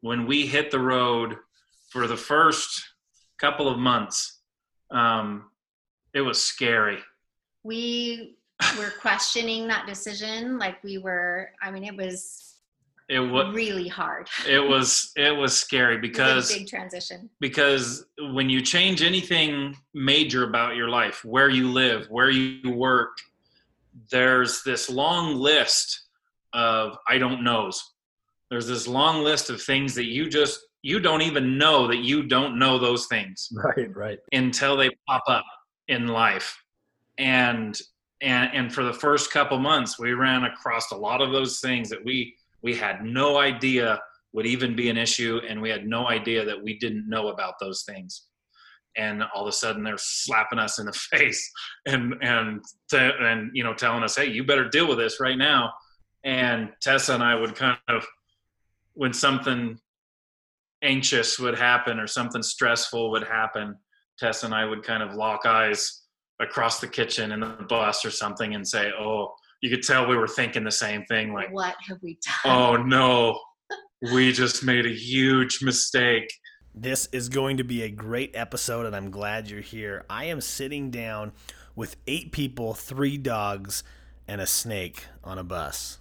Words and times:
when 0.00 0.26
we 0.26 0.46
hit 0.46 0.70
the 0.70 0.78
road 0.78 1.36
for 1.90 2.06
the 2.06 2.16
first 2.16 2.82
couple 3.38 3.68
of 3.68 3.78
months, 3.78 4.38
um, 4.90 5.50
it 6.14 6.20
was 6.20 6.40
scary. 6.42 6.98
We 7.62 8.36
were 8.78 8.92
questioning 9.00 9.66
that 9.68 9.86
decision. 9.86 10.58
Like 10.58 10.82
we 10.82 10.98
were, 10.98 11.50
I 11.62 11.70
mean, 11.70 11.84
it 11.84 11.96
was 11.96 12.56
It 13.08 13.20
was 13.20 13.54
really 13.54 13.88
hard. 13.88 14.28
it 14.48 14.60
was 14.60 15.12
it 15.16 15.34
was 15.36 15.56
scary 15.56 15.96
was 15.96 16.02
because 16.02 16.50
a 16.54 16.58
big 16.58 16.68
transition. 16.68 17.28
because 17.40 18.06
when 18.32 18.48
you 18.48 18.60
change 18.60 19.02
anything 19.02 19.76
major 19.94 20.44
about 20.44 20.76
your 20.76 20.88
life, 20.88 21.24
where 21.24 21.48
you 21.50 21.70
live, 21.70 22.06
where 22.08 22.30
you 22.30 22.70
work, 22.70 23.16
there's 24.10 24.62
this 24.62 24.88
long 24.88 25.34
list 25.36 26.02
of 26.52 26.96
I 27.08 27.18
don't 27.18 27.42
knows. 27.44 27.82
There's 28.50 28.66
this 28.66 28.88
long 28.88 29.22
list 29.22 29.50
of 29.50 29.62
things 29.62 29.94
that 29.94 30.06
you 30.06 30.28
just 30.28 30.60
you 30.82 30.98
don't 30.98 31.22
even 31.22 31.58
know 31.58 31.86
that 31.86 31.98
you 31.98 32.22
don't 32.22 32.58
know 32.58 32.78
those 32.78 33.06
things 33.06 33.48
Right, 33.54 33.94
right. 33.94 34.18
until 34.32 34.76
they 34.76 34.90
pop 35.06 35.22
up 35.28 35.44
in 35.88 36.08
life. 36.08 36.56
And 37.18 37.78
and 38.22 38.50
and 38.54 38.74
for 38.74 38.84
the 38.84 38.92
first 38.92 39.30
couple 39.30 39.58
months 39.58 39.98
we 39.98 40.12
ran 40.12 40.44
across 40.44 40.90
a 40.90 40.96
lot 40.96 41.20
of 41.20 41.32
those 41.32 41.60
things 41.60 41.88
that 41.88 42.04
we 42.04 42.34
we 42.62 42.74
had 42.74 43.02
no 43.02 43.38
idea 43.38 44.00
would 44.32 44.46
even 44.46 44.76
be 44.76 44.88
an 44.90 44.96
issue 44.96 45.40
and 45.48 45.60
we 45.60 45.70
had 45.70 45.86
no 45.86 46.08
idea 46.08 46.44
that 46.44 46.62
we 46.62 46.78
didn't 46.78 47.08
know 47.08 47.28
about 47.28 47.54
those 47.60 47.82
things 47.82 48.26
and 48.96 49.22
all 49.34 49.42
of 49.42 49.48
a 49.48 49.52
sudden 49.52 49.82
they're 49.82 49.96
slapping 49.98 50.58
us 50.58 50.78
in 50.78 50.86
the 50.86 50.92
face 51.12 51.50
and 51.86 52.14
and 52.22 52.62
and 52.92 53.50
you 53.54 53.64
know 53.64 53.74
telling 53.74 54.02
us 54.02 54.16
hey 54.16 54.26
you 54.26 54.44
better 54.44 54.68
deal 54.68 54.88
with 54.88 54.98
this 54.98 55.20
right 55.20 55.38
now 55.38 55.72
and 56.24 56.70
tessa 56.82 57.14
and 57.14 57.22
i 57.22 57.34
would 57.34 57.54
kind 57.54 57.78
of 57.88 58.06
when 59.00 59.14
something 59.14 59.78
anxious 60.82 61.38
would 61.38 61.58
happen 61.58 61.98
or 61.98 62.06
something 62.06 62.42
stressful 62.42 63.10
would 63.10 63.26
happen 63.26 63.74
tessa 64.18 64.44
and 64.44 64.54
i 64.54 64.62
would 64.62 64.82
kind 64.82 65.02
of 65.02 65.14
lock 65.14 65.46
eyes 65.46 66.02
across 66.38 66.80
the 66.80 66.86
kitchen 66.86 67.32
in 67.32 67.40
the 67.40 67.48
bus 67.66 68.04
or 68.04 68.10
something 68.10 68.54
and 68.54 68.68
say 68.68 68.90
oh 69.00 69.32
you 69.62 69.70
could 69.70 69.82
tell 69.82 70.06
we 70.06 70.18
were 70.18 70.28
thinking 70.28 70.62
the 70.64 70.70
same 70.70 71.02
thing 71.06 71.32
like 71.32 71.50
what 71.50 71.74
have 71.88 71.96
we 72.02 72.18
done? 72.44 72.52
oh 72.52 72.76
no 72.84 73.40
we 74.12 74.32
just 74.32 74.62
made 74.62 74.84
a 74.84 74.92
huge 74.92 75.62
mistake 75.62 76.30
This 76.74 77.08
is 77.10 77.30
going 77.30 77.56
to 77.56 77.64
be 77.64 77.82
a 77.82 77.90
great 77.90 78.30
episode, 78.34 78.86
and 78.86 78.94
I'm 78.94 79.10
glad 79.10 79.50
you're 79.50 79.60
here. 79.60 80.04
I 80.08 80.26
am 80.26 80.40
sitting 80.40 80.92
down 80.92 81.32
with 81.74 81.96
eight 82.06 82.30
people, 82.30 82.74
three 82.74 83.18
dogs, 83.18 83.82
and 84.28 84.40
a 84.40 84.46
snake 84.46 85.06
on 85.24 85.36
a 85.36 85.42
bus. 85.42 85.99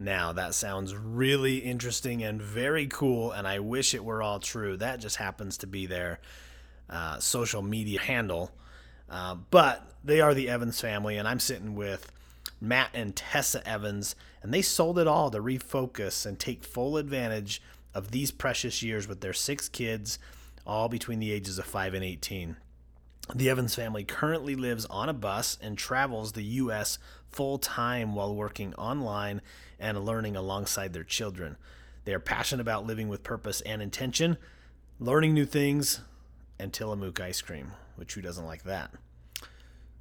Now, 0.00 0.32
that 0.32 0.54
sounds 0.54 0.96
really 0.96 1.58
interesting 1.58 2.22
and 2.22 2.40
very 2.40 2.86
cool, 2.86 3.32
and 3.32 3.46
I 3.46 3.58
wish 3.58 3.92
it 3.92 4.02
were 4.02 4.22
all 4.22 4.40
true. 4.40 4.78
That 4.78 4.98
just 4.98 5.16
happens 5.16 5.58
to 5.58 5.66
be 5.66 5.84
their 5.84 6.20
uh, 6.88 7.18
social 7.18 7.60
media 7.60 8.00
handle. 8.00 8.50
Uh, 9.10 9.34
but 9.50 9.92
they 10.02 10.22
are 10.22 10.32
the 10.32 10.48
Evans 10.48 10.80
family, 10.80 11.18
and 11.18 11.28
I'm 11.28 11.38
sitting 11.38 11.74
with 11.74 12.10
Matt 12.62 12.88
and 12.94 13.14
Tessa 13.14 13.66
Evans, 13.68 14.16
and 14.42 14.54
they 14.54 14.62
sold 14.62 14.98
it 14.98 15.06
all 15.06 15.30
to 15.30 15.38
refocus 15.38 16.24
and 16.24 16.38
take 16.38 16.64
full 16.64 16.96
advantage 16.96 17.60
of 17.92 18.10
these 18.10 18.30
precious 18.30 18.82
years 18.82 19.06
with 19.06 19.20
their 19.20 19.34
six 19.34 19.68
kids, 19.68 20.18
all 20.66 20.88
between 20.88 21.18
the 21.18 21.30
ages 21.30 21.58
of 21.58 21.66
5 21.66 21.92
and 21.92 22.04
18. 22.04 22.56
The 23.34 23.50
Evans 23.50 23.74
family 23.74 24.04
currently 24.04 24.54
lives 24.54 24.86
on 24.86 25.10
a 25.10 25.14
bus 25.14 25.58
and 25.60 25.76
travels 25.76 26.32
the 26.32 26.42
U.S. 26.42 26.98
full 27.28 27.58
time 27.58 28.14
while 28.14 28.34
working 28.34 28.74
online 28.76 29.42
and 29.80 30.04
learning 30.04 30.36
alongside 30.36 30.92
their 30.92 31.04
children. 31.04 31.56
They 32.04 32.14
are 32.14 32.20
passionate 32.20 32.60
about 32.60 32.86
living 32.86 33.08
with 33.08 33.22
purpose 33.22 33.60
and 33.62 33.82
intention, 33.82 34.36
learning 34.98 35.34
new 35.34 35.46
things, 35.46 36.00
and 36.58 36.72
Tillamook 36.72 37.20
ice 37.20 37.40
cream, 37.40 37.72
which 37.96 38.14
who 38.14 38.20
doesn't 38.20 38.46
like 38.46 38.64
that? 38.64 38.90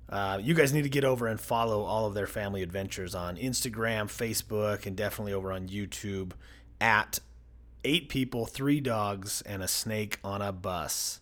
Uh, 0.09 0.39
you 0.41 0.53
guys 0.53 0.73
need 0.73 0.81
to 0.81 0.89
get 0.89 1.03
over 1.03 1.27
and 1.27 1.39
follow 1.39 1.83
all 1.83 2.05
of 2.05 2.15
their 2.15 2.27
family 2.27 2.63
adventures 2.63 3.13
on 3.13 3.37
Instagram, 3.37 4.07
Facebook, 4.07 4.85
and 4.85 4.95
definitely 4.95 5.33
over 5.33 5.51
on 5.51 5.67
YouTube 5.67 6.31
at 6.81 7.19
eight 7.83 8.09
people, 8.09 8.45
three 8.45 8.79
dogs, 8.79 9.41
and 9.45 9.61
a 9.61 9.67
snake 9.67 10.19
on 10.23 10.41
a 10.41 10.51
bus. 10.51 11.21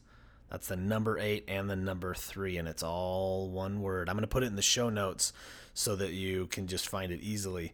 That's 0.49 0.67
the 0.67 0.77
number 0.77 1.19
eight 1.19 1.43
and 1.49 1.69
the 1.69 1.75
number 1.75 2.13
three, 2.13 2.57
and 2.57 2.67
it's 2.67 2.83
all 2.83 3.49
one 3.49 3.81
word. 3.81 4.07
I'm 4.07 4.15
going 4.15 4.21
to 4.21 4.27
put 4.27 4.43
it 4.43 4.47
in 4.47 4.55
the 4.55 4.61
show 4.61 4.89
notes 4.89 5.33
so 5.73 5.95
that 5.97 6.13
you 6.13 6.47
can 6.47 6.67
just 6.67 6.87
find 6.87 7.11
it 7.11 7.19
easily. 7.21 7.73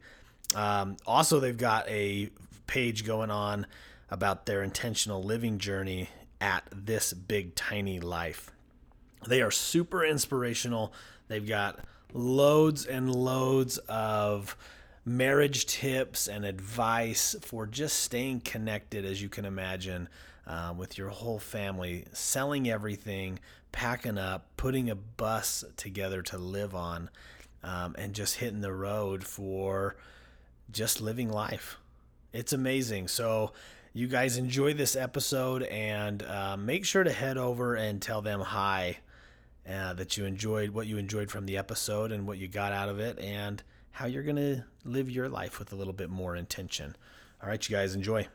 Um, 0.56 0.98
also, 1.06 1.40
they've 1.40 1.58
got 1.58 1.88
a 1.90 2.30
page 2.68 3.06
going 3.06 3.32
on 3.32 3.66
about 4.10 4.46
their 4.46 4.64
intentional 4.64 5.24
living 5.24 5.58
journey 5.58 6.10
at 6.40 6.64
this 6.72 7.14
big 7.14 7.56
tiny 7.56 8.00
life. 8.00 8.52
They 9.28 9.42
are 9.42 9.52
super 9.52 10.06
inspirational. 10.06 10.94
They've 11.28 11.48
got 11.48 11.80
loads 12.14 12.86
and 12.86 13.14
loads 13.14 13.78
of 13.90 14.56
marriage 15.06 15.66
tips 15.66 16.28
and 16.28 16.46
advice 16.46 17.36
for 17.42 17.66
just 17.66 18.00
staying 18.02 18.42
connected, 18.42 19.06
as 19.06 19.22
you 19.22 19.30
can 19.30 19.46
imagine, 19.46 20.08
uh, 20.46 20.74
with 20.78 20.98
your 20.98 21.10
whole 21.10 21.40
family, 21.40 22.06
selling 22.14 22.70
everything, 22.70 23.40
packing 23.72 24.18
up, 24.18 24.46
putting 24.58 24.90
a 24.90 24.96
bus 24.96 25.64
together 25.78 26.22
to 26.22 26.38
live 26.38 26.76
on, 26.76 27.10
um, 27.64 27.96
and 27.98 28.14
just 28.14 28.36
hitting 28.36 28.62
the 28.62 28.74
road 28.74 29.24
for 29.24 29.96
just 30.74 31.02
living 31.02 31.32
life. 31.32 31.78
It's 32.34 32.52
amazing. 32.52 33.08
So, 33.08 33.54
you 33.96 34.08
guys 34.08 34.38
enjoy 34.38 34.74
this 34.74 34.96
episode 34.96 35.62
and 35.64 36.24
uh, 36.24 36.58
make 36.58 36.84
sure 36.84 37.04
to 37.04 37.12
head 37.12 37.38
over 37.38 37.76
and 37.76 38.02
tell 38.02 38.24
them 38.24 38.40
hi 38.40 38.98
uh, 39.70 39.94
that 39.94 40.18
you 40.18 40.26
enjoyed 40.26 40.72
what 40.72 40.88
you 40.88 40.98
enjoyed 40.98 41.30
from 41.30 41.46
the 41.46 41.58
episode 41.58 42.12
and 42.12 42.26
what 42.26 42.40
you 42.40 42.48
got 42.48 42.74
out 42.74 42.90
of 42.90 43.00
it 43.00 43.20
and 43.20 43.62
how 43.92 44.08
you're 44.08 44.24
going 44.24 44.36
to 44.36 44.64
live 44.84 45.12
your 45.12 45.30
life 45.30 45.60
with 45.60 45.72
a 45.72 45.76
little 45.76 45.94
bit 45.94 46.10
more 46.10 46.36
intention. 46.36 46.96
All 47.42 47.50
right, 47.50 47.70
you 47.70 47.76
guys 47.76 47.94
enjoy. 47.94 48.28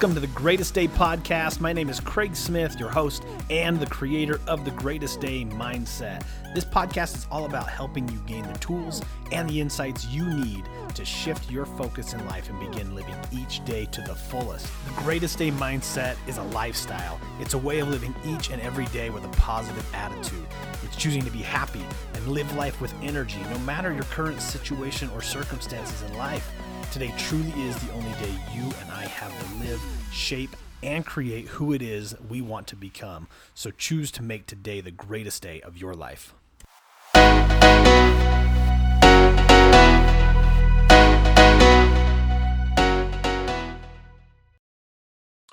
Welcome 0.00 0.14
to 0.14 0.26
the 0.26 0.28
Greatest 0.28 0.72
Day 0.72 0.88
podcast. 0.88 1.60
My 1.60 1.74
name 1.74 1.90
is 1.90 2.00
Craig 2.00 2.34
Smith, 2.34 2.80
your 2.80 2.88
host 2.88 3.22
and 3.50 3.78
the 3.78 3.84
creator 3.84 4.40
of 4.46 4.64
the 4.64 4.70
Greatest 4.70 5.20
Day 5.20 5.44
Mindset. 5.44 6.24
This 6.54 6.64
podcast 6.64 7.18
is 7.18 7.26
all 7.30 7.44
about 7.44 7.68
helping 7.68 8.08
you 8.08 8.18
gain 8.20 8.50
the 8.50 8.58
tools 8.60 9.02
and 9.30 9.46
the 9.46 9.60
insights 9.60 10.06
you 10.06 10.24
need 10.24 10.64
to 10.94 11.04
shift 11.04 11.50
your 11.50 11.66
focus 11.66 12.14
in 12.14 12.26
life 12.28 12.48
and 12.48 12.58
begin 12.58 12.94
living 12.94 13.14
each 13.30 13.62
day 13.66 13.84
to 13.92 14.00
the 14.00 14.14
fullest. 14.14 14.66
The 14.86 15.02
Greatest 15.02 15.36
Day 15.36 15.50
Mindset 15.50 16.16
is 16.26 16.38
a 16.38 16.44
lifestyle, 16.44 17.20
it's 17.38 17.52
a 17.52 17.58
way 17.58 17.80
of 17.80 17.88
living 17.90 18.14
each 18.24 18.48
and 18.48 18.62
every 18.62 18.86
day 18.86 19.10
with 19.10 19.26
a 19.26 19.36
positive 19.36 19.86
attitude. 19.94 20.46
It's 20.82 20.96
choosing 20.96 21.24
to 21.24 21.30
be 21.30 21.42
happy 21.42 21.84
and 22.14 22.26
live 22.26 22.50
life 22.56 22.80
with 22.80 22.94
energy, 23.02 23.40
no 23.50 23.58
matter 23.58 23.92
your 23.92 24.04
current 24.04 24.40
situation 24.40 25.10
or 25.10 25.20
circumstances 25.20 26.00
in 26.10 26.16
life. 26.16 26.50
Today 26.92 27.14
truly 27.16 27.52
is 27.62 27.76
the 27.86 27.92
only 27.92 28.10
day 28.14 28.34
you 28.52 28.64
and 28.64 28.90
I 28.90 29.04
have 29.06 29.30
to 29.30 29.64
live, 29.64 29.80
shape, 30.10 30.56
and 30.82 31.06
create 31.06 31.46
who 31.46 31.72
it 31.72 31.82
is 31.82 32.16
we 32.28 32.40
want 32.40 32.66
to 32.66 32.74
become. 32.74 33.28
So 33.54 33.70
choose 33.70 34.10
to 34.10 34.24
make 34.24 34.46
today 34.46 34.80
the 34.80 34.90
greatest 34.90 35.40
day 35.40 35.60
of 35.60 35.78
your 35.78 35.94
life. 35.94 36.34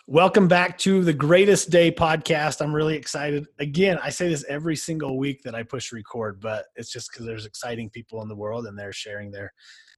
Welcome 0.07 0.48
back 0.48 0.80
to 0.80 1.04
the 1.04 1.13
Greatest 1.13 1.69
Day 1.69 1.92
podcast. 1.92 2.62
I'm 2.62 2.74
really 2.74 2.95
excited. 2.95 3.45
Again, 3.60 4.00
I 4.01 4.10
say 4.10 4.28
this 4.28 4.44
every 4.50 4.75
single 4.75 5.19
week 5.19 5.44
that 5.44 5.54
I 5.54 5.62
push 5.62 5.92
record, 5.92 6.40
but 6.40 6.66
it's 6.75 6.92
just 6.92 7.12
because 7.12 7.28
there's 7.28 7.45
exciting 7.45 7.92
people 7.92 8.24
in 8.24 8.28
the 8.28 8.36
world 8.36 8.66
and 8.66 8.80
they're 8.80 8.92
sharing 8.92 9.30
their 9.30 9.54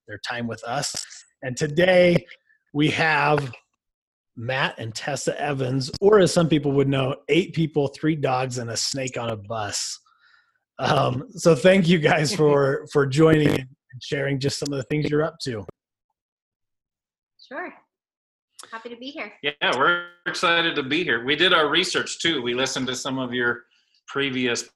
their 0.10 0.18
time 0.18 0.48
with 0.48 0.62
us. 0.66 1.19
And 1.42 1.56
today 1.56 2.26
we 2.74 2.90
have 2.92 3.52
Matt 4.36 4.76
and 4.78 4.94
Tessa 4.94 5.40
Evans, 5.40 5.92
or 6.02 6.20
as 6.20 6.34
some 6.34 6.48
people 6.48 6.72
would 6.74 6.88
know, 6.88 7.16
eight 7.28 7.54
people, 7.54 7.88
three 7.90 8.16
dogs, 8.16 8.58
and 8.58 8.70
a 8.70 8.78
snake 8.78 9.18
on 9.18 9.30
a 9.30 9.36
bus. 9.36 10.00
Um, 10.80 11.26
so 11.32 11.56
thank 11.56 11.88
you 11.88 12.00
guys 12.00 12.34
for 12.40 12.88
for 12.94 13.06
joining 13.06 13.50
and 13.50 14.04
sharing 14.04 14.40
just 14.40 14.60
some 14.60 14.72
of 14.72 14.78
the 14.78 14.84
things 14.84 15.10
you're 15.10 15.24
up 15.24 15.38
to. 15.44 15.66
Sure. 17.48 17.74
Happy 18.72 18.90
to 18.90 18.98
be 18.98 19.08
here. 19.08 19.34
Yeah, 19.42 19.54
we're 19.78 20.06
excited 20.28 20.76
to 20.76 20.84
be 20.84 21.04
here. 21.04 21.26
We 21.26 21.36
did 21.36 21.54
our 21.54 21.70
research 21.70 22.20
too. 22.20 22.42
We 22.42 22.54
listened 22.54 22.88
to 22.88 22.96
some 22.96 23.18
of 23.18 23.34
your 23.34 23.64
previous 24.08 24.70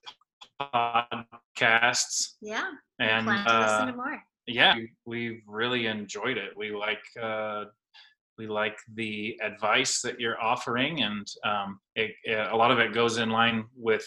podcasts, 0.60 2.34
Yeah. 2.42 2.70
and 2.98 3.26
Plan 3.26 3.46
to 3.46 3.58
listen 3.60 3.80
uh, 3.80 3.86
to 3.86 3.96
more. 3.96 4.22
Yeah, 4.46 4.74
we- 4.76 4.92
we've 5.06 5.42
really 5.46 5.86
enjoyed 5.86 6.36
it. 6.38 6.56
We 6.56 6.70
like 6.74 7.02
uh, 7.20 7.64
we 8.38 8.46
like 8.48 8.76
the 8.94 9.38
advice 9.42 10.00
that 10.02 10.18
you're 10.20 10.40
offering, 10.42 11.02
and 11.02 11.26
um, 11.44 11.78
it, 11.94 12.12
it, 12.24 12.38
a 12.52 12.56
lot 12.56 12.70
of 12.72 12.78
it 12.80 12.92
goes 12.92 13.18
in 13.18 13.30
line 13.30 13.64
with 13.76 14.04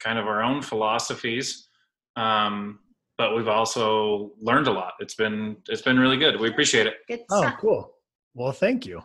kind 0.00 0.18
of 0.18 0.26
our 0.26 0.42
own 0.42 0.60
philosophies. 0.62 1.68
Um, 2.16 2.80
but 3.16 3.34
we've 3.36 3.48
also 3.48 4.32
learned 4.40 4.66
a 4.68 4.72
lot. 4.72 4.94
It's 5.00 5.14
been 5.14 5.56
it's 5.68 5.82
been 5.82 5.98
really 5.98 6.16
good. 6.18 6.38
We 6.40 6.48
appreciate 6.48 6.86
it. 6.86 6.94
Good 7.08 7.20
Oh, 7.30 7.52
cool. 7.60 7.94
Well, 8.34 8.52
thank 8.52 8.84
you. 8.86 9.02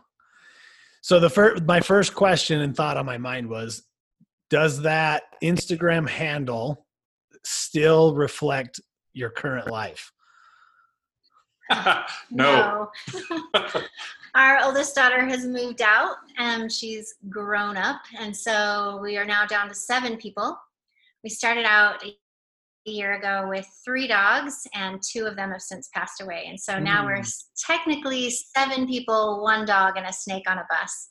So 1.02 1.20
the 1.20 1.30
first, 1.30 1.62
my 1.64 1.80
first 1.80 2.14
question 2.14 2.60
and 2.60 2.74
thought 2.76 2.96
on 2.96 3.06
my 3.06 3.18
mind 3.18 3.48
was, 3.48 3.82
does 4.50 4.82
that 4.82 5.22
Instagram 5.42 6.08
handle 6.08 6.86
still 7.44 8.14
reflect 8.14 8.80
your 9.12 9.30
current 9.30 9.70
life? 9.70 10.10
no. 12.30 12.90
Our 14.34 14.62
oldest 14.62 14.94
daughter 14.94 15.24
has 15.26 15.46
moved 15.46 15.82
out 15.82 16.16
and 16.38 16.70
she's 16.70 17.14
grown 17.28 17.76
up. 17.76 18.00
And 18.18 18.36
so 18.36 18.98
we 19.02 19.16
are 19.16 19.24
now 19.24 19.46
down 19.46 19.68
to 19.68 19.74
seven 19.74 20.16
people. 20.16 20.56
We 21.24 21.30
started 21.30 21.64
out 21.64 22.04
a 22.04 22.14
year 22.88 23.14
ago 23.14 23.46
with 23.48 23.66
three 23.84 24.06
dogs, 24.06 24.66
and 24.74 25.00
two 25.02 25.26
of 25.26 25.36
them 25.36 25.50
have 25.50 25.60
since 25.60 25.88
passed 25.94 26.22
away. 26.22 26.46
And 26.48 26.58
so 26.58 26.78
now 26.78 27.04
we're 27.04 27.18
Mm. 27.18 27.42
technically 27.66 28.30
seven 28.30 28.86
people, 28.86 29.42
one 29.42 29.66
dog, 29.66 29.96
and 29.96 30.06
a 30.06 30.12
snake 30.12 30.48
on 30.48 30.58
a 30.58 30.66
bus. 30.70 31.08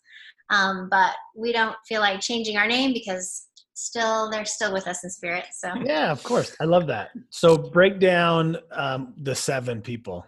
Um, 0.49 0.87
but 0.89 1.13
we 1.35 1.51
don't 1.51 1.75
feel 1.87 1.99
like 2.01 2.21
changing 2.21 2.57
our 2.57 2.67
name 2.67 2.93
because 2.93 3.47
still 3.73 4.29
they're 4.31 4.45
still 4.45 4.73
with 4.73 4.87
us 4.87 5.03
in 5.03 5.09
spirit. 5.09 5.45
So 5.51 5.71
Yeah, 5.83 6.11
of 6.11 6.23
course. 6.23 6.55
I 6.59 6.63
love 6.63 6.87
that. 6.87 7.09
So 7.29 7.57
break 7.57 7.99
down 7.99 8.57
um, 8.71 9.13
the 9.17 9.35
seven 9.35 9.81
people. 9.81 10.25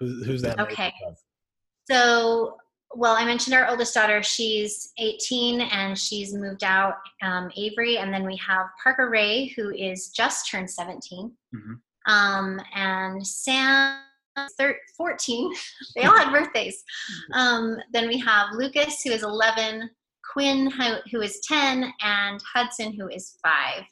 Who, 0.00 0.24
who's 0.24 0.42
that? 0.42 0.58
Okay. 0.58 0.92
So, 1.90 2.56
well, 2.94 3.14
I 3.14 3.24
mentioned 3.24 3.54
our 3.54 3.68
oldest 3.68 3.94
daughter. 3.94 4.22
She's 4.22 4.92
18 4.98 5.60
and 5.60 5.96
she's 5.96 6.32
moved 6.34 6.64
out, 6.64 6.94
um, 7.22 7.50
Avery. 7.56 7.98
And 7.98 8.12
then 8.12 8.24
we 8.24 8.36
have 8.36 8.66
Parker 8.82 9.10
Ray, 9.10 9.48
who 9.56 9.70
is 9.70 10.08
just 10.08 10.50
turned 10.50 10.70
17. 10.70 11.32
Mhm. 11.54 11.80
Um, 12.06 12.60
and 12.74 13.24
Sam, 13.24 14.00
thir- 14.58 14.80
14. 14.96 15.52
they 15.96 16.04
all 16.04 16.16
had 16.16 16.32
birthdays. 16.32 16.82
Um, 17.34 17.76
then 17.92 18.08
we 18.08 18.18
have 18.18 18.48
Lucas, 18.54 19.02
who 19.02 19.10
is 19.10 19.22
11, 19.22 19.88
Quinn, 20.32 20.70
who, 21.10 21.20
is 21.20 21.40
10, 21.46 21.92
and 22.02 22.40
Hudson, 22.54 22.92
who 22.92 23.08
is 23.08 23.36
5. 23.42 23.84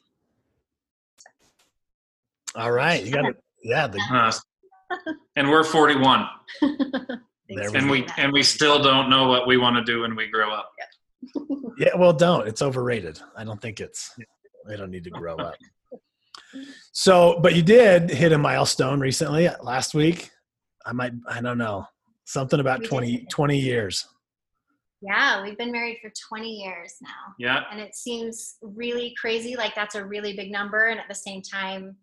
All 2.55 2.71
right. 2.71 3.03
You 3.03 3.11
got 3.13 3.25
it. 3.25 3.37
Yeah. 3.63 3.87
The, 3.87 3.99
Us. 4.11 4.41
And 5.35 5.49
we're 5.49 5.63
41, 5.63 6.27
There 7.49 7.75
and 7.75 7.89
we 7.89 8.05
and 8.17 8.31
we 8.31 8.43
still 8.43 8.81
don't 8.81 9.09
know 9.09 9.27
what 9.27 9.47
we 9.47 9.57
want 9.57 9.75
to 9.75 9.83
do 9.83 10.01
when 10.01 10.15
we 10.15 10.27
grow 10.27 10.53
up. 10.53 10.71
yeah. 11.79 11.95
Well, 11.95 12.13
don't. 12.13 12.47
It's 12.47 12.61
overrated. 12.61 13.19
I 13.35 13.43
don't 13.43 13.59
think 13.59 13.79
it's. 13.79 14.15
They 14.67 14.77
don't 14.77 14.91
need 14.91 15.03
to 15.05 15.09
grow 15.09 15.35
up. 15.35 15.55
So, 16.91 17.39
but 17.41 17.55
you 17.55 17.63
did 17.63 18.11
hit 18.11 18.33
a 18.33 18.37
milestone 18.37 18.99
recently 18.99 19.49
last 19.63 19.95
week. 19.95 20.29
I 20.85 20.91
might. 20.93 21.13
I 21.27 21.41
don't 21.41 21.57
know. 21.57 21.85
Something 22.25 22.59
about 22.59 22.81
We 22.81 22.87
20, 22.87 23.11
hit 23.11 23.29
20 23.31 23.57
years. 23.57 24.07
Yeah, 25.01 25.41
we've 25.41 25.57
been 25.57 25.71
married 25.71 25.97
for 26.03 26.11
20 26.29 26.47
years 26.47 26.93
now. 27.01 27.33
Yeah, 27.39 27.63
and 27.71 27.79
it 27.79 27.95
seems 27.95 28.57
really 28.61 29.15
crazy 29.19 29.55
like 29.55 29.73
that's 29.73 29.95
a 29.95 30.05
really 30.05 30.35
big 30.35 30.51
number 30.51 30.87
and 30.87 30.99
at 30.99 31.07
the 31.07 31.15
same 31.15 31.41
time 31.41 31.95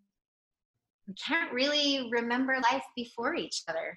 we 1.07 1.15
can't 1.15 1.53
really 1.53 2.09
remember 2.13 2.57
life 2.71 2.83
before 2.97 3.35
each 3.35 3.63
other 3.69 3.97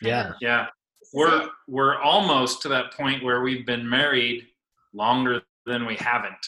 Yeah. 0.00 0.30
of- 0.30 0.34
yeah. 0.40 0.66
We're 1.14 1.42
it. 1.44 1.50
we're 1.68 1.96
almost 2.00 2.62
to 2.62 2.68
that 2.68 2.92
point 2.92 3.22
where 3.24 3.40
we've 3.42 3.64
been 3.64 3.88
married 3.88 4.46
longer 4.92 5.42
than 5.66 5.86
we 5.86 5.96
haven't. 5.96 6.44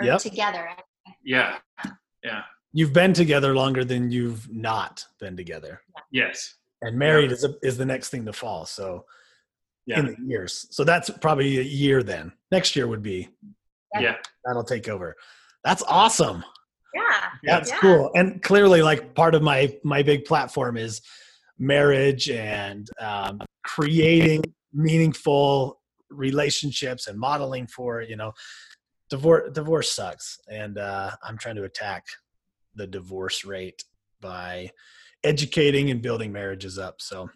Or 0.00 0.06
Yep. 0.06 0.20
together 0.20 0.68
Yeah. 1.24 1.58
Yeah. 2.22 2.42
You've 2.72 2.92
been 2.92 3.12
together 3.12 3.54
longer 3.54 3.84
than 3.84 4.10
you've 4.10 4.50
not 4.50 5.04
been 5.20 5.36
together, 5.36 5.82
Yes. 6.10 6.54
and 6.80 6.96
married 6.98 7.30
is 7.32 7.44
a, 7.44 7.54
is 7.62 7.76
the 7.76 7.84
next 7.84 8.08
thing 8.08 8.24
to 8.24 8.32
fall. 8.32 8.64
So, 8.64 9.06
Yeah. 9.86 9.98
in 10.00 10.06
the 10.06 10.16
years. 10.26 10.66
So 10.70 10.82
that's 10.84 11.10
probably 11.10 11.58
a 11.58 11.62
year. 11.62 12.02
Then 12.02 12.32
next 12.50 12.74
year 12.76 12.86
would 12.86 13.02
be 13.02 13.28
Yeah. 13.98 14.16
that'll 14.44 14.64
take 14.64 14.88
over. 14.88 15.16
That's 15.64 15.82
awesome. 15.82 16.44
Yeah 16.94 17.30
That's 17.44 17.70
Yeah. 17.70 17.78
cool. 17.80 18.10
And 18.14 18.42
clearly, 18.42 18.82
like 18.82 19.14
part 19.14 19.34
of 19.34 19.42
my 19.42 19.74
my 19.84 20.02
big 20.02 20.24
platform 20.24 20.76
is 20.76 21.00
marriage 21.58 22.28
and 22.30 22.88
um, 23.00 23.40
creating 23.64 24.42
meaningful 24.72 25.80
relationships 26.10 27.06
and 27.08 27.18
modeling 27.18 27.66
for 27.66 28.02
you 28.02 28.16
know 28.16 28.32
divorce 29.10 29.50
divorce 29.52 29.90
sucks 29.92 30.38
and 30.48 30.76
uh, 30.78 31.10
i'm 31.22 31.38
trying 31.38 31.56
to 31.56 31.64
attack 31.64 32.04
the 32.74 32.86
divorce 32.86 33.44
rate 33.44 33.82
by 34.20 34.70
educating 35.24 35.90
and 35.90 36.02
building 36.02 36.30
marriages 36.32 36.78
up 36.78 36.96
so 37.00 37.30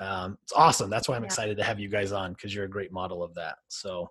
um, 0.00 0.36
it's 0.42 0.52
awesome 0.52 0.90
that's 0.90 1.08
why 1.08 1.16
i'm 1.16 1.22
Yeah. 1.22 1.26
excited 1.26 1.56
to 1.56 1.64
have 1.64 1.80
you 1.80 1.88
guys 1.88 2.12
on 2.12 2.32
because 2.34 2.54
you're 2.54 2.64
a 2.66 2.70
great 2.70 2.92
model 2.92 3.22
of 3.22 3.34
that 3.34 3.56
so 3.68 4.08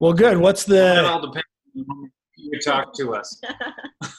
well 0.00 0.12
good 0.12 0.36
what's 0.36 0.64
it 0.64 0.68
the 0.70 1.40
all 2.38 2.50
depends 2.50 2.66
on 2.66 2.74
who 2.76 2.82
you 2.82 2.84
talk 2.84 2.94
to 2.94 3.14
us. 3.14 3.40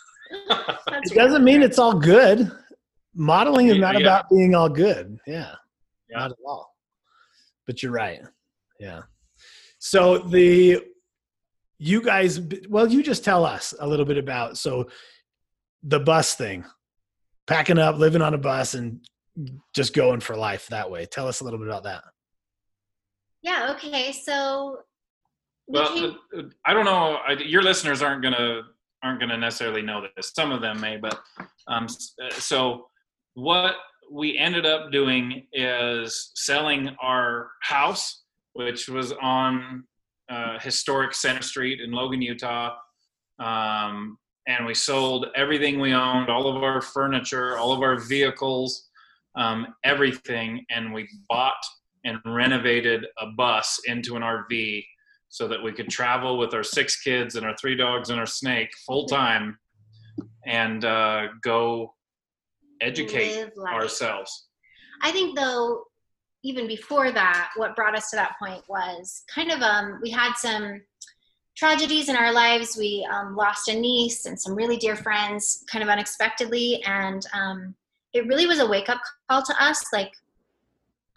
It 1.05 1.13
doesn't 1.13 1.43
mean 1.43 1.61
it's 1.61 1.77
all 1.77 1.93
good. 1.99 2.51
Modeling 3.15 3.67
is 3.67 3.77
not 3.77 3.93
yeah. 3.95 4.01
about 4.01 4.29
being 4.29 4.55
all 4.55 4.69
good. 4.69 5.19
Yeah, 5.27 5.53
Yeah. 6.09 6.17
not 6.19 6.31
at 6.31 6.37
all. 6.47 6.73
But 7.67 7.83
you're 7.83 7.91
right. 7.91 8.21
Yeah. 8.79 9.03
So 9.79 10.17
the 10.19 10.81
you 11.77 12.01
guys, 12.01 12.39
well, 12.69 12.87
you 12.91 13.03
just 13.03 13.23
tell 13.23 13.45
us 13.45 13.73
a 13.79 13.87
little 13.87 14.05
bit 14.05 14.17
about 14.17 14.57
so 14.57 14.87
the 15.83 15.99
bus 15.99 16.33
thing, 16.35 16.65
packing 17.45 17.77
up, 17.77 17.97
living 17.97 18.21
on 18.21 18.33
a 18.33 18.37
bus, 18.37 18.73
and 18.73 19.05
just 19.75 19.93
going 19.93 20.19
for 20.19 20.35
life 20.35 20.67
that 20.67 20.89
way. 20.89 21.05
Tell 21.05 21.27
us 21.27 21.41
a 21.41 21.43
little 21.43 21.59
bit 21.59 21.67
about 21.67 21.83
that. 21.83 22.03
yeah 23.43 23.75
okay 23.75 24.11
so 24.11 24.77
we 24.77 24.92
Well, 25.67 25.93
came- 25.93 26.17
uh, 26.37 26.41
I 26.65 26.73
don't 26.73 26.85
know. 26.85 27.17
I, 27.27 27.33
your 27.33 27.63
listeners 27.63 28.01
aren't 28.01 28.21
gonna 28.21 28.63
aren't 29.03 29.19
gonna 29.19 29.37
necessarily 29.37 29.81
know 29.81 30.05
this. 30.15 30.31
Some 30.35 30.51
of 30.51 30.61
them 30.61 30.79
may, 30.79 30.97
but 30.97 31.19
um, 31.67 31.87
uh, 32.21 32.31
so 32.31 32.87
what 33.33 33.75
we 34.11 34.37
ended 34.37 34.65
up 34.65 34.91
doing 34.91 35.47
is 35.53 36.31
selling 36.35 36.95
our 37.01 37.49
house, 37.61 38.23
which 38.53 38.87
was 38.87 39.11
on 39.13 39.83
uh, 40.29 40.59
historic 40.59 41.13
Center 41.13 41.41
Street 41.41 41.81
in 41.81 41.91
Logan, 41.91 42.21
Utah, 42.21 42.75
um, 43.39 44.17
and 44.47 44.65
we 44.65 44.73
sold 44.73 45.27
everything 45.35 45.79
we 45.79 45.93
owned, 45.93 46.29
all 46.29 46.47
of 46.47 46.61
our 46.63 46.81
furniture, 46.81 47.57
all 47.57 47.71
of 47.71 47.81
our 47.81 47.99
vehicles, 47.99 48.89
um, 49.35 49.67
everything, 49.83 50.65
and 50.69 50.93
we 50.93 51.07
bought 51.29 51.63
and 52.05 52.19
renovated 52.25 53.05
a 53.19 53.27
bus 53.37 53.79
into 53.85 54.15
an 54.15 54.21
RV 54.21 54.83
so 55.33 55.47
that 55.47 55.63
we 55.63 55.71
could 55.71 55.89
travel 55.89 56.37
with 56.37 56.53
our 56.53 56.61
six 56.61 57.01
kids 57.01 57.37
and 57.37 57.43
our 57.43 57.55
three 57.59 57.75
dogs 57.75 58.11
and 58.11 58.19
our 58.19 58.25
snake 58.27 58.69
full 58.85 59.07
time 59.07 59.57
and 60.45 60.85
uh, 60.85 61.25
go 61.41 61.91
educate 62.81 63.49
ourselves. 63.67 64.49
I 65.01 65.09
think 65.09 65.35
though, 65.35 65.85
even 66.43 66.67
before 66.67 67.11
that, 67.11 67.49
what 67.55 67.75
brought 67.75 67.97
us 67.97 68.11
to 68.11 68.15
that 68.15 68.35
point 68.37 68.61
was 68.67 69.23
kind 69.27 69.49
of 69.49 69.59
um, 69.63 69.99
we 70.03 70.11
had 70.11 70.35
some 70.35 70.83
tragedies 71.57 72.09
in 72.09 72.15
our 72.15 72.31
lives. 72.31 72.77
We 72.77 73.03
um, 73.11 73.35
lost 73.35 73.67
a 73.69 73.73
niece 73.73 74.27
and 74.27 74.39
some 74.39 74.53
really 74.53 74.77
dear 74.77 74.95
friends, 74.95 75.63
kind 75.67 75.81
of 75.81 75.89
unexpectedly, 75.89 76.83
and 76.83 77.25
um, 77.33 77.73
it 78.13 78.27
really 78.27 78.45
was 78.45 78.59
a 78.59 78.67
wake 78.67 78.87
up 78.87 79.01
call 79.27 79.41
to 79.41 79.63
us. 79.63 79.83
Like, 79.91 80.11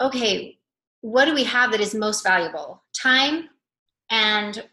okay, 0.00 0.56
what 1.02 1.26
do 1.26 1.34
we 1.34 1.44
have 1.44 1.70
that 1.72 1.82
is 1.82 1.94
most 1.94 2.22
valuable? 2.24 2.82
Time, 2.94 3.50
and 4.10 4.64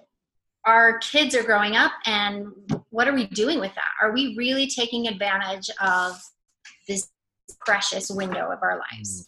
our 0.65 0.97
kids 0.99 1.35
are 1.35 1.43
growing 1.43 1.75
up, 1.75 1.91
and 2.05 2.47
what 2.89 3.07
are 3.07 3.13
we 3.13 3.27
doing 3.27 3.59
with 3.59 3.73
that? 3.75 3.91
Are 4.01 4.13
we 4.13 4.35
really 4.37 4.67
taking 4.67 5.07
advantage 5.07 5.69
of 5.81 6.21
this 6.87 7.09
precious 7.65 8.09
window 8.09 8.51
of 8.51 8.59
our 8.61 8.79
lives. 8.79 9.27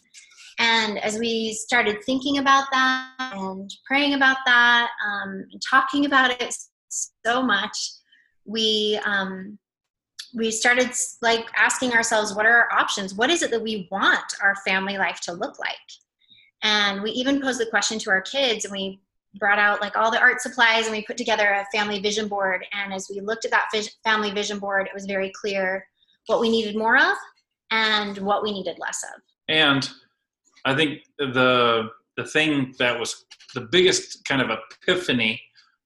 And 0.58 0.98
as 0.98 1.18
we 1.18 1.52
started 1.52 2.02
thinking 2.04 2.38
about 2.38 2.64
that 2.72 3.32
and 3.34 3.70
praying 3.86 4.14
about 4.14 4.38
that, 4.46 4.88
um, 5.06 5.44
and 5.52 5.62
talking 5.68 6.06
about 6.06 6.30
it 6.40 6.54
so 6.88 7.42
much, 7.42 7.76
we 8.44 8.98
um, 9.04 9.58
we 10.34 10.50
started 10.50 10.90
like 11.22 11.46
asking 11.56 11.92
ourselves, 11.92 12.34
what 12.34 12.46
are 12.46 12.62
our 12.62 12.72
options? 12.72 13.14
What 13.14 13.30
is 13.30 13.42
it 13.42 13.50
that 13.50 13.62
we 13.62 13.88
want 13.90 14.24
our 14.42 14.54
family 14.66 14.98
life 14.98 15.20
to 15.22 15.32
look 15.32 15.58
like? 15.58 15.76
And 16.62 17.02
we 17.02 17.10
even 17.10 17.40
posed 17.40 17.60
the 17.60 17.66
question 17.66 17.98
to 18.00 18.10
our 18.10 18.22
kids, 18.22 18.64
and 18.64 18.72
we 18.72 19.00
brought 19.38 19.58
out 19.58 19.80
like 19.80 19.96
all 19.96 20.10
the 20.10 20.20
art 20.20 20.40
supplies, 20.40 20.86
and 20.86 20.92
we 20.94 21.02
put 21.02 21.16
together 21.16 21.46
a 21.46 21.66
family 21.76 22.00
vision 22.00 22.28
board. 22.28 22.64
And 22.72 22.92
as 22.92 23.08
we 23.10 23.20
looked 23.20 23.44
at 23.44 23.50
that 23.50 23.70
family 24.04 24.30
vision 24.30 24.58
board, 24.58 24.86
it 24.86 24.94
was 24.94 25.06
very 25.06 25.30
clear 25.40 25.86
what 26.26 26.40
we 26.40 26.50
needed 26.50 26.76
more 26.76 26.96
of 26.96 27.16
and 27.70 28.18
what 28.18 28.42
we 28.42 28.52
needed 28.52 28.78
less 28.78 29.02
of. 29.02 29.20
And 29.48 29.88
I 30.64 30.74
think 30.74 31.02
the 31.18 31.90
the 32.16 32.24
thing 32.24 32.74
that 32.78 32.98
was 32.98 33.26
the 33.54 33.60
biggest 33.60 34.24
kind 34.24 34.40
of 34.40 34.50
epiphany 34.50 35.40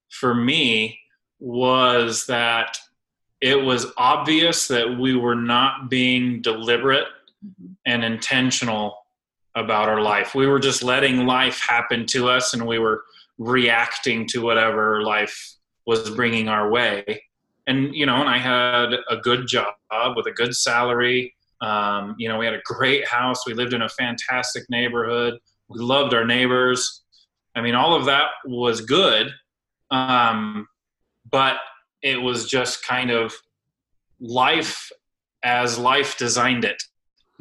for 0.09 0.33
me 0.33 0.97
was 1.39 2.25
that 2.27 2.77
it 3.41 3.61
was 3.61 3.87
obvious 3.97 4.67
that 4.67 4.99
we 4.99 5.15
were 5.15 5.35
not 5.35 5.89
being 5.89 6.41
deliberate 6.41 7.07
mm-hmm. 7.45 7.73
and 7.85 8.03
intentional 8.03 8.97
about 9.55 9.89
our 9.89 10.01
life. 10.01 10.33
We 10.33 10.47
were 10.47 10.59
just 10.59 10.83
letting 10.83 11.25
life 11.25 11.65
happen 11.67 12.05
to 12.07 12.29
us 12.29 12.53
and 12.53 12.65
we 12.65 12.79
were 12.79 13.03
reacting 13.41 14.27
to 14.27 14.39
whatever 14.41 15.01
life 15.01 15.55
was 15.87 16.11
bringing 16.11 16.47
our 16.47 16.69
way. 16.69 17.23
And, 17.65 17.93
you 17.95 18.05
know, 18.05 18.15
and 18.21 18.29
I 18.29 18.37
had 18.37 18.93
a 19.09 19.17
good 19.17 19.47
job 19.47 19.73
with 20.15 20.27
a 20.27 20.31
good 20.31 20.55
salary. 20.55 21.35
Um, 21.59 22.15
you 22.19 22.29
know, 22.29 22.37
we 22.37 22.45
had 22.45 22.53
a 22.53 22.61
great 22.65 23.07
house. 23.07 23.45
We 23.47 23.53
lived 23.53 23.73
in 23.73 23.81
a 23.81 23.89
fantastic 23.89 24.63
neighborhood. 24.69 25.39
We 25.69 25.79
loved 25.79 26.13
our 26.13 26.25
neighbors. 26.25 27.01
I 27.55 27.61
mean, 27.61 27.73
all 27.73 27.95
of 27.95 28.05
that 28.05 28.29
was 28.45 28.81
good. 28.81 29.31
Um, 29.89 30.67
but 31.29 31.57
it 32.03 32.21
was 32.21 32.47
just 32.47 32.85
kind 32.85 33.09
of 33.09 33.33
life 34.19 34.91
as 35.43 35.79
life 35.79 36.15
designed 36.17 36.63
it 36.63 36.81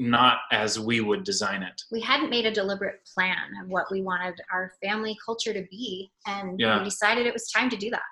not 0.01 0.39
as 0.51 0.81
we 0.81 1.01
would 1.01 1.25
design 1.25 1.63
it. 1.63 1.81
We 1.93 2.01
hadn't 2.01 2.31
made 2.31 2.47
a 2.47 2.51
deliberate 2.51 3.01
plan 3.15 3.37
of 3.63 3.69
what 3.69 3.87
we 3.91 4.03
wanted 4.03 4.41
our 4.53 4.73
family 4.83 5.17
culture 5.25 5.53
to 5.53 5.65
be, 5.71 6.11
and 6.27 6.59
yeah. 6.59 6.79
we 6.79 6.85
decided 6.85 7.27
it 7.27 7.33
was 7.33 7.51
time 7.51 7.71
to 7.71 7.77
do 7.77 7.91
that. 7.91 8.03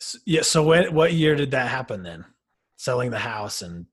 So, 0.00 0.18
yeah. 0.24 0.42
So, 0.42 0.62
when, 0.62 0.94
what 0.94 1.12
year 1.12 1.36
did 1.36 1.50
that 1.52 1.68
happen 1.68 2.02
then? 2.02 2.24
Selling 2.76 3.10
the 3.10 3.18
house 3.18 3.62
and 3.62 3.86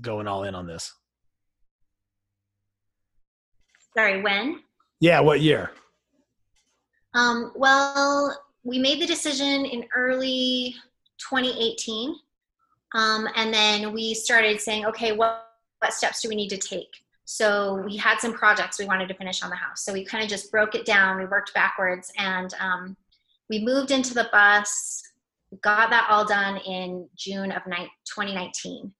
going 0.00 0.26
all 0.26 0.44
in 0.44 0.54
on 0.54 0.66
this. 0.66 0.92
Sorry, 3.96 4.22
when? 4.22 4.60
Yeah, 5.00 5.20
what 5.20 5.40
year? 5.40 5.70
Um, 7.14 7.52
well, 7.56 8.36
we 8.62 8.78
made 8.78 9.00
the 9.00 9.06
decision 9.06 9.64
in 9.64 9.86
early 9.94 10.74
2018. 11.18 12.14
Um, 12.94 13.28
and 13.36 13.52
then 13.52 13.92
we 13.92 14.14
started 14.14 14.60
saying, 14.60 14.86
okay, 14.86 15.12
what, 15.12 15.47
what 15.80 15.92
steps 15.92 16.22
do 16.22 16.28
we 16.28 16.36
need 16.36 16.48
to 16.50 16.56
take? 16.56 16.88
So 17.30 17.82
we 17.84 17.96
had 17.96 18.20
some 18.20 18.32
projects 18.32 18.78
we 18.78 18.86
wanted 18.86 19.08
to 19.08 19.14
finish 19.14 19.42
on 19.42 19.50
the 19.50 19.56
house. 19.56 19.84
So 19.84 19.92
we 19.92 20.02
kind 20.02 20.24
of 20.24 20.30
just 20.30 20.50
broke 20.50 20.74
it 20.74 20.86
down. 20.86 21.18
We 21.18 21.26
worked 21.26 21.52
backwards 21.52 22.10
and 22.16 22.54
um, 22.58 22.96
we 23.50 23.62
moved 23.62 23.90
into 23.90 24.14
the 24.14 24.28
bus. 24.32 25.02
Got 25.62 25.90
that 25.90 26.06
all 26.10 26.24
done 26.24 26.56
in 26.58 27.06
June 27.16 27.52
of 27.52 27.64
2019. 27.64 28.92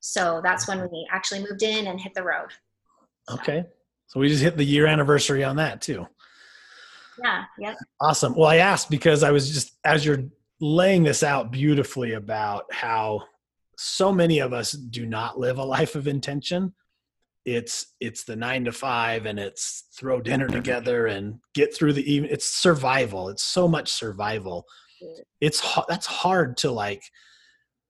So 0.00 0.40
that's 0.42 0.66
when 0.66 0.80
we 0.90 1.06
actually 1.12 1.40
moved 1.40 1.62
in 1.62 1.86
and 1.86 2.00
hit 2.00 2.14
the 2.14 2.22
road. 2.22 2.48
Okay. 3.30 3.64
So 4.06 4.20
we 4.20 4.28
just 4.28 4.42
hit 4.42 4.56
the 4.56 4.64
year 4.64 4.86
anniversary 4.86 5.44
on 5.44 5.56
that 5.56 5.82
too. 5.82 6.06
Yeah. 7.22 7.44
Yeah. 7.58 7.74
Awesome. 8.00 8.34
Well, 8.34 8.48
I 8.48 8.56
asked 8.56 8.88
because 8.88 9.22
I 9.22 9.30
was 9.30 9.52
just, 9.52 9.72
as 9.84 10.04
you're 10.04 10.24
laying 10.60 11.02
this 11.02 11.22
out 11.22 11.50
beautifully 11.50 12.14
about 12.14 12.72
how 12.72 13.24
so 13.76 14.12
many 14.12 14.38
of 14.38 14.52
us 14.52 14.72
do 14.72 15.06
not 15.06 15.38
live 15.38 15.58
a 15.58 15.64
life 15.64 15.94
of 15.94 16.08
intention. 16.08 16.74
It's 17.44 17.94
it's 18.00 18.24
the 18.24 18.34
nine 18.34 18.64
to 18.64 18.72
five 18.72 19.26
and 19.26 19.38
it's 19.38 19.84
throw 19.96 20.20
dinner 20.20 20.48
together 20.48 21.06
and 21.06 21.36
get 21.54 21.74
through 21.74 21.92
the 21.92 22.12
even 22.12 22.28
it's 22.28 22.46
survival. 22.46 23.28
It's 23.28 23.44
so 23.44 23.68
much 23.68 23.92
survival. 23.92 24.66
It's 25.40 25.62
that's 25.88 26.06
hard 26.06 26.56
to 26.58 26.72
like 26.72 27.02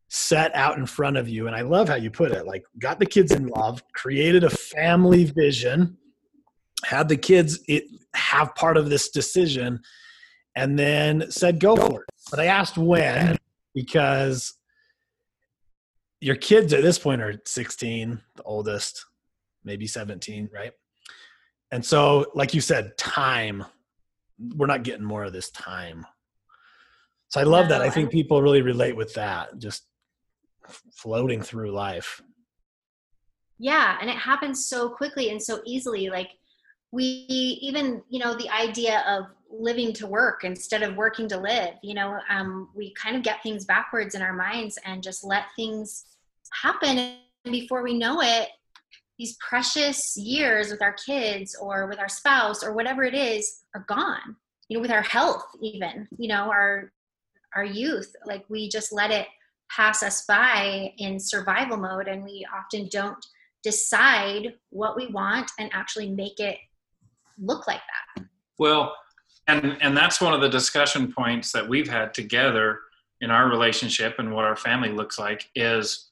set 0.09 0.55
out 0.55 0.78
in 0.78 0.87
front 0.87 1.16
of 1.16 1.28
you 1.28 1.49
and 1.49 1.57
i 1.57 1.62
love 1.62 1.88
how 1.88 1.97
you 1.97 2.09
put 2.09 2.31
it 2.31 2.47
like 2.47 2.64
got 2.78 3.00
the 3.00 3.05
kids 3.05 3.33
involved 3.33 3.83
created 3.93 4.45
a 4.45 4.50
family 4.50 5.25
vision 5.25 5.97
had 6.85 7.09
the 7.09 7.16
kids 7.16 7.59
it, 7.66 7.85
have 8.14 8.55
part 8.55 8.76
of 8.76 8.88
this 8.88 9.11
decision 9.11 9.81
and 10.55 10.78
then 10.78 11.28
said 11.31 11.59
go 11.59 11.75
for 11.75 12.02
it. 12.02 12.09
But 12.31 12.38
i 12.38 12.47
asked 12.47 12.78
when 12.78 13.37
because 13.75 14.55
your 16.20 16.37
kids 16.37 16.73
at 16.73 16.82
this 16.82 16.99
point 16.99 17.23
are 17.23 17.40
16, 17.44 18.20
the 18.37 18.42
oldest, 18.42 19.04
maybe 19.64 19.87
17, 19.87 20.49
right? 20.52 20.73
And 21.70 21.85
so, 21.85 22.26
like 22.35 22.54
you 22.54 22.61
said, 22.61 22.96
time, 22.96 23.64
we're 24.54 24.66
not 24.66 24.82
getting 24.82 25.04
more 25.04 25.25
of 25.25 25.32
this 25.32 25.50
time. 25.50 26.06
So 27.28 27.40
I 27.40 27.44
love 27.44 27.64
no, 27.64 27.70
that. 27.70 27.82
I 27.82 27.90
think 27.90 28.11
people 28.11 28.40
really 28.40 28.62
relate 28.62 28.96
with 28.96 29.12
that, 29.14 29.58
just 29.58 29.85
floating 30.92 31.42
through 31.42 31.73
life. 31.73 32.23
Yeah. 33.58 33.96
And 34.00 34.08
it 34.08 34.16
happens 34.16 34.66
so 34.66 34.88
quickly 34.88 35.30
and 35.30 35.42
so 35.42 35.61
easily. 35.66 36.08
Like, 36.08 36.30
we 36.92 37.04
even, 37.04 38.02
you 38.08 38.20
know, 38.20 38.35
the 38.35 38.49
idea 38.50 39.04
of 39.08 39.26
living 39.50 39.92
to 39.94 40.06
work 40.06 40.44
instead 40.44 40.82
of 40.82 40.96
working 40.96 41.28
to 41.28 41.38
live, 41.38 41.74
you 41.82 41.94
know, 41.94 42.18
um, 42.28 42.68
we 42.74 42.92
kind 42.94 43.16
of 43.16 43.22
get 43.22 43.42
things 43.42 43.64
backwards 43.64 44.14
in 44.14 44.22
our 44.22 44.32
minds 44.32 44.78
and 44.84 45.02
just 45.02 45.24
let 45.24 45.44
things 45.54 46.04
happen. 46.62 46.98
And 46.98 47.52
before 47.52 47.82
we 47.82 47.94
know 47.94 48.20
it 48.22 48.48
these 49.18 49.36
precious 49.36 50.16
years 50.16 50.70
with 50.70 50.82
our 50.82 50.92
kids 50.92 51.56
or 51.60 51.86
with 51.86 51.98
our 51.98 52.08
spouse 52.08 52.62
or 52.62 52.74
whatever 52.74 53.02
it 53.02 53.14
is 53.14 53.62
are 53.74 53.84
gone 53.88 54.36
you 54.68 54.76
know 54.76 54.80
with 54.80 54.90
our 54.90 55.02
health 55.02 55.44
even 55.62 56.06
you 56.18 56.28
know 56.28 56.50
our 56.50 56.92
our 57.54 57.64
youth 57.64 58.12
like 58.26 58.44
we 58.48 58.68
just 58.68 58.92
let 58.92 59.10
it 59.10 59.26
pass 59.70 60.02
us 60.02 60.24
by 60.26 60.92
in 60.98 61.18
survival 61.18 61.76
mode 61.76 62.08
and 62.08 62.22
we 62.22 62.46
often 62.54 62.88
don't 62.88 63.24
decide 63.62 64.54
what 64.70 64.96
we 64.96 65.08
want 65.08 65.50
and 65.58 65.70
actually 65.72 66.08
make 66.08 66.38
it 66.38 66.56
look 67.42 67.66
like 67.66 67.80
that. 68.16 68.24
Well 68.58 68.94
and 69.48 69.76
and 69.80 69.96
that's 69.96 70.20
one 70.20 70.34
of 70.34 70.40
the 70.40 70.48
discussion 70.48 71.12
points 71.12 71.52
that 71.52 71.68
we've 71.68 71.88
had 71.88 72.14
together 72.14 72.80
in 73.20 73.30
our 73.30 73.48
relationship 73.48 74.16
and 74.18 74.32
what 74.32 74.44
our 74.44 74.56
family 74.56 74.90
looks 74.90 75.18
like 75.18 75.48
is 75.54 76.10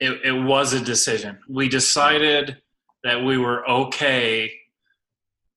it, 0.00 0.20
it 0.24 0.32
was 0.32 0.72
a 0.72 0.80
decision. 0.80 1.38
We 1.48 1.68
decided 1.68 2.58
that 3.04 3.24
we 3.24 3.38
were 3.38 3.68
okay 3.68 4.52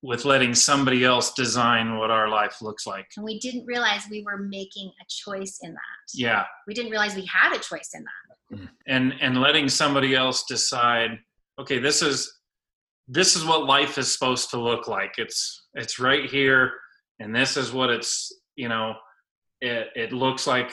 with 0.04 0.26
letting 0.26 0.56
somebody 0.56 1.06
else 1.06 1.34
design 1.34 1.98
what 1.98 2.10
our 2.10 2.28
life 2.28 2.62
looks 2.62 2.88
like. 2.88 3.06
And 3.16 3.24
we 3.24 3.40
didn't 3.40 3.66
realize 3.68 4.02
we 4.10 4.24
were 4.24 4.38
making 4.38 4.92
a 5.00 5.06
choice 5.08 5.60
in 5.62 5.74
that. 5.74 5.80
Yeah. 6.16 6.46
We 6.68 6.74
didn't 6.74 6.90
realize 6.90 7.16
we 7.16 7.26
had 7.26 7.56
a 7.56 7.60
choice 7.60 7.92
in 7.94 8.04
that. 8.04 8.68
And 8.88 9.14
and 9.22 9.40
letting 9.40 9.70
somebody 9.70 10.14
else 10.14 10.44
decide, 10.44 11.20
okay, 11.60 11.80
this 11.80 12.02
is 12.02 12.40
this 13.08 13.36
is 13.36 13.46
what 13.46 13.66
life 13.66 13.98
is 13.98 14.12
supposed 14.12 14.50
to 14.50 14.60
look 14.60 14.88
like. 14.88 15.14
It's 15.18 15.61
it's 15.74 16.00
right 16.00 16.30
here 16.30 16.74
and 17.20 17.36
this 17.36 17.58
is 17.58 17.72
what 17.72 17.90
it's, 17.90 18.32
you 18.56 18.68
know, 18.70 18.96
it 19.62 19.88
it 19.96 20.12
looks 20.12 20.48
like 20.48 20.72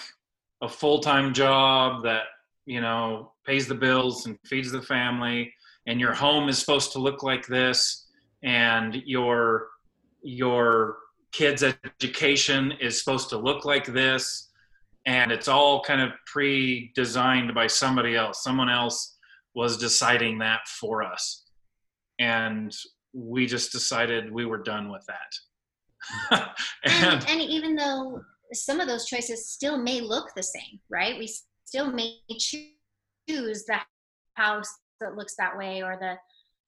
a 0.63 0.69
full-time 0.69 1.33
job 1.33 2.03
that, 2.05 2.25
you 2.67 2.81
know, 2.81 3.33
pays 3.47 3.69
the 3.69 3.75
bills 3.75 4.27
and 4.27 4.39
feeds 4.47 4.71
the 4.73 4.83
family 4.83 5.53
and 5.87 6.01
your 6.01 6.15
home 6.15 6.49
is 6.49 6.59
supposed 6.59 6.93
to 6.93 6.99
look 6.99 7.23
like 7.23 7.47
this 7.47 8.07
and 8.43 9.03
your 9.07 9.69
your 10.23 10.97
kids 11.33 11.63
education 11.63 12.73
is 12.81 12.99
supposed 12.99 13.29
to 13.29 13.37
look 13.39 13.65
like 13.65 13.87
this 13.87 14.49
and 15.07 15.33
it's 15.33 15.49
all 15.49 15.83
kind 15.83 16.01
of 16.01 16.11
pre-designed 16.27 17.55
by 17.55 17.67
somebody 17.67 18.15
else. 18.15 18.43
Someone 18.43 18.69
else 18.69 19.17
was 19.55 19.79
deciding 19.79 20.39
that 20.39 20.61
for 20.69 21.03
us. 21.03 21.45
And 22.19 22.75
we 23.19 23.47
just 23.47 23.73
decided 23.73 24.33
we 24.33 24.45
were 24.45 24.63
done 24.63 24.91
with 24.91 25.05
that. 25.07 26.49
And, 26.85 26.95
and, 27.05 27.29
and 27.29 27.41
even 27.41 27.75
though 27.75 28.21
some 28.53 28.79
of 28.79 28.87
those 28.87 29.07
choices 29.07 29.51
still 29.51 29.77
may 29.77 30.01
look 30.01 30.31
the 30.37 30.43
same 30.43 30.79
right? 30.89 31.19
We 31.19 31.29
still 31.65 31.93
may 31.93 32.19
choose 32.39 32.71
choose 33.29 33.65
the 33.65 33.79
house 34.35 34.73
that 35.01 35.17
looks 35.17 35.35
that 35.37 35.59
way 35.59 35.83
or 35.83 35.99
the 36.01 36.15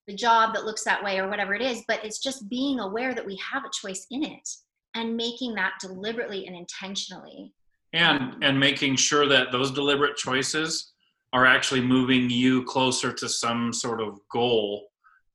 the 0.07 0.15
job 0.15 0.53
that 0.55 0.65
looks 0.65 0.85
that 0.85 1.03
way 1.03 1.19
or 1.19 1.29
whatever 1.29 1.55
it 1.55 1.63
is 1.63 1.83
but 1.87 2.05
it's 2.05 2.19
just 2.19 2.49
being 2.49 2.81
aware 2.81 3.15
that 3.15 3.25
we 3.25 3.37
have 3.37 3.63
a 3.65 3.71
choice 3.73 4.07
in 4.11 4.23
it 4.25 4.49
and 4.95 5.17
making 5.17 5.55
that 5.55 5.75
deliberately 5.81 6.47
and 6.47 6.57
intentionally. 6.57 7.53
And 7.93 8.43
and 8.43 8.59
making 8.59 8.97
sure 8.97 9.27
that 9.27 9.51
those 9.51 9.71
deliberate 9.71 10.17
choices 10.17 10.93
are 11.33 11.47
actually 11.47 11.81
moving 11.81 12.31
you 12.31 12.65
closer 12.65 13.13
to 13.13 13.29
some 13.29 13.73
sort 13.73 14.01
of 14.01 14.19
goal 14.33 14.90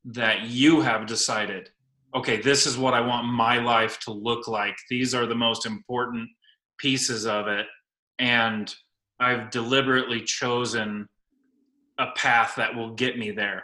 that 0.05 0.43
you 0.43 0.81
have 0.81 1.07
decided 1.07 1.69
okay 2.15 2.39
this 2.39 2.67
is 2.67 2.77
what 2.77 2.93
i 2.93 3.01
want 3.01 3.25
my 3.27 3.57
life 3.57 3.99
to 3.99 4.11
look 4.11 4.47
like. 4.47 4.75
These 4.89 5.13
are 5.13 5.25
the 5.25 5.35
most 5.35 5.65
important 5.65 6.29
pieces 6.77 7.25
of 7.25 7.47
it. 7.47 7.65
And 8.19 8.73
i've 9.19 9.49
deliberately 9.49 10.21
chosen 10.21 11.07
a 11.97 12.07
path 12.15 12.53
that 12.57 12.75
will 12.75 12.93
get 12.93 13.17
me 13.17 13.31
there. 13.31 13.63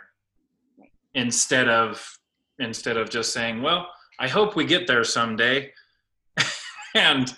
Instead 1.13 1.69
of 1.69 2.03
instead 2.59 2.97
of 2.97 3.09
just 3.09 3.33
saying 3.33 3.61
well 3.61 3.87
i 4.19 4.27
hope 4.27 4.55
we 4.55 4.65
get 4.65 4.87
there 4.87 5.03
someday. 5.03 5.71
And, 6.93 7.33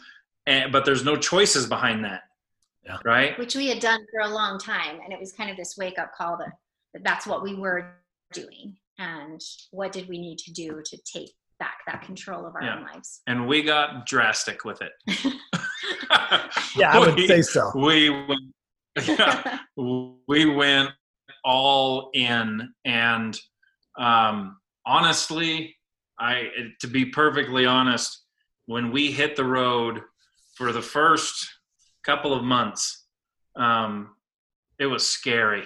and 0.48 0.72
but 0.72 0.83
there's 0.83 1.03
no 1.05 1.15
choices 1.15 1.67
behind 1.67 2.03
that. 2.05 2.22
Yeah. 2.83 2.98
right? 3.05 3.38
Which 3.38 3.55
we 3.55 3.67
had 3.67 3.79
done 3.79 4.00
for 4.12 4.22
a 4.22 4.33
long 4.33 4.57
time. 4.57 5.00
And 5.03 5.13
it 5.13 5.19
was 5.19 5.31
kind 5.31 5.51
of 5.51 5.57
this 5.57 5.77
wake 5.77 6.00
up 6.00 6.12
call 6.17 6.38
that, 6.38 6.53
that 6.95 7.03
that's 7.03 7.27
what 7.27 7.43
we 7.43 7.53
were 7.53 7.93
doing 8.33 8.75
and 8.97 9.41
what 9.71 9.91
did 9.91 10.07
we 10.07 10.17
need 10.19 10.38
to 10.39 10.51
do 10.53 10.81
to 10.85 10.97
take 11.12 11.31
back 11.59 11.77
that 11.88 12.01
control 12.03 12.45
of 12.45 12.55
our 12.55 12.63
Yeah. 12.63 12.75
own 12.77 12.83
lives. 12.83 13.21
and 13.27 13.47
we 13.47 13.62
got 13.63 14.05
drastic 14.05 14.65
with 14.65 14.81
it. 14.81 14.91
Yeah, 16.75 16.91
I 16.91 17.00
would 17.00 17.15
We- 17.15 17.27
say 17.27 17.41
so. 17.43 17.71
We 17.75 18.09
went, 18.09 18.41
yeah, 19.03 19.59
we 20.27 20.45
went 20.45 20.89
all 21.43 22.09
in, 22.13 22.73
and 22.85 23.39
um, 24.00 24.57
honestly, 24.85 25.75
I 26.19 26.50
to 26.81 26.88
be 26.88 27.05
perfectly 27.05 27.65
honest, 27.67 28.23
when 28.65 28.91
we 28.91 29.12
hit 29.12 29.35
the 29.35 29.43
road 29.45 30.01
for 30.55 30.71
the 30.71 30.81
first 30.81 31.47
couple 32.03 32.33
of 32.33 32.43
months, 32.43 33.05
um, 33.55 34.15
it 34.79 34.88
was 34.88 35.05
scary. 35.07 35.65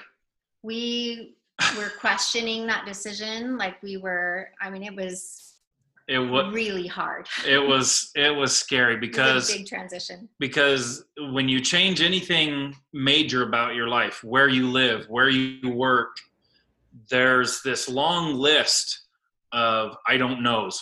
we 0.64 1.37
were 1.78 1.90
questioning 2.00 2.68
that 2.68 2.86
decision. 2.86 3.58
Like 3.58 3.82
we 3.82 3.98
were, 3.98 4.50
I 4.62 4.70
mean, 4.70 4.84
it 4.84 4.96
was 4.96 5.56
It 6.08 6.20
was 6.20 6.54
really 6.54 6.88
hard. 6.88 7.28
it 7.48 7.60
was 7.60 8.12
it 8.16 8.34
was 8.36 8.56
scary 8.56 8.94
It 8.96 9.00
was 9.00 9.08
because 9.10 9.50
a 9.54 9.58
big 9.58 9.68
transition. 9.68 10.30
because 10.40 11.04
when 11.34 11.50
you 11.50 11.60
change 11.60 12.02
anything 12.02 12.76
major 12.94 13.44
about 13.44 13.76
your 13.76 13.88
life, 13.88 14.24
where 14.24 14.48
you 14.48 14.68
live, 14.70 15.06
where 15.10 15.30
you 15.30 15.70
work, 15.70 16.16
there's 17.10 17.62
this 17.64 17.88
long 17.90 18.36
list 18.36 19.02
of 19.52 19.96
I 20.08 20.18
don't 20.18 20.42
knows. 20.44 20.82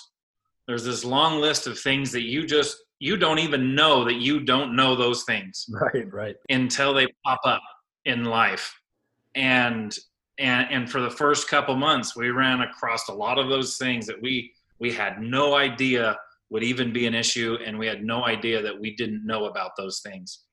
There's 0.68 0.84
this 0.84 1.06
long 1.06 1.40
list 1.40 1.68
of 1.68 1.80
things 1.80 2.12
that 2.12 2.24
you 2.24 2.46
just 2.46 2.78
you 3.00 3.18
don't 3.18 3.40
even 3.40 3.76
know 3.76 4.04
that 4.06 4.16
you 4.16 4.40
don't 4.40 4.76
know 4.76 4.96
those 4.96 5.24
things 5.24 5.66
Right, 5.70 6.12
right. 6.12 6.36
until 6.50 6.94
they 6.94 7.08
pop 7.26 7.42
up 7.46 7.62
in 8.06 8.24
life. 8.26 8.74
And 9.36 9.96
and 10.38 10.68
and 10.72 10.92
for 10.92 11.02
the 11.02 11.10
first 11.10 11.48
couple 11.48 11.76
months 11.76 12.16
we 12.16 12.30
ran 12.30 12.62
across 12.62 13.08
a 13.08 13.14
lot 13.14 13.38
of 13.38 13.50
those 13.50 13.78
things 13.78 14.06
that 14.06 14.22
we 14.22 14.52
we 14.80 14.92
had 14.92 15.22
no 15.22 15.56
idea 15.56 16.18
would 16.50 16.64
even 16.64 16.94
be 16.94 17.08
an 17.08 17.16
issue 17.16 17.58
and 17.66 17.78
we 17.78 17.88
had 17.88 18.04
no 18.04 18.26
idea 18.26 18.62
that 18.62 18.80
we 18.80 18.96
didn't 18.96 19.26
know 19.26 19.46
about 19.46 19.72
those 19.78 20.00
things. 20.00 20.44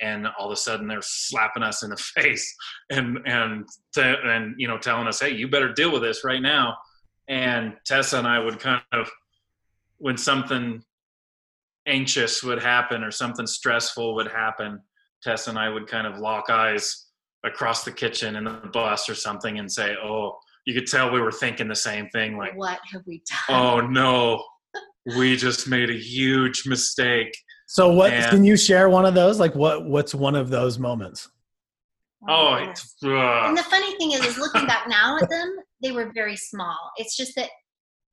And 0.00 0.26
all 0.38 0.46
of 0.46 0.52
a 0.52 0.56
sudden 0.56 0.88
they're 0.88 1.00
slapping 1.02 1.62
us 1.62 1.82
in 1.82 1.90
the 1.90 1.96
face 2.14 2.54
and 2.90 3.18
and 3.26 3.66
and 3.96 4.54
you 4.58 4.68
know 4.68 4.78
telling 4.78 5.06
us 5.06 5.20
hey 5.20 5.30
you 5.30 5.48
better 5.48 5.72
deal 5.72 5.92
with 5.92 6.02
this 6.02 6.24
right 6.24 6.42
now. 6.42 6.76
And 7.28 7.74
tessa 7.86 8.18
and 8.18 8.26
i 8.26 8.38
would 8.38 8.58
kind 8.58 8.82
of 8.92 9.10
when 9.98 10.16
something 10.16 10.82
anxious 11.86 12.42
would 12.42 12.62
happen 12.62 13.02
or 13.02 13.10
something 13.10 13.46
stressful 13.46 14.14
would 14.14 14.30
happen 14.30 14.80
tessa 15.22 15.50
and 15.50 15.58
i 15.58 15.68
would 15.68 15.86
kind 15.86 16.06
of 16.06 16.18
lock 16.18 16.50
eyes 16.50 17.06
across 17.44 17.84
the 17.84 17.90
kitchen 17.92 18.36
in 18.36 18.44
the 18.44 18.52
bus 18.72 19.08
or 19.08 19.14
something 19.14 19.58
and 19.58 19.70
say 19.70 19.94
oh 20.02 20.38
you 20.66 20.74
could 20.74 20.86
tell 20.86 21.10
we 21.10 21.20
were 21.20 21.32
thinking 21.32 21.66
the 21.68 21.74
same 21.74 22.08
thing 22.10 22.36
like 22.36 22.56
what 22.56 22.78
have 22.92 23.02
we 23.06 23.22
done? 23.48 23.56
oh 23.56 23.80
no 23.80 24.42
we 25.16 25.36
just 25.36 25.66
made 25.68 25.90
a 25.90 25.98
huge 25.98 26.66
mistake 26.66 27.36
So 27.66 27.92
what 27.92 28.12
And- 28.12 28.30
can 28.30 28.44
you 28.44 28.56
share 28.56 28.88
one 28.88 29.06
of 29.06 29.14
those? 29.14 29.40
Like 29.40 29.54
what 29.54 29.84
what's 29.86 30.14
one 30.14 30.36
of 30.36 30.50
those 30.50 30.78
moments? 30.78 31.28
oh 32.28 32.58
yes. 32.58 32.70
it's, 32.70 32.96
ugh. 33.02 33.10
And 33.10 33.58
uh, 33.58 33.62
the 33.62 33.68
funny 33.68 33.96
thing 33.96 34.12
is, 34.12 34.24
is 34.24 34.38
looking 34.38 34.66
back 34.66 34.86
now 34.88 35.16
at 35.20 35.28
them, 35.28 35.56
they 35.82 35.90
were 35.90 36.12
very 36.14 36.36
small. 36.36 36.78
It's 36.96 37.16
just 37.16 37.34
that 37.34 37.50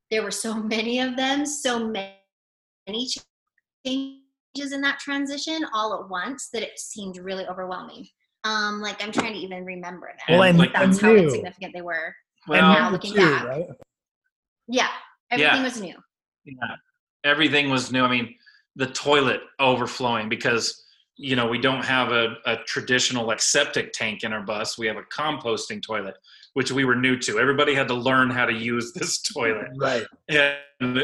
there 0.09 0.23
were 0.23 0.31
so 0.31 0.55
many 0.55 0.99
of 0.99 1.15
them, 1.15 1.45
so 1.45 1.87
many 1.87 3.07
changes 3.85 4.71
in 4.71 4.81
that 4.81 4.97
transition 4.99 5.63
all 5.73 5.93
at 5.93 6.09
once 6.09 6.49
that 6.53 6.63
it 6.63 6.79
seemed 6.79 7.17
really 7.17 7.45
overwhelming. 7.45 8.07
Um, 8.43 8.81
like 8.81 9.03
I'm 9.03 9.11
trying 9.11 9.33
to 9.33 9.39
even 9.39 9.65
remember 9.65 10.07
them. 10.07 10.37
Well, 10.37 10.43
and- 10.43 10.57
like 10.57 10.73
that's 10.73 10.97
and 10.97 11.01
how 11.01 11.11
new. 11.13 11.23
insignificant 11.25 11.73
they 11.73 11.81
were. 11.81 12.15
well 12.47 12.61
now 12.73 12.89
looking 12.91 13.13
too, 13.13 13.17
back. 13.19 13.45
right? 13.47 13.65
Yeah, 14.67 14.87
everything 15.31 15.55
Yeah. 15.57 15.63
was 15.63 15.81
new. 15.81 15.95
yeah, 16.45 16.75
everything 17.23 17.69
was 17.69 17.91
new. 17.91 18.03
I 18.03 18.09
mean, 18.09 18.35
the 18.75 18.87
toilet 18.87 19.41
overflowing 19.59 20.29
because 20.29 20.85
you 21.17 21.35
know 21.35 21.47
we 21.47 21.59
don't 21.59 21.83
have 21.83 22.11
a, 22.13 22.35
a 22.45 22.57
traditional 22.65 23.25
like 23.25 23.41
septic 23.41 23.91
tank 23.91 24.23
in 24.23 24.31
our 24.31 24.41
bus. 24.43 24.77
We 24.77 24.87
have 24.87 24.95
a 24.97 25.03
composting 25.03 25.81
toilet, 25.83 26.15
which 26.53 26.71
we 26.71 26.85
were 26.85 26.95
new 26.95 27.17
to. 27.19 27.39
Everybody 27.39 27.75
had 27.75 27.89
to 27.89 27.93
learn 27.93 28.29
how 28.29 28.45
to 28.45 28.53
use 28.53 28.93
this 28.95 29.21
toilet, 29.21 29.67
Right. 29.75 30.05
and 30.29 31.03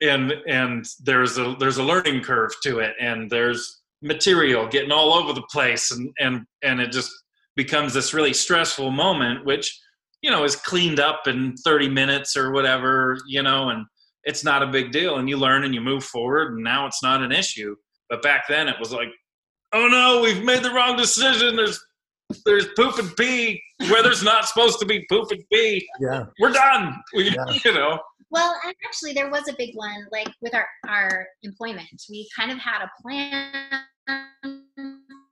and 0.00 0.32
and 0.48 0.86
there's 1.02 1.36
a 1.38 1.54
there's 1.58 1.76
a 1.78 1.82
learning 1.84 2.22
curve 2.22 2.52
to 2.62 2.78
it, 2.78 2.94
and 3.00 3.30
there's 3.30 3.79
material 4.02 4.66
getting 4.68 4.92
all 4.92 5.12
over 5.12 5.32
the 5.32 5.42
place, 5.50 5.90
and 5.90 6.10
and 6.20 6.42
and 6.62 6.80
it 6.80 6.92
just 6.92 7.10
becomes 7.56 7.92
this 7.94 8.14
really 8.14 8.32
stressful 8.32 8.90
moment, 8.90 9.44
which 9.44 9.78
you 10.22 10.30
know 10.30 10.44
is 10.44 10.56
cleaned 10.56 11.00
up 11.00 11.26
in 11.26 11.54
30 11.64 11.88
minutes 11.88 12.36
or 12.36 12.52
whatever, 12.52 13.16
you 13.26 13.42
know, 13.42 13.70
and 13.70 13.84
it's 14.24 14.44
not 14.44 14.62
a 14.62 14.66
big 14.66 14.92
deal 14.92 15.16
and 15.16 15.28
you 15.30 15.36
learn 15.38 15.64
and 15.64 15.74
you 15.74 15.80
move 15.80 16.04
forward 16.04 16.52
and 16.52 16.62
now 16.62 16.86
it's 16.86 17.02
not 17.02 17.22
an 17.22 17.32
issue 17.32 17.74
but 18.10 18.20
back 18.20 18.44
then 18.48 18.68
it 18.68 18.76
was 18.78 18.92
like 18.92 19.08
oh 19.72 19.88
no 19.88 20.20
we've 20.22 20.44
made 20.44 20.62
the 20.62 20.70
wrong 20.70 20.94
decision 20.94 21.56
there's 21.56 21.82
there's 22.44 22.66
poop 22.76 22.98
and 22.98 23.16
pee 23.16 23.58
where 23.88 24.02
there's 24.02 24.22
not 24.22 24.44
supposed 24.46 24.78
to 24.78 24.84
be 24.84 25.06
poop 25.08 25.30
and 25.30 25.42
pee 25.50 25.88
Yeah. 26.00 26.24
we're 26.38 26.52
done 26.52 27.00
we, 27.14 27.30
Yeah. 27.30 27.44
you 27.64 27.72
know 27.72 27.98
Well, 28.30 28.54
and 28.64 28.74
actually, 28.86 29.12
there 29.14 29.30
was 29.30 29.48
a 29.48 29.54
big 29.58 29.74
one, 29.74 30.06
like 30.12 30.28
with 30.40 30.54
our 30.54 30.66
our 30.86 31.26
employment. 31.42 31.88
We 32.08 32.28
kind 32.38 32.52
of 32.52 32.58
had 32.58 32.82
a 32.82 32.90
plan 33.02 33.52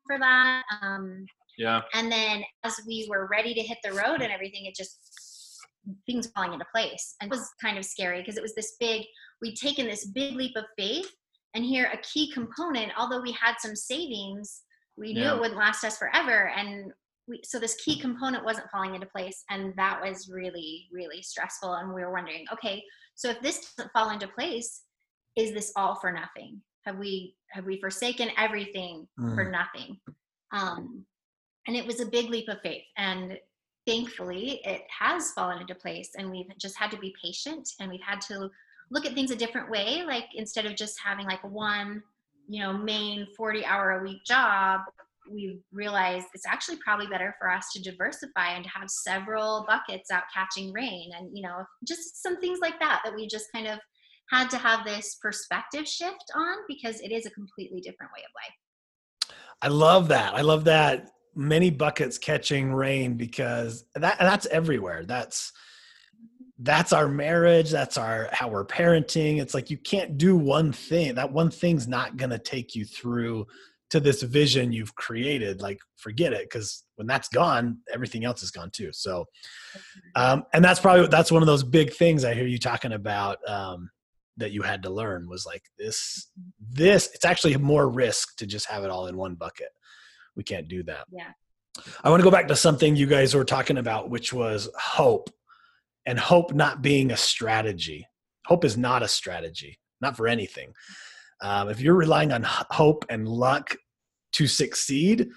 for 0.07 0.19
that. 0.19 0.63
Um, 0.83 1.27
yeah 1.59 1.83
and 1.93 2.11
then 2.11 2.43
as 2.65 2.81
we 2.87 3.07
were 3.11 3.27
ready 3.31 3.53
to 3.53 3.61
hit 3.61 3.79
the 3.85 3.93
road 3.93 4.23
and 4.23 4.33
everything 4.33 4.65
it 4.65 4.75
just 4.75 5.01
things 6.07 6.29
falling 6.35 6.53
into 6.53 6.65
place 6.73 7.17
and 7.21 7.31
it 7.31 7.35
was 7.37 7.51
kind 7.61 7.77
of 7.77 7.85
scary 7.85 8.21
because 8.21 8.37
it 8.37 8.43
was 8.43 8.55
this 8.55 8.77
big 8.79 9.03
we'd 9.43 9.57
taken 9.57 9.87
this 9.87 10.07
big 10.07 10.35
leap 10.37 10.53
of 10.57 10.65
faith 10.79 11.11
and 11.55 11.65
here 11.65 11.91
a 11.93 11.99
key 11.99 12.31
component 12.33 12.93
although 12.97 13.21
we 13.21 13.33
had 13.33 13.57
some 13.59 13.75
savings 13.75 14.63
we 14.97 15.13
knew 15.13 15.23
Yeah. 15.23 15.35
it 15.35 15.41
wouldn't 15.41 15.59
last 15.59 15.85
us 15.85 15.99
forever 15.99 16.49
and 16.57 16.93
we, 17.27 17.41
so 17.45 17.59
this 17.59 17.75
key 17.85 17.99
component 17.99 18.45
wasn't 18.45 18.71
falling 18.71 18.95
into 18.95 19.07
place 19.09 19.45
and 19.51 19.75
that 19.77 20.01
was 20.01 20.31
really 20.33 20.89
really 20.93 21.23
stressful 21.23 21.75
and 21.75 21.93
we 21.93 22.03
were 22.03 22.13
wondering 22.13 22.45
okay 22.53 22.83
so 23.17 23.29
if 23.31 23.41
this 23.41 23.75
doesn't 23.77 23.93
fall 23.93 24.11
into 24.11 24.29
place 24.29 24.83
is 25.37 25.53
this 25.53 25.73
all 25.77 25.97
for 25.97 26.13
nothing 26.13 26.61
have 26.89 26.99
we 26.99 27.35
have 27.51 27.65
we 27.65 27.81
forsaken 27.81 28.31
everything 28.37 29.07
for 29.35 29.51
nothing? 29.51 29.99
Um, 30.53 31.05
and 31.69 31.77
it 31.77 31.87
was 31.87 32.01
a 32.01 32.07
big 32.07 32.31
leap 32.31 32.49
of 32.49 32.61
faith 32.63 32.83
and 32.97 33.39
thankfully 33.87 34.61
it 34.65 34.83
has 34.89 35.33
fallen 35.33 35.61
into 35.61 35.75
place 35.75 36.11
and 36.17 36.31
we've 36.31 36.47
just 36.59 36.77
had 36.77 36.91
to 36.91 36.99
be 36.99 37.15
patient 37.23 37.69
and 37.79 37.91
we've 37.91 38.01
had 38.01 38.21
to 38.23 38.51
look 38.91 39.07
at 39.07 39.15
things 39.15 39.31
a 39.31 39.37
different 39.37 39.71
way 39.71 40.03
like 40.05 40.25
instead 40.35 40.67
of 40.67 40.75
just 40.75 40.99
having 41.03 41.27
like 41.27 41.45
one 41.45 42.03
you 42.49 42.61
know 42.61 42.73
main 42.73 43.27
40 43.37 43.65
hour 43.65 44.01
a 44.01 44.03
week 44.03 44.25
job 44.25 44.81
we've 45.31 45.61
realized 45.73 46.27
it's 46.33 46.47
actually 46.47 46.79
probably 46.83 47.07
better 47.07 47.35
for 47.39 47.51
us 47.51 47.71
to 47.75 47.83
diversify 47.83 48.55
and 48.55 48.65
to 48.65 48.71
have 48.71 48.89
several 48.89 49.67
buckets 49.69 50.11
out 50.11 50.25
catching 50.33 50.73
rain 50.73 51.11
and 51.19 51.37
you 51.37 51.43
know 51.43 51.65
just 51.87 52.23
some 52.23 52.41
things 52.41 52.61
like 52.61 52.81
that 52.81 53.03
that 53.05 53.15
we 53.15 53.27
just 53.27 53.53
kind 53.53 53.67
of 53.67 53.79
had 54.31 54.51
to 54.51 54.59
have 54.59 54.85
this 54.85 55.17
perspective 55.23 55.87
shift 55.87 56.25
on 56.35 56.57
because 56.69 57.01
it 57.01 57.13
is 57.13 57.27
a 57.27 57.31
completely 57.31 57.81
different 57.81 58.13
way 58.13 58.23
of 58.23 58.31
life 58.35 58.55
I 59.61 59.69
love 59.69 60.09
that. 60.09 60.35
I 60.35 60.43
love 60.43 60.65
that 60.65 61.11
many 61.35 61.71
buckets 61.71 62.19
catching 62.19 62.73
rain 62.73 63.15
because 63.17 63.85
that 63.95 64.19
that's 64.19 64.47
everywhere. 64.47 65.05
That's 65.05 65.53
that's 66.61 66.93
our 66.93 67.09
marriage, 67.09 67.71
that's 67.71 67.97
our 67.97 68.29
how 68.33 68.49
we're 68.49 68.67
parenting. 68.67 69.41
It's 69.41 69.55
like 69.55 69.71
you 69.71 69.79
can't 69.79 70.19
do 70.19 70.37
one 70.37 70.73
thing. 70.73 71.15
That 71.15 71.33
one 71.33 71.51
thing's 71.51 71.87
not 71.87 72.17
going 72.17 72.31
to 72.31 72.39
take 72.39 72.75
you 72.75 72.85
through 72.85 73.47
to 73.91 74.01
this 74.01 74.23
vision 74.23 74.73
you've 74.73 74.95
created. 74.97 75.63
Like 75.63 75.79
forget 75.97 76.33
it 76.33 76.51
cuz 76.51 76.85
when 76.97 77.07
that's 77.07 77.29
gone, 77.29 77.79
everything 77.93 78.25
else 78.25 78.43
is 78.43 78.51
gone 78.51 78.71
too. 78.71 78.93
So 78.93 79.27
um 80.15 80.45
and 80.53 80.65
that's 80.65 80.81
probably 80.81 81.07
that's 81.09 81.33
one 81.33 81.43
of 81.43 81.47
those 81.47 81.65
big 81.65 81.93
things 81.95 82.25
I 82.25 82.35
hear 82.35 82.47
you 82.47 82.59
talking 82.59 82.93
about 82.93 83.39
um 83.49 83.91
that 84.39 84.53
you 84.53 84.63
had 84.63 84.83
to 84.85 84.91
learn 84.91 85.29
was 85.29 85.45
like 85.45 85.63
this 85.79 86.31
this 86.71 87.11
it's 87.15 87.25
actually 87.25 87.57
more 87.57 87.89
risk 87.89 88.37
to 88.37 88.47
just 88.47 88.67
have 88.67 88.85
it 88.85 88.91
all 88.91 89.07
in 89.07 89.17
one 89.17 89.35
bucket. 89.35 89.69
We 90.37 90.45
can't 90.45 90.69
do 90.69 90.83
that. 90.85 91.07
Yeah. 91.11 91.33
i 92.03 92.11
want 92.11 92.21
to 92.21 92.25
go 92.25 92.31
back 92.31 92.49
to 92.49 92.57
something 92.57 92.97
you 92.97 93.07
guys 93.07 93.35
were 93.35 93.45
talking 93.45 93.79
about 93.79 94.11
which 94.11 94.33
was 94.33 94.69
hope 94.79 95.31
and 96.07 96.19
hope 96.19 96.55
not 96.55 96.83
being 96.83 97.11
a 97.11 97.17
strategy. 97.17 98.07
Hope 98.47 98.65
is 98.65 98.77
not 98.77 99.03
a 99.03 99.09
strategy 99.09 99.79
not 100.01 100.17
for 100.17 100.29
anything. 100.29 100.73
Um, 101.41 101.69
if 101.69 101.81
you're 101.81 101.95
relying 101.95 102.33
on 102.33 102.45
hope 102.45 103.05
and 103.09 103.29
luck 103.29 103.77
to 104.33 104.47
succeed 104.47 105.29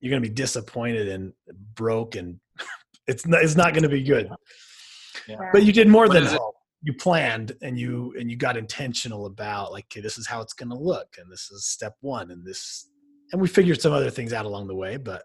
you're 0.00 0.10
going 0.10 0.22
to 0.22 0.28
be 0.28 0.34
disappointed 0.34 1.08
and 1.08 1.32
broke 1.74 2.14
and 2.14 2.38
it's 3.08 3.26
not, 3.26 3.42
it's 3.42 3.56
not 3.56 3.72
going 3.72 3.82
to 3.82 3.88
be 3.88 4.02
good. 4.02 4.30
But 5.52 5.64
you 5.64 5.72
did 5.72 5.88
more 5.88 6.06
What 6.06 6.14
than 6.14 6.24
hope 6.26 6.54
you 6.82 6.92
planned 6.92 7.52
and 7.62 7.78
you 7.78 8.14
and 8.18 8.30
you 8.30 8.36
got 8.36 8.56
intentional 8.56 9.26
about 9.26 9.72
like 9.72 9.84
okay 9.86 10.00
this 10.00 10.16
is 10.16 10.26
how 10.26 10.40
it's 10.40 10.52
going 10.52 10.68
to 10.68 10.76
look 10.76 11.16
and 11.18 11.30
this 11.30 11.50
is 11.50 11.66
step 11.66 11.96
one 12.00 12.30
and 12.30 12.46
this 12.46 12.88
and 13.32 13.40
we 13.40 13.48
figured 13.48 13.80
some 13.80 13.92
other 13.92 14.10
things 14.10 14.32
out 14.32 14.46
along 14.46 14.68
the 14.68 14.74
way 14.74 14.96
but 14.96 15.24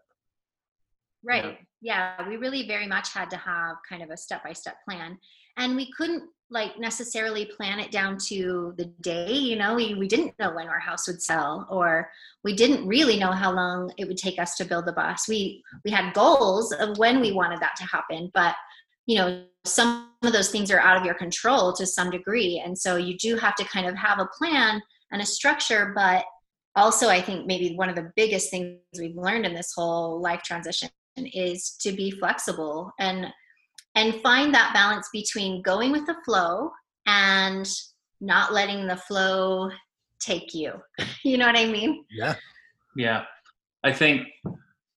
right 1.23 1.59
yeah, 1.83 2.27
we 2.27 2.37
really 2.37 2.65
very 2.65 2.87
much 2.87 3.13
had 3.13 3.29
to 3.31 3.37
have 3.37 3.75
kind 3.87 4.01
of 4.01 4.09
a 4.09 4.15
step 4.15 4.41
by 4.41 4.53
step 4.53 4.77
plan. 4.87 5.17
And 5.57 5.75
we 5.75 5.91
couldn't 5.91 6.23
like 6.49 6.79
necessarily 6.79 7.45
plan 7.45 7.79
it 7.79 7.91
down 7.91 8.17
to 8.29 8.73
the 8.77 8.85
day, 9.01 9.33
you 9.33 9.57
know, 9.57 9.75
we, 9.75 9.93
we 9.95 10.07
didn't 10.07 10.33
know 10.39 10.53
when 10.55 10.69
our 10.69 10.79
house 10.79 11.07
would 11.07 11.21
sell 11.21 11.67
or 11.69 12.09
we 12.43 12.55
didn't 12.55 12.87
really 12.87 13.19
know 13.19 13.31
how 13.31 13.51
long 13.51 13.91
it 13.97 14.07
would 14.07 14.17
take 14.17 14.39
us 14.39 14.55
to 14.55 14.65
build 14.65 14.85
the 14.85 14.93
bus. 14.93 15.27
We 15.27 15.61
we 15.83 15.91
had 15.91 16.13
goals 16.13 16.71
of 16.71 16.97
when 16.97 17.19
we 17.19 17.33
wanted 17.33 17.59
that 17.59 17.75
to 17.77 17.83
happen, 17.83 18.31
but 18.33 18.55
you 19.05 19.17
know, 19.17 19.43
some 19.65 20.09
of 20.23 20.33
those 20.33 20.49
things 20.49 20.71
are 20.71 20.79
out 20.79 20.97
of 20.97 21.05
your 21.05 21.15
control 21.15 21.73
to 21.73 21.85
some 21.85 22.09
degree. 22.09 22.61
And 22.63 22.77
so 22.77 22.95
you 22.95 23.17
do 23.17 23.35
have 23.37 23.55
to 23.55 23.65
kind 23.65 23.87
of 23.87 23.95
have 23.95 24.19
a 24.19 24.29
plan 24.37 24.81
and 25.11 25.21
a 25.21 25.25
structure, 25.25 25.93
but 25.95 26.25
also 26.75 27.09
I 27.09 27.21
think 27.21 27.45
maybe 27.45 27.75
one 27.75 27.89
of 27.89 27.95
the 27.95 28.11
biggest 28.15 28.49
things 28.49 28.79
we've 28.97 29.15
learned 29.15 29.45
in 29.45 29.53
this 29.53 29.73
whole 29.75 30.21
life 30.21 30.41
transition 30.43 30.89
is 31.15 31.75
to 31.81 31.91
be 31.91 32.11
flexible 32.11 32.91
and 32.99 33.27
and 33.95 34.15
find 34.21 34.53
that 34.55 34.73
balance 34.73 35.07
between 35.13 35.61
going 35.61 35.91
with 35.91 36.07
the 36.07 36.15
flow 36.25 36.71
and 37.05 37.69
not 38.19 38.51
letting 38.51 38.87
the 38.87 38.97
flow 38.97 39.69
take 40.19 40.53
you. 40.53 40.73
You 41.23 41.37
know 41.37 41.45
what 41.45 41.57
i 41.57 41.65
mean? 41.65 42.03
Yeah. 42.09 42.35
Yeah. 42.95 43.23
I 43.83 43.93
think 43.93 44.27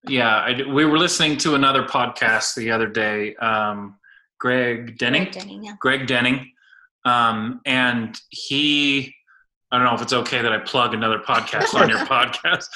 yeah 0.08 0.36
I, 0.36 0.62
we 0.68 0.84
were 0.84 0.98
listening 0.98 1.36
to 1.38 1.54
another 1.54 1.84
podcast 1.84 2.54
the 2.54 2.70
other 2.70 2.86
day 2.86 3.34
um, 3.36 3.96
greg 4.38 4.98
denning 4.98 5.24
greg 5.24 5.32
denning, 5.32 5.64
yeah. 5.64 5.74
greg 5.80 6.06
denning 6.06 6.52
um, 7.04 7.60
and 7.64 8.20
he 8.30 9.14
I 9.72 9.78
don't 9.78 9.86
know 9.86 9.94
if 9.94 10.02
it's 10.02 10.12
okay 10.12 10.42
that 10.42 10.52
I 10.52 10.58
plug 10.58 10.94
another 10.94 11.18
podcast 11.18 11.74
on 11.74 11.88
your 11.88 11.98
podcast. 12.06 12.66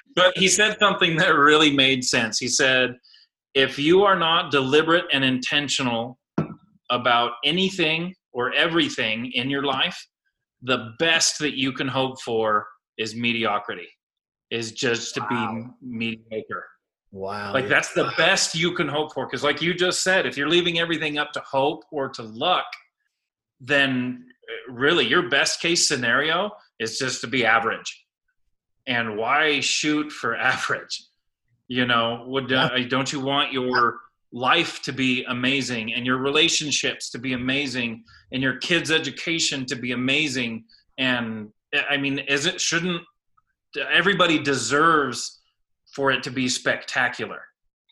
but 0.16 0.36
he 0.36 0.48
said 0.48 0.76
something 0.80 1.16
that 1.16 1.28
really 1.28 1.74
made 1.74 2.04
sense. 2.04 2.38
He 2.38 2.48
said, 2.48 2.96
if 3.54 3.78
you 3.78 4.02
are 4.02 4.18
not 4.18 4.50
deliberate 4.50 5.04
and 5.12 5.24
intentional 5.24 6.18
about 6.90 7.32
anything 7.44 8.14
or 8.32 8.52
everything 8.52 9.30
in 9.32 9.50
your 9.50 9.62
life, 9.62 10.06
the 10.62 10.94
best 10.98 11.38
that 11.38 11.56
you 11.56 11.72
can 11.72 11.86
hope 11.86 12.20
for 12.20 12.66
is 12.98 13.14
mediocrity, 13.14 13.88
is 14.50 14.72
just 14.72 15.14
to 15.14 15.20
wow. 15.30 15.72
be 15.82 16.16
mediocre. 16.26 16.66
Wow. 17.10 17.52
Like 17.52 17.68
that's 17.68 17.92
the 17.94 18.12
best 18.16 18.54
you 18.54 18.72
can 18.72 18.88
hope 18.88 19.14
for. 19.14 19.26
Because, 19.26 19.42
like 19.42 19.62
you 19.62 19.74
just 19.74 20.02
said, 20.02 20.26
if 20.26 20.36
you're 20.36 20.48
leaving 20.48 20.78
everything 20.78 21.18
up 21.18 21.32
to 21.32 21.40
hope 21.40 21.84
or 21.90 22.08
to 22.10 22.22
luck, 22.22 22.66
then 23.60 24.26
really 24.68 25.06
your 25.06 25.28
best 25.28 25.60
case 25.60 25.88
scenario 25.88 26.50
is 26.78 26.98
just 26.98 27.20
to 27.20 27.26
be 27.26 27.44
average 27.44 28.04
and 28.86 29.16
why 29.16 29.60
shoot 29.60 30.10
for 30.10 30.36
average 30.52 31.02
you 31.68 31.86
know 31.86 32.24
would 32.26 32.52
uh, 32.52 32.70
don't 32.88 33.12
you 33.12 33.20
want 33.20 33.52
your 33.52 33.98
life 34.32 34.82
to 34.82 34.92
be 34.92 35.24
amazing 35.24 35.94
and 35.94 36.04
your 36.04 36.18
relationships 36.18 37.10
to 37.10 37.18
be 37.18 37.32
amazing 37.32 38.04
and 38.32 38.42
your 38.42 38.56
kids 38.58 38.90
education 38.90 39.64
to 39.64 39.76
be 39.76 39.92
amazing 39.92 40.64
and 40.98 41.48
i 41.88 41.96
mean 41.96 42.18
is 42.20 42.46
it 42.46 42.60
shouldn't 42.60 43.00
everybody 43.90 44.38
deserves 44.38 45.40
for 45.94 46.10
it 46.10 46.22
to 46.22 46.30
be 46.30 46.48
spectacular 46.48 47.42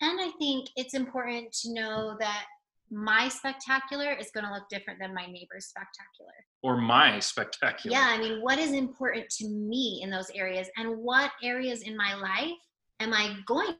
and 0.00 0.20
i 0.20 0.30
think 0.38 0.68
it's 0.76 0.94
important 0.94 1.52
to 1.52 1.72
know 1.72 2.16
that 2.18 2.44
my 2.90 3.28
spectacular 3.28 4.12
is 4.12 4.30
going 4.30 4.46
to 4.46 4.52
look 4.52 4.68
different 4.68 5.00
than 5.00 5.12
my 5.14 5.26
neighbor's 5.26 5.66
spectacular. 5.66 6.32
Or 6.62 6.76
my 6.76 7.18
spectacular. 7.18 7.96
Yeah, 7.96 8.06
I 8.08 8.18
mean, 8.18 8.40
what 8.42 8.58
is 8.58 8.72
important 8.72 9.28
to 9.38 9.48
me 9.48 10.00
in 10.02 10.10
those 10.10 10.30
areas 10.30 10.68
and 10.76 10.96
what 10.98 11.32
areas 11.42 11.82
in 11.82 11.96
my 11.96 12.14
life 12.14 12.58
am 13.00 13.12
I 13.12 13.36
going 13.46 13.74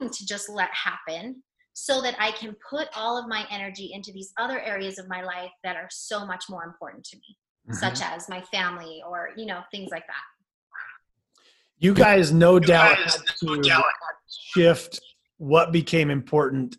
to 0.00 0.26
just 0.26 0.50
let 0.50 0.68
happen 0.72 1.42
so 1.72 2.00
that 2.02 2.14
I 2.20 2.32
can 2.32 2.54
put 2.68 2.88
all 2.94 3.18
of 3.18 3.28
my 3.28 3.46
energy 3.50 3.90
into 3.92 4.12
these 4.12 4.32
other 4.38 4.60
areas 4.60 4.98
of 4.98 5.08
my 5.08 5.22
life 5.22 5.50
that 5.64 5.76
are 5.76 5.88
so 5.90 6.26
much 6.26 6.44
more 6.48 6.64
important 6.64 7.04
to 7.04 7.16
me, 7.16 7.36
mm-hmm. 7.68 7.74
such 7.74 8.00
as 8.02 8.28
my 8.28 8.42
family 8.42 9.02
or, 9.06 9.30
you 9.36 9.46
know, 9.46 9.60
things 9.70 9.90
like 9.90 10.06
that. 10.06 10.22
You 11.78 11.94
guys 11.94 12.32
no 12.32 12.54
you 12.54 12.60
doubt 12.60 12.96
guys, 12.96 13.14
had 13.16 13.36
to 13.38 13.46
no 13.46 13.62
doubt. 13.62 13.84
shift 14.28 15.00
what 15.38 15.72
became 15.72 16.10
important 16.10 16.76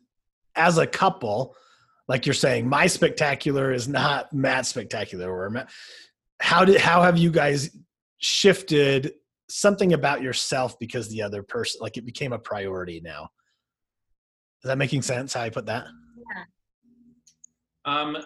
as 0.55 0.77
a 0.77 0.87
couple, 0.87 1.55
like 2.07 2.25
you're 2.25 2.33
saying, 2.33 2.67
my 2.67 2.87
spectacular 2.87 3.71
is 3.71 3.87
not 3.87 4.31
Matt's 4.33 4.69
spectacular. 4.69 5.31
Or 5.31 5.49
Matt, 5.49 5.69
how 6.39 6.65
did 6.65 6.79
how 6.79 7.01
have 7.01 7.17
you 7.17 7.31
guys 7.31 7.75
shifted 8.19 9.13
something 9.49 9.93
about 9.93 10.21
yourself 10.21 10.79
because 10.79 11.09
the 11.09 11.21
other 11.21 11.43
person 11.43 11.79
like 11.81 11.97
it 11.97 12.05
became 12.05 12.33
a 12.33 12.39
priority 12.39 13.01
now? 13.03 13.29
Is 14.63 14.69
that 14.69 14.77
making 14.77 15.03
sense? 15.03 15.33
How 15.33 15.41
I 15.41 15.49
put 15.49 15.67
that? 15.67 15.85
Yeah. 16.35 16.43
Um, 17.85 18.17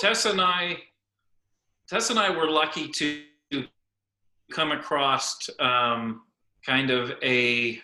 Tess 0.00 0.24
and 0.24 0.40
I, 0.40 0.78
Tess 1.88 2.08
and 2.08 2.18
I 2.18 2.30
were 2.30 2.48
lucky 2.48 2.88
to 2.88 3.22
come 4.50 4.72
across 4.72 5.48
um, 5.60 6.22
kind 6.64 6.90
of 6.90 7.12
a 7.22 7.80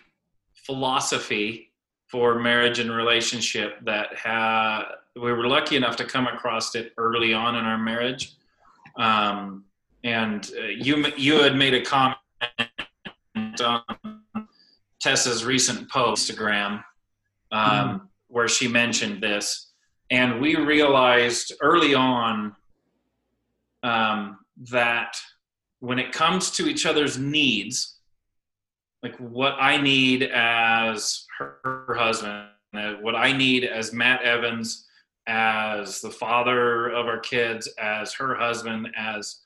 philosophy 0.53 1.71
for 2.07 2.39
marriage 2.39 2.79
and 2.79 2.91
relationship 2.91 3.83
that 3.83 4.15
had 4.15 4.83
we 5.15 5.31
were 5.33 5.47
lucky 5.47 5.75
enough 5.75 5.95
to 5.97 6.05
come 6.05 6.27
across 6.27 6.75
it 6.75 6.93
early 6.97 7.33
on 7.33 7.55
in 7.55 7.65
our 7.65 7.77
marriage 7.77 8.33
um, 8.97 9.63
and 10.03 10.51
uh, 10.57 10.65
you 10.65 11.05
you 11.17 11.41
had 11.41 11.55
made 11.55 11.73
a 11.73 11.81
comment 11.81 12.17
on 13.63 13.81
Tessa's 14.99 15.43
recent 15.43 15.89
post 15.89 16.31
Instagram 16.31 16.83
um, 17.51 17.61
mm-hmm. 17.61 17.97
where 18.27 18.47
she 18.47 18.67
mentioned 18.67 19.21
this 19.21 19.71
and 20.09 20.41
we 20.41 20.55
realized 20.55 21.53
early 21.61 21.95
on 21.95 22.55
um, 23.83 24.39
that 24.69 25.15
when 25.81 25.99
it 25.99 26.13
comes 26.13 26.51
to 26.51 26.67
each 26.67 26.85
other's 26.85 27.17
needs 27.17 27.97
like 29.03 29.17
what 29.17 29.55
I 29.59 29.81
need 29.81 30.23
as 30.23 31.25
her, 31.39 31.57
her 31.63 31.95
husband, 31.95 32.49
uh, 32.75 32.93
what 33.01 33.15
I 33.15 33.35
need 33.35 33.63
as 33.65 33.91
Matt 33.91 34.21
Evans, 34.21 34.87
as 35.27 36.01
the 36.01 36.11
father 36.11 36.89
of 36.89 37.07
our 37.07 37.19
kids, 37.19 37.67
as 37.79 38.13
her 38.13 38.35
husband, 38.35 38.89
as 38.95 39.39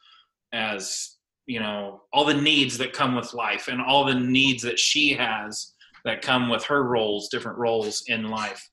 as 0.52 1.16
you 1.48 1.60
know 1.60 2.02
all 2.12 2.26
the 2.26 2.34
needs 2.34 2.78
that 2.78 2.94
come 2.94 3.16
with 3.16 3.34
life 3.34 3.68
and 3.70 3.82
all 3.82 4.06
the 4.06 4.16
needs 4.16 4.62
that 4.64 4.80
she 4.80 5.14
has 5.14 5.74
that 6.04 6.22
come 6.22 6.50
with 6.50 6.64
her 6.66 6.84
roles 6.84 7.30
different 7.30 7.58
roles 7.58 8.04
in 8.08 8.30
life. 8.30 8.70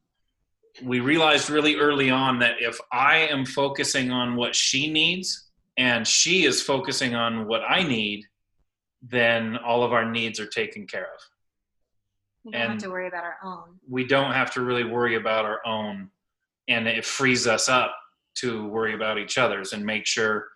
We 0.83 1.01
realized 1.01 1.49
really 1.49 1.77
early 1.77 2.11
on 2.11 2.39
that 2.41 2.57
if 2.61 2.81
i 2.91 3.19
am 3.19 3.45
focusing 3.45 4.11
on 4.11 4.37
what 4.37 4.57
she 4.57 4.91
needs 4.91 5.52
and 5.83 6.07
she 6.07 6.45
is 6.45 6.63
focusing 6.63 7.15
on 7.15 7.47
what 7.47 7.63
i 7.69 7.83
need 7.83 8.25
then 9.03 9.57
all 9.59 9.83
of 9.83 9.93
our 9.93 10.09
needs 10.09 10.39
are 10.39 10.47
taken 10.47 10.87
care 10.87 11.09
of. 11.13 11.21
We 12.45 12.53
don't 12.53 12.61
and 12.61 12.73
have 12.73 12.83
to 12.83 12.91
worry 12.91 13.09
about 13.09 13.25
our 13.25 13.37
own. 13.43 13.79
We 13.89 14.05
don't 14.05 14.33
have 14.33 14.53
to 14.55 14.61
really 14.63 14.85
worry 14.85 15.17
about 15.17 15.45
our 15.45 15.61
own. 15.67 16.11
And 16.69 16.87
it 16.87 17.05
frees 17.05 17.47
us 17.47 17.69
up 17.69 17.95
to 18.37 18.67
worry 18.69 18.95
about 18.95 19.19
each 19.19 19.39
other's 19.39 19.73
and 19.73 19.85
make 19.85 20.07
sure 20.07 20.49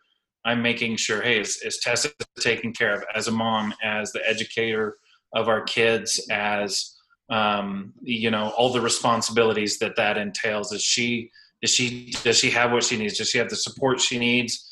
I'm 0.44 0.62
making 0.62 0.96
sure, 0.96 1.20
hey, 1.22 1.40
is, 1.40 1.60
is 1.62 1.78
Tessa 1.78 2.10
taken 2.38 2.72
care 2.72 2.94
of 2.94 3.04
as 3.14 3.26
a 3.26 3.32
mom, 3.32 3.74
as 3.82 4.12
the 4.12 4.26
educator 4.28 4.96
of 5.34 5.48
our 5.48 5.62
kids, 5.62 6.24
as 6.30 6.94
um, 7.28 7.92
you 8.00 8.30
know, 8.30 8.50
all 8.50 8.72
the 8.72 8.80
responsibilities 8.80 9.80
that 9.80 9.96
that 9.96 10.16
entails. 10.16 10.72
Is 10.72 10.82
she 10.82 11.32
does 11.60 11.74
she 11.74 12.12
does 12.22 12.38
she 12.38 12.50
have 12.50 12.70
what 12.70 12.84
she 12.84 12.96
needs? 12.96 13.18
Does 13.18 13.28
she 13.28 13.38
have 13.38 13.48
the 13.48 13.56
support 13.56 14.00
she 14.00 14.20
needs? 14.20 14.70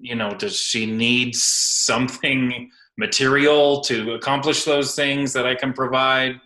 You 0.00 0.14
know, 0.14 0.30
does 0.30 0.56
she 0.56 0.86
need 0.86 1.34
something 1.34 2.70
material 2.98 3.80
to 3.82 4.12
accomplish 4.12 4.64
those 4.64 4.94
things 4.94 5.32
that 5.32 5.46
I 5.46 5.54
can 5.54 5.72
provide? 5.72 6.40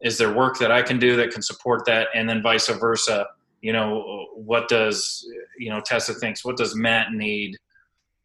Is 0.00 0.18
there 0.18 0.32
work 0.32 0.58
that 0.58 0.72
I 0.72 0.82
can 0.82 0.98
do 0.98 1.16
that 1.16 1.30
can 1.30 1.42
support 1.42 1.84
that? 1.86 2.08
And 2.14 2.28
then 2.28 2.42
vice 2.42 2.68
versa. 2.68 3.26
You 3.60 3.72
know, 3.72 4.26
what 4.34 4.68
does, 4.68 5.24
you 5.58 5.70
know, 5.70 5.80
Tessa 5.80 6.14
thinks, 6.14 6.44
what 6.44 6.56
does 6.56 6.74
Matt 6.74 7.12
need 7.12 7.56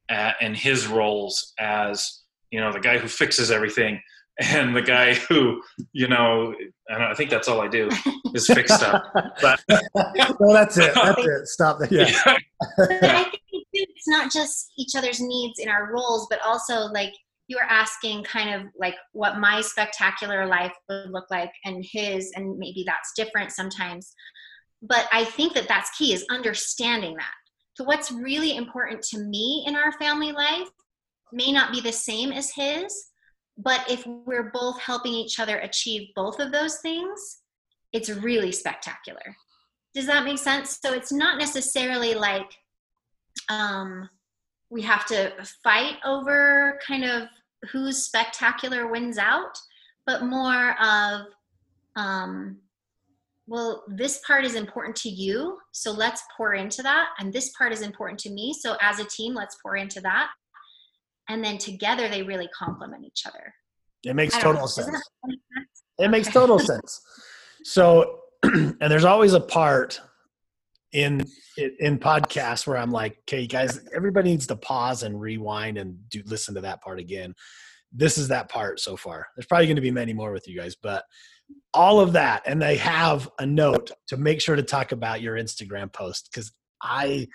at, 0.09 0.35
in 0.41 0.55
his 0.55 0.87
roles 0.87 1.53
as, 1.59 2.21
you 2.49 2.59
know, 2.59 2.71
the 2.71 2.79
guy 2.79 2.97
who 2.97 3.07
fixes 3.07 3.51
everything 3.51 4.01
and 4.39 4.75
the 4.75 4.81
guy 4.81 5.13
who, 5.13 5.61
you 5.93 6.07
know, 6.07 6.53
and 6.89 7.03
I 7.03 7.13
think 7.13 7.29
that's 7.29 7.47
all 7.47 7.61
I 7.61 7.67
do 7.67 7.89
is 8.33 8.47
fix 8.47 8.73
stuff. 8.73 9.03
But 9.41 9.61
well, 10.39 10.53
that's 10.53 10.77
it. 10.77 10.93
That's 10.95 11.25
it. 11.25 11.47
Stop 11.47 11.79
that. 11.79 11.91
Yeah. 11.91 12.37
yeah. 13.01 13.29
It's 13.79 14.07
not 14.07 14.31
just 14.31 14.71
each 14.77 14.95
other's 14.95 15.19
needs 15.19 15.59
in 15.59 15.69
our 15.69 15.91
roles, 15.91 16.27
but 16.29 16.39
also 16.45 16.85
like 16.87 17.13
you 17.47 17.57
were 17.57 17.69
asking 17.69 18.23
kind 18.23 18.53
of 18.53 18.69
like 18.77 18.95
what 19.13 19.39
my 19.39 19.61
spectacular 19.61 20.45
life 20.45 20.73
would 20.89 21.11
look 21.11 21.25
like 21.31 21.51
and 21.63 21.85
his 21.91 22.31
and 22.35 22.57
maybe 22.57 22.83
that's 22.85 23.13
different 23.15 23.53
sometimes 23.53 24.13
but 24.81 25.07
i 25.13 25.23
think 25.23 25.53
that 25.53 25.65
that's 25.65 25.97
key 25.97 26.11
is 26.11 26.25
understanding 26.29 27.15
that 27.15 27.31
so 27.75 27.85
what's 27.85 28.11
really 28.11 28.57
important 28.57 29.01
to 29.01 29.19
me 29.19 29.63
in 29.65 29.77
our 29.77 29.93
family 29.93 30.33
life 30.33 30.67
may 31.31 31.53
not 31.53 31.71
be 31.71 31.79
the 31.79 31.89
same 31.89 32.33
as 32.33 32.51
his 32.51 33.11
but 33.57 33.89
if 33.89 34.05
we're 34.05 34.51
both 34.53 34.79
helping 34.79 35.13
each 35.13 35.39
other 35.39 35.57
achieve 35.57 36.09
both 36.15 36.39
of 36.39 36.51
those 36.51 36.77
things, 36.79 37.39
it's 37.91 38.09
really 38.09 38.51
spectacular. 38.51 39.35
Does 39.95 40.05
that 40.05 40.25
make 40.25 40.37
sense? 40.37 40.79
So 40.83 40.93
it's 40.93 41.11
not 41.11 41.39
necessarily 41.39 42.13
like 42.13 42.51
um, 43.49 44.09
we 44.69 44.81
have 44.81 45.05
to 45.07 45.33
fight 45.63 45.95
over 46.05 46.79
kind 46.85 47.03
of 47.03 47.27
whose 47.71 48.03
spectacular 48.03 48.87
wins 48.87 49.17
out, 49.17 49.57
but 50.05 50.23
more 50.23 50.75
of, 50.81 51.21
um, 51.95 52.57
well, 53.47 53.83
this 53.87 54.19
part 54.27 54.43
is 54.43 54.55
important 54.55 54.95
to 54.97 55.09
you, 55.09 55.57
so 55.71 55.91
let's 55.91 56.21
pour 56.35 56.53
into 56.53 56.83
that. 56.83 57.09
And 57.19 57.31
this 57.31 57.51
part 57.57 57.71
is 57.71 57.81
important 57.81 58.19
to 58.21 58.29
me, 58.29 58.53
so 58.53 58.75
as 58.81 58.99
a 58.99 59.05
team, 59.05 59.33
let's 59.33 59.57
pour 59.63 59.77
into 59.77 60.01
that. 60.01 60.29
And 61.29 61.43
then 61.43 61.57
together 61.57 62.07
they 62.09 62.23
really 62.23 62.49
complement 62.57 63.05
each 63.05 63.23
other. 63.25 63.53
It 64.03 64.15
makes 64.15 64.37
total 64.37 64.67
sense. 64.67 64.87
sense. 64.87 65.03
It 65.97 66.09
makes 66.09 66.27
total 66.27 66.59
sense. 66.59 67.01
So, 67.63 68.19
and 68.43 68.77
there's 68.79 69.05
always 69.05 69.33
a 69.33 69.39
part 69.39 69.99
in 70.93 71.25
in 71.79 71.99
podcasts 71.99 72.65
where 72.65 72.77
I'm 72.77 72.91
like, 72.91 73.17
okay, 73.21 73.47
guys, 73.47 73.79
everybody 73.93 74.29
needs 74.29 74.47
to 74.47 74.55
pause 74.55 75.03
and 75.03 75.19
rewind 75.19 75.77
and 75.77 75.97
do 76.09 76.21
listen 76.25 76.55
to 76.55 76.61
that 76.61 76.81
part 76.81 76.99
again. 76.99 77.33
This 77.91 78.17
is 78.17 78.27
that 78.29 78.49
part 78.49 78.79
so 78.79 78.95
far. 78.95 79.27
There's 79.35 79.45
probably 79.45 79.67
going 79.67 79.75
to 79.77 79.81
be 79.81 79.91
many 79.91 80.13
more 80.13 80.31
with 80.31 80.47
you 80.47 80.57
guys, 80.57 80.75
but 80.75 81.03
all 81.73 81.99
of 81.99 82.13
that, 82.13 82.43
and 82.45 82.61
they 82.61 82.77
have 82.77 83.29
a 83.39 83.45
note 83.45 83.91
to 84.07 84.17
make 84.17 84.41
sure 84.41 84.55
to 84.55 84.63
talk 84.63 84.91
about 84.91 85.21
your 85.21 85.35
Instagram 85.35 85.91
post 85.91 86.29
because 86.31 86.51
I 86.81 87.27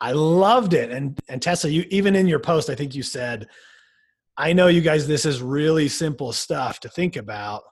I 0.00 0.12
loved 0.12 0.74
it. 0.74 0.90
And 0.90 1.18
and 1.28 1.40
Tessa, 1.40 1.70
you 1.70 1.84
even 1.90 2.16
in 2.16 2.26
your 2.26 2.40
post, 2.40 2.70
I 2.70 2.74
think 2.74 2.94
you 2.94 3.02
said, 3.02 3.48
I 4.36 4.52
know 4.52 4.68
you 4.68 4.80
guys, 4.80 5.06
this 5.06 5.24
is 5.24 5.42
really 5.42 5.88
simple 5.88 6.32
stuff 6.32 6.80
to 6.80 6.88
think 6.88 7.16
about, 7.16 7.62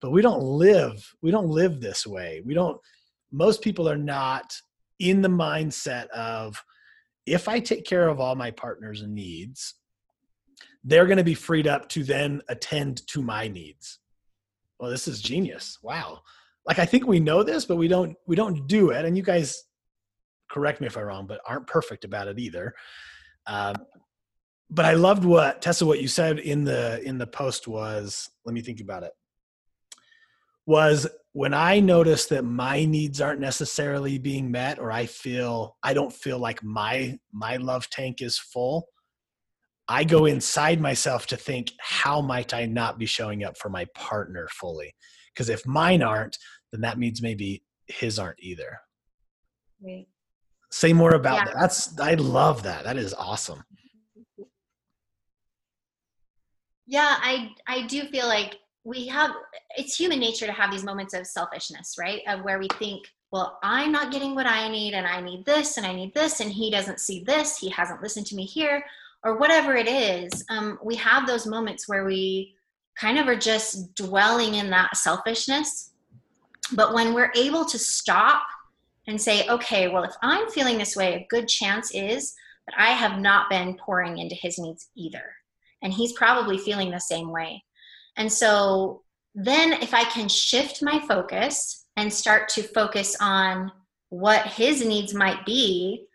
but 0.00 0.10
we 0.10 0.22
don't 0.22 0.42
live, 0.42 1.14
we 1.22 1.30
don't 1.30 1.48
live 1.48 1.80
this 1.80 2.06
way. 2.06 2.42
We 2.44 2.54
don't 2.54 2.80
most 3.32 3.62
people 3.62 3.88
are 3.88 3.96
not 3.96 4.54
in 4.98 5.22
the 5.22 5.28
mindset 5.28 6.08
of 6.08 6.62
if 7.26 7.48
I 7.48 7.60
take 7.60 7.84
care 7.84 8.08
of 8.08 8.20
all 8.20 8.34
my 8.34 8.50
partner's 8.50 9.02
needs, 9.02 9.74
they're 10.84 11.06
going 11.06 11.18
to 11.18 11.24
be 11.24 11.34
freed 11.34 11.66
up 11.66 11.88
to 11.90 12.04
then 12.04 12.42
attend 12.48 13.06
to 13.08 13.22
my 13.22 13.48
needs. 13.48 13.98
Well, 14.78 14.90
this 14.90 15.06
is 15.06 15.20
genius. 15.20 15.78
Wow. 15.82 16.20
Like 16.66 16.78
I 16.78 16.84
think 16.84 17.06
we 17.06 17.20
know 17.20 17.42
this, 17.42 17.64
but 17.64 17.76
we 17.76 17.88
don't 17.88 18.16
we 18.26 18.36
don't 18.36 18.66
do 18.66 18.90
it. 18.90 19.04
And 19.04 19.16
you 19.16 19.22
guys 19.22 19.64
correct 20.50 20.80
me 20.80 20.86
if 20.86 20.96
I'm 20.96 21.04
wrong, 21.04 21.26
but 21.26 21.40
aren't 21.46 21.66
perfect 21.66 22.04
about 22.04 22.28
it 22.28 22.38
either. 22.38 22.74
Um, 23.46 23.76
but 24.70 24.84
I 24.84 24.94
loved 24.94 25.24
what 25.24 25.60
Tessa, 25.60 25.84
what 25.84 26.00
you 26.00 26.08
said 26.08 26.38
in 26.38 26.64
the 26.64 27.00
in 27.02 27.18
the 27.18 27.26
post 27.26 27.68
was. 27.68 28.28
Let 28.44 28.54
me 28.54 28.60
think 28.60 28.80
about 28.80 29.02
it. 29.02 29.12
Was 30.66 31.08
when 31.32 31.54
I 31.54 31.80
notice 31.80 32.26
that 32.26 32.44
my 32.44 32.84
needs 32.84 33.20
aren't 33.20 33.40
necessarily 33.40 34.18
being 34.18 34.50
met 34.50 34.78
or 34.78 34.92
I 34.92 35.06
feel 35.06 35.76
I 35.82 35.94
don't 35.94 36.12
feel 36.12 36.38
like 36.38 36.62
my 36.62 37.18
my 37.32 37.56
love 37.56 37.88
tank 37.90 38.20
is 38.20 38.38
full, 38.38 38.86
I 39.88 40.04
go 40.04 40.26
inside 40.26 40.80
myself 40.80 41.26
to 41.28 41.36
think 41.36 41.72
how 41.80 42.20
might 42.20 42.54
I 42.54 42.66
not 42.66 42.98
be 42.98 43.06
showing 43.06 43.44
up 43.44 43.56
for 43.58 43.68
my 43.68 43.86
partner 43.94 44.48
fully? 44.50 44.94
Because 45.34 45.48
if 45.48 45.66
mine 45.66 46.02
aren't, 46.02 46.36
then 46.70 46.82
that 46.82 46.98
means 46.98 47.22
maybe 47.22 47.62
his 47.86 48.18
aren't 48.18 48.40
either. 48.40 48.78
Right. 49.82 50.06
Say 50.70 50.92
more 50.92 51.14
about 51.14 51.38
yeah. 51.38 51.44
that. 51.44 51.54
That's 51.60 51.98
I 51.98 52.14
love 52.14 52.62
that. 52.62 52.84
That 52.84 52.96
is 52.96 53.14
awesome. 53.14 53.62
Yeah, 56.86 57.16
I 57.18 57.50
I 57.66 57.86
do 57.86 58.04
feel 58.04 58.26
like 58.26 58.56
we 58.84 59.06
have 59.06 59.30
it's 59.76 59.96
human 59.96 60.18
nature 60.18 60.46
to 60.46 60.52
have 60.52 60.70
these 60.70 60.84
moments 60.84 61.14
of 61.14 61.26
selfishness 61.26 61.96
right? 61.98 62.22
Of 62.26 62.42
where 62.42 62.58
we 62.58 62.68
think 62.78 63.04
well 63.30 63.58
i'm 63.62 63.90
not 63.90 64.12
getting 64.12 64.34
what 64.34 64.46
i 64.46 64.68
need 64.68 64.92
and 64.92 65.06
i 65.06 65.20
need 65.20 65.44
this 65.46 65.78
and 65.78 65.86
i 65.86 65.92
need 65.92 66.12
this 66.14 66.40
and 66.40 66.52
he 66.52 66.70
doesn't 66.70 67.00
see 67.00 67.24
this 67.24 67.56
he 67.56 67.70
hasn't 67.70 68.02
listened 68.02 68.26
to 68.26 68.36
me 68.36 68.44
here 68.44 68.84
or 69.24 69.38
whatever 69.38 69.74
it 69.74 69.88
is 69.88 70.44
um, 70.50 70.78
we 70.82 70.96
have 70.96 71.26
those 71.26 71.46
moments 71.46 71.88
where 71.88 72.04
we 72.04 72.54
kind 72.96 73.18
of 73.18 73.26
are 73.26 73.36
just 73.36 73.94
dwelling 73.94 74.56
in 74.56 74.70
that 74.70 74.96
selfishness. 74.96 75.90
But 76.72 76.94
when 76.94 77.14
we're 77.14 77.32
able 77.34 77.64
to 77.66 77.78
stop 77.78 78.42
and 79.08 79.20
say 79.20 79.48
okay 79.48 79.88
well 79.88 80.04
if 80.04 80.14
i'm 80.22 80.48
feeling 80.50 80.78
this 80.78 80.94
way 80.94 81.14
a 81.14 81.26
good 81.28 81.48
chance 81.48 81.92
is 81.92 82.34
that 82.68 82.76
i 82.78 82.90
have 82.90 83.18
not 83.18 83.50
been 83.50 83.74
pouring 83.74 84.18
into 84.18 84.36
his 84.36 84.58
needs 84.58 84.88
either. 84.94 85.24
And 85.82 85.92
he's 85.92 86.12
probably 86.12 86.58
feeling 86.58 86.92
the 86.92 87.00
same 87.00 87.32
way 87.32 87.64
and 88.16 88.30
so 88.30 89.02
then 89.34 89.72
if 89.74 89.94
I 89.94 90.04
can 90.04 90.28
shift 90.28 90.82
my 90.82 91.00
focus 91.00 91.86
and 91.96 92.12
start 92.12 92.48
to 92.50 92.62
focus 92.62 93.16
on 93.20 93.72
what 94.10 94.46
his 94.46 94.84
needs 94.84 95.14
might 95.14 95.44
be, 95.46 96.06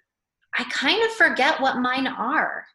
I 0.57 0.63
kind 0.65 1.03
of 1.03 1.11
forget 1.11 1.59
what 1.59 1.77
mine 1.77 2.07
are. 2.07 2.65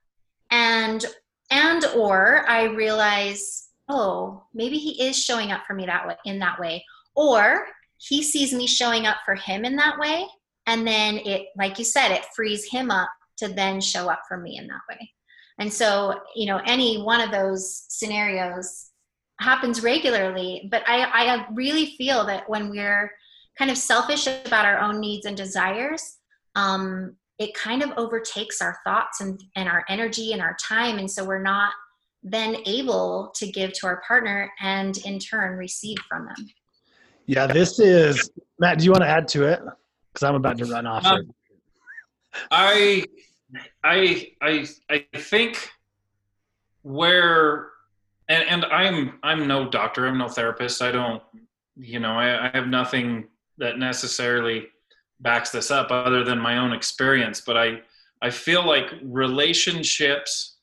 And 0.51 1.05
and 1.51 1.85
or 1.95 2.49
I 2.49 2.65
realize, 2.65 3.69
oh, 3.89 4.45
maybe 4.55 4.79
he 4.79 5.03
is 5.07 5.23
showing 5.23 5.53
up 5.53 5.63
for 5.67 5.75
me 5.75 5.87
that 5.87 6.07
way 6.07 6.17
in 6.25 6.39
that 6.39 6.59
way. 6.59 6.85
Or 7.15 7.67
he 7.99 8.23
sees 8.23 8.53
me 8.53 8.67
showing 8.67 9.07
up 9.07 9.19
for 9.25 9.35
him 9.35 9.65
in 9.65 9.77
that 9.77 9.99
way. 9.99 10.27
And 10.67 10.87
then 10.87 11.19
it, 11.19 11.49
like 11.57 11.79
you 11.79 11.85
said, 11.85 12.11
it 12.11 12.25
frees 12.35 12.65
him 12.69 12.91
up 12.91 13.11
to 13.39 13.49
then 13.49 13.81
show 13.81 14.09
up 14.09 14.23
for 14.27 14.39
me 14.39 14.57
in 14.57 14.67
that 14.69 14.81
way. 14.89 15.11
And 15.59 15.73
so, 15.73 16.21
you 16.35 16.47
know, 16.47 16.61
any 16.65 17.03
one 17.03 17.21
of 17.21 17.31
those 17.31 17.85
scenarios 17.89 18.92
happens 19.41 19.83
regularly 19.83 20.69
but 20.71 20.83
I, 20.87 21.03
I 21.05 21.47
really 21.53 21.95
feel 21.97 22.25
that 22.27 22.49
when 22.49 22.71
we're 22.71 23.11
kind 23.59 23.71
of 23.71 23.79
selfish 23.79 24.27
about 24.27 24.65
our 24.67 24.79
own 24.79 25.01
needs 25.01 25.27
and 25.27 25.37
desires 25.37 26.19
um, 26.55 27.17
it 27.43 27.55
kind 27.55 27.83
of 27.83 27.91
overtakes 27.97 28.63
our 28.63 28.79
thoughts 28.85 29.21
and, 29.21 29.43
and 29.57 29.69
our 29.69 29.85
energy 29.89 30.33
and 30.33 30.41
our 30.41 30.57
time. 30.63 30.99
And 30.99 31.11
so 31.11 31.25
we're 31.25 31.43
not 31.43 31.73
then 32.23 32.57
able 32.67 33.33
to 33.35 33.51
give 33.51 33.73
to 33.73 33.87
our 33.87 34.01
partner 34.07 34.51
and 34.61 34.97
in 34.99 35.19
turn 35.19 35.59
receive 35.59 35.99
from 36.09 36.27
them. 36.27 36.47
Yeah 37.27 37.47
this 37.49 37.81
is 37.81 38.31
matt 38.61 38.79
do 38.79 38.85
you 38.85 38.93
want 38.93 39.03
to 39.03 39.09
add 39.09 39.27
to 39.29 39.45
it? 39.45 39.61
Because 40.13 40.23
i'm 40.23 40.35
about 40.37 40.59
to 40.59 40.67
run 40.67 40.87
off 40.87 41.05
um, 41.05 41.33
i 42.51 43.05
i 43.83 44.29
i 44.41 44.67
i 44.91 45.05
think 45.17 45.71
where 46.83 47.71
and 48.29 48.49
and 48.49 48.65
i'm 48.67 49.19
i'm 49.23 49.47
no 49.47 49.69
doctor 49.69 50.07
i'm 50.07 50.19
no 50.19 50.29
therapist. 50.29 50.83
I 50.83 50.93
don't 50.93 51.23
you 51.77 52.01
know 52.01 52.13
i, 52.13 52.49
I 52.49 52.51
have 52.55 52.69
nothing 52.69 53.29
that 53.59 53.79
necessarily 53.79 54.67
backs 55.21 55.51
this 55.51 55.71
up 55.71 55.91
other 55.91 56.25
than 56.25 56.39
my 56.39 56.59
own 56.59 56.73
experience 56.73 57.41
but 57.41 57.57
i 57.57 57.81
i 58.21 58.31
feel 58.31 58.67
like 58.67 58.93
relationships 59.03 60.57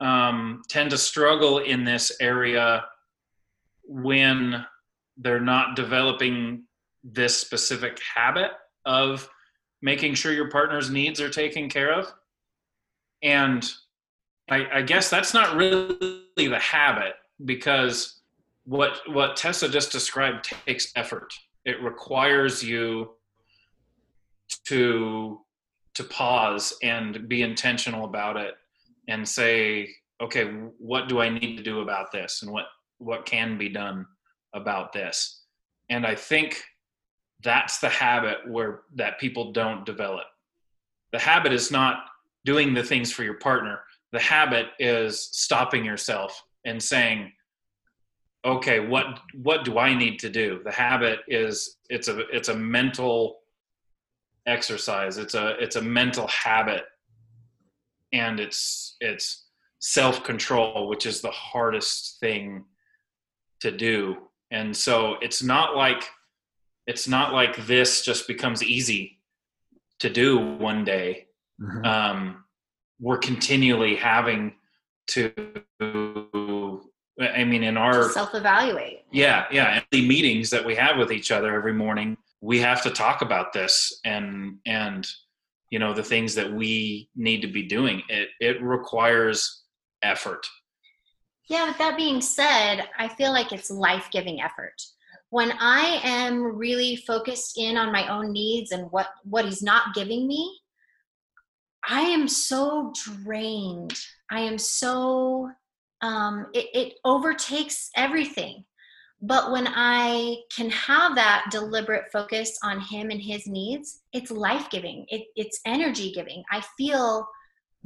um, 0.00 0.62
tend 0.68 0.90
to 0.90 0.98
struggle 0.98 1.58
in 1.58 1.84
this 1.84 2.10
area 2.20 2.84
when 3.84 4.64
they're 5.18 5.40
not 5.40 5.76
developing 5.76 6.64
this 7.04 7.36
specific 7.36 8.00
habit 8.14 8.52
of 8.86 9.28
making 9.82 10.14
sure 10.14 10.32
your 10.32 10.50
partner's 10.50 10.90
needs 10.90 11.20
are 11.20 11.28
taken 11.28 11.68
care 11.68 11.92
of. 11.92 12.12
And 13.22 13.70
I, 14.50 14.66
I 14.74 14.82
guess 14.82 15.08
that's 15.08 15.32
not 15.32 15.56
really 15.56 16.18
the 16.36 16.58
habit 16.58 17.14
because 17.44 18.20
what 18.64 19.00
what 19.06 19.36
Tessa 19.36 19.68
just 19.68 19.92
described 19.92 20.52
takes 20.66 20.92
effort. 20.96 21.32
It 21.64 21.80
requires 21.82 22.62
you 22.62 23.12
to 24.66 25.40
to 25.94 26.04
pause 26.04 26.76
and 26.82 27.28
be 27.28 27.42
intentional 27.42 28.04
about 28.04 28.36
it 28.36 28.54
and 29.08 29.28
say, 29.28 29.88
okay, 30.20 30.44
what 30.78 31.08
do 31.08 31.20
I 31.20 31.28
need 31.28 31.56
to 31.56 31.62
do 31.62 31.80
about 31.80 32.10
this 32.12 32.42
and 32.42 32.50
what 32.50 32.66
what 32.98 33.26
can 33.26 33.56
be 33.56 33.68
done 33.68 34.04
about 34.52 34.92
this? 34.92 35.44
And 35.88 36.04
I 36.04 36.14
think 36.16 36.60
that's 37.42 37.78
the 37.78 37.88
habit 37.88 38.38
where 38.48 38.82
that 38.96 39.20
people 39.20 39.52
don't 39.52 39.86
develop. 39.86 40.26
The 41.12 41.18
habit 41.18 41.52
is 41.52 41.70
not 41.70 42.04
doing 42.44 42.74
the 42.74 42.82
things 42.82 43.12
for 43.12 43.22
your 43.22 43.34
partner 43.34 43.80
the 44.12 44.20
habit 44.20 44.66
is 44.78 45.28
stopping 45.32 45.84
yourself 45.84 46.42
and 46.64 46.82
saying 46.82 47.32
okay 48.44 48.80
what 48.80 49.20
what 49.42 49.64
do 49.64 49.78
i 49.78 49.94
need 49.94 50.18
to 50.18 50.30
do? 50.30 50.60
The 50.64 50.72
habit 50.72 51.20
is 51.28 51.76
it's 51.88 52.08
a 52.08 52.20
it's 52.28 52.48
a 52.48 52.56
mental 52.56 53.40
exercise. 54.46 55.18
It's 55.18 55.34
a 55.34 55.56
it's 55.60 55.76
a 55.76 55.82
mental 55.82 56.26
habit. 56.28 56.84
And 58.12 58.40
it's 58.40 58.96
it's 59.00 59.46
self 59.80 60.24
control 60.24 60.88
which 60.88 61.06
is 61.06 61.20
the 61.20 61.30
hardest 61.30 62.18
thing 62.20 62.64
to 63.60 63.70
do. 63.70 64.16
And 64.50 64.76
so 64.76 65.16
it's 65.20 65.42
not 65.42 65.76
like 65.76 66.04
it's 66.86 67.06
not 67.06 67.32
like 67.32 67.66
this 67.66 68.02
just 68.04 68.26
becomes 68.26 68.62
easy 68.62 69.20
to 70.00 70.10
do 70.10 70.38
one 70.38 70.84
day. 70.84 71.26
Mm-hmm. 71.60 71.84
um 71.84 72.44
we're 73.00 73.18
continually 73.18 73.96
having 73.96 74.54
to 75.08 75.32
I 77.20 77.44
mean, 77.44 77.62
in 77.62 77.76
our 77.76 78.08
self 78.10 78.34
evaluate. 78.34 79.04
Yeah, 79.12 79.44
yeah. 79.50 79.82
The 79.90 80.06
meetings 80.06 80.50
that 80.50 80.64
we 80.64 80.74
have 80.76 80.96
with 80.96 81.12
each 81.12 81.30
other 81.30 81.54
every 81.54 81.74
morning, 81.74 82.16
we 82.40 82.58
have 82.60 82.82
to 82.82 82.90
talk 82.90 83.22
about 83.22 83.52
this 83.52 84.00
and 84.04 84.56
and 84.66 85.06
you 85.70 85.78
know 85.78 85.92
the 85.92 86.02
things 86.02 86.34
that 86.36 86.50
we 86.50 87.08
need 87.14 87.42
to 87.42 87.48
be 87.48 87.64
doing. 87.64 88.02
It 88.08 88.28
it 88.40 88.62
requires 88.62 89.64
effort. 90.02 90.46
Yeah, 91.48 91.66
with 91.66 91.78
that 91.78 91.96
being 91.96 92.20
said, 92.20 92.88
I 92.98 93.08
feel 93.08 93.32
like 93.32 93.52
it's 93.52 93.70
life 93.70 94.08
giving 94.12 94.40
effort. 94.40 94.80
When 95.30 95.52
I 95.60 96.00
am 96.02 96.56
really 96.56 96.96
focused 96.96 97.58
in 97.58 97.76
on 97.76 97.92
my 97.92 98.08
own 98.08 98.32
needs 98.32 98.72
and 98.72 98.90
what 98.90 99.08
what 99.24 99.44
he's 99.44 99.62
not 99.62 99.94
giving 99.94 100.26
me, 100.26 100.58
I 101.88 102.00
am 102.02 102.28
so 102.28 102.92
drained. 103.04 103.94
I 104.30 104.40
am 104.40 104.58
so 104.58 105.50
um, 106.02 106.46
it, 106.54 106.66
it 106.72 106.94
overtakes 107.04 107.90
everything. 107.96 108.64
But 109.22 109.52
when 109.52 109.68
I 109.68 110.36
can 110.54 110.70
have 110.70 111.14
that 111.16 111.46
deliberate 111.50 112.10
focus 112.10 112.58
on 112.62 112.80
him 112.80 113.10
and 113.10 113.20
his 113.20 113.46
needs, 113.46 114.00
it's 114.14 114.30
life 114.30 114.70
giving. 114.70 115.04
It, 115.08 115.26
it's 115.36 115.60
energy 115.66 116.10
giving. 116.12 116.42
I 116.50 116.62
feel 116.78 117.28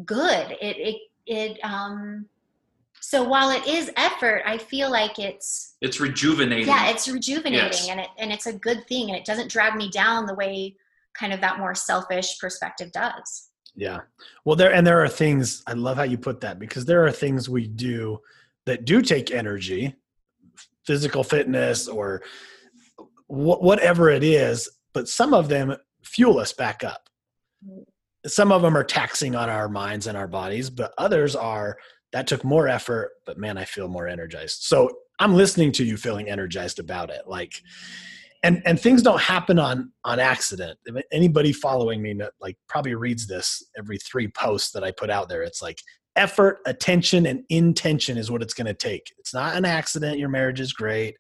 good. 0.04 0.56
It 0.60 0.76
it 0.76 0.96
it 1.26 1.58
um. 1.64 2.26
So 3.00 3.22
while 3.22 3.50
it 3.50 3.66
is 3.66 3.90
effort, 3.96 4.42
I 4.46 4.58
feel 4.58 4.90
like 4.90 5.18
it's 5.18 5.74
it's 5.80 6.00
rejuvenating. 6.00 6.68
Yeah, 6.68 6.90
it's 6.90 7.08
rejuvenating, 7.08 7.58
Yes. 7.66 7.88
and 7.88 8.00
it 8.00 8.08
and 8.16 8.32
it's 8.32 8.46
a 8.46 8.52
good 8.52 8.86
thing, 8.86 9.08
and 9.08 9.16
it 9.18 9.24
doesn't 9.24 9.50
drag 9.50 9.74
me 9.74 9.90
down 9.90 10.26
the 10.26 10.34
way 10.34 10.76
kind 11.14 11.32
of 11.32 11.40
that 11.40 11.58
more 11.58 11.74
selfish 11.74 12.38
perspective 12.38 12.92
does. 12.92 13.48
Yeah. 13.76 14.00
Well, 14.44 14.56
there 14.56 14.72
and 14.72 14.86
there 14.86 15.02
are 15.02 15.08
things 15.08 15.62
I 15.66 15.72
love 15.72 15.96
how 15.96 16.04
you 16.04 16.18
put 16.18 16.40
that 16.42 16.58
because 16.58 16.84
there 16.84 17.04
are 17.04 17.12
things 17.12 17.48
we 17.48 17.66
do 17.66 18.20
that 18.66 18.84
do 18.84 19.02
take 19.02 19.30
energy, 19.30 19.94
physical 20.86 21.24
fitness 21.24 21.88
or 21.88 22.22
wh- 23.26 23.60
whatever 23.60 24.10
it 24.10 24.22
is, 24.22 24.68
but 24.92 25.08
some 25.08 25.34
of 25.34 25.48
them 25.48 25.74
fuel 26.02 26.38
us 26.38 26.52
back 26.52 26.84
up. 26.84 27.08
Some 28.26 28.52
of 28.52 28.62
them 28.62 28.76
are 28.76 28.84
taxing 28.84 29.34
on 29.34 29.50
our 29.50 29.68
minds 29.68 30.06
and 30.06 30.16
our 30.16 30.28
bodies, 30.28 30.70
but 30.70 30.94
others 30.96 31.36
are 31.36 31.76
that 32.12 32.28
took 32.28 32.44
more 32.44 32.68
effort, 32.68 33.10
but 33.26 33.38
man, 33.38 33.58
I 33.58 33.64
feel 33.64 33.88
more 33.88 34.06
energized. 34.06 34.62
So 34.62 34.88
I'm 35.18 35.34
listening 35.34 35.72
to 35.72 35.84
you 35.84 35.96
feeling 35.96 36.28
energized 36.28 36.78
about 36.78 37.10
it. 37.10 37.22
Like, 37.26 37.60
and 38.44 38.62
and 38.66 38.78
things 38.78 39.02
don't 39.02 39.20
happen 39.20 39.58
on 39.58 39.90
on 40.04 40.20
accident. 40.20 40.78
Anybody 41.10 41.52
following 41.52 42.00
me 42.00 42.16
like 42.40 42.56
probably 42.68 42.94
reads 42.94 43.26
this 43.26 43.64
every 43.76 43.98
three 43.98 44.28
posts 44.28 44.70
that 44.72 44.84
i 44.84 44.92
put 44.92 45.10
out 45.10 45.28
there 45.28 45.42
it's 45.42 45.62
like 45.62 45.78
effort 46.16 46.58
attention 46.66 47.26
and 47.26 47.42
intention 47.48 48.16
is 48.16 48.30
what 48.30 48.42
it's 48.42 48.54
going 48.54 48.66
to 48.66 48.74
take. 48.74 49.12
It's 49.18 49.34
not 49.34 49.56
an 49.56 49.64
accident. 49.64 50.18
Your 50.18 50.28
marriage 50.28 50.60
is 50.60 50.72
great. 50.72 51.16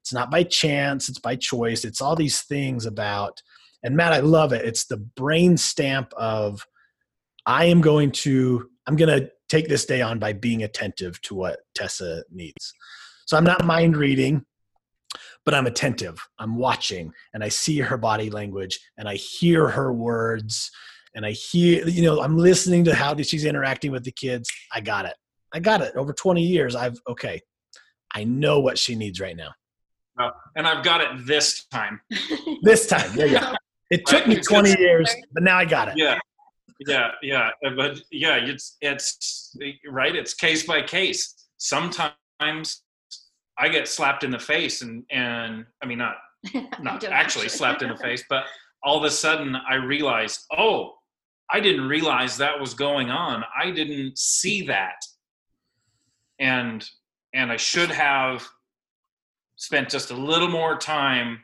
It's 0.00 0.14
not 0.14 0.30
by 0.30 0.44
chance. 0.44 1.10
It's 1.10 1.18
by 1.18 1.36
choice. 1.36 1.84
It's 1.84 2.00
all 2.00 2.16
these 2.16 2.40
things 2.42 2.86
about 2.86 3.42
and 3.82 3.96
matt 3.96 4.12
i 4.12 4.20
love 4.20 4.52
it. 4.52 4.64
It's 4.64 4.86
the 4.86 4.96
brain 4.96 5.56
stamp 5.56 6.12
of 6.16 6.64
i 7.46 7.64
am 7.64 7.80
going 7.80 8.12
to 8.12 8.68
i'm 8.86 8.96
going 8.96 9.20
to 9.20 9.30
take 9.48 9.68
this 9.68 9.84
day 9.84 10.00
on 10.00 10.18
by 10.20 10.32
being 10.32 10.62
attentive 10.62 11.20
to 11.22 11.34
what 11.34 11.60
tessa 11.74 12.24
needs. 12.30 12.72
So 13.26 13.36
i'm 13.36 13.44
not 13.44 13.64
mind 13.64 13.96
reading 13.96 14.44
but 15.50 15.56
I'm 15.56 15.66
attentive. 15.66 16.24
I'm 16.38 16.54
watching 16.54 17.12
and 17.34 17.42
I 17.42 17.48
see 17.48 17.80
her 17.80 17.96
body 17.96 18.30
language 18.30 18.78
and 18.96 19.08
I 19.08 19.16
hear 19.16 19.66
her 19.66 19.92
words 19.92 20.70
and 21.16 21.26
I 21.26 21.32
hear, 21.32 21.88
you 21.88 22.02
know, 22.02 22.22
I'm 22.22 22.38
listening 22.38 22.84
to 22.84 22.94
how 22.94 23.16
she's 23.16 23.44
interacting 23.44 23.90
with 23.90 24.04
the 24.04 24.12
kids. 24.12 24.48
I 24.72 24.80
got 24.80 25.06
it. 25.06 25.14
I 25.52 25.58
got 25.58 25.80
it. 25.80 25.96
Over 25.96 26.12
20 26.12 26.40
years, 26.40 26.76
I've, 26.76 27.00
okay, 27.08 27.40
I 28.14 28.22
know 28.22 28.60
what 28.60 28.78
she 28.78 28.94
needs 28.94 29.18
right 29.18 29.36
now. 29.36 29.50
Uh, 30.20 30.30
and 30.54 30.68
I've 30.68 30.84
got 30.84 31.00
it 31.00 31.26
this 31.26 31.64
time. 31.66 32.00
This 32.62 32.86
time. 32.86 33.10
Yeah, 33.16 33.24
yeah. 33.24 33.54
It 33.90 34.06
took 34.06 34.28
me 34.28 34.36
20 34.36 34.78
years, 34.78 35.12
but 35.32 35.42
now 35.42 35.58
I 35.58 35.64
got 35.64 35.88
it. 35.88 35.94
Yeah, 35.96 36.16
yeah, 36.86 37.08
yeah. 37.24 37.50
uh, 37.66 37.70
But 37.74 38.00
yeah, 38.12 38.36
it's 38.36 38.76
it's 38.80 39.56
right. 39.90 40.14
It's 40.14 40.32
case 40.32 40.64
by 40.64 40.82
case. 40.82 41.48
Sometimes 41.56 42.84
I 43.60 43.68
get 43.68 43.86
slapped 43.86 44.24
in 44.24 44.30
the 44.30 44.38
face, 44.38 44.82
and 44.82 45.04
and 45.10 45.66
I 45.82 45.86
mean 45.86 45.98
not 45.98 46.16
not 46.80 47.00
don't 47.00 47.12
actually 47.12 47.48
slapped 47.48 47.82
in 47.82 47.90
the 47.90 47.96
face, 48.02 48.24
but 48.28 48.44
all 48.82 48.96
of 48.96 49.04
a 49.04 49.10
sudden 49.10 49.54
I 49.54 49.74
realize, 49.74 50.46
oh, 50.56 50.94
I 51.52 51.60
didn't 51.60 51.86
realize 51.86 52.38
that 52.38 52.58
was 52.58 52.72
going 52.72 53.10
on. 53.10 53.44
I 53.56 53.70
didn't 53.70 54.18
see 54.18 54.66
that, 54.66 55.04
and 56.38 56.88
and 57.34 57.52
I 57.52 57.56
should 57.56 57.90
have 57.90 58.48
spent 59.56 59.90
just 59.90 60.10
a 60.10 60.16
little 60.16 60.48
more 60.48 60.76
time 60.78 61.40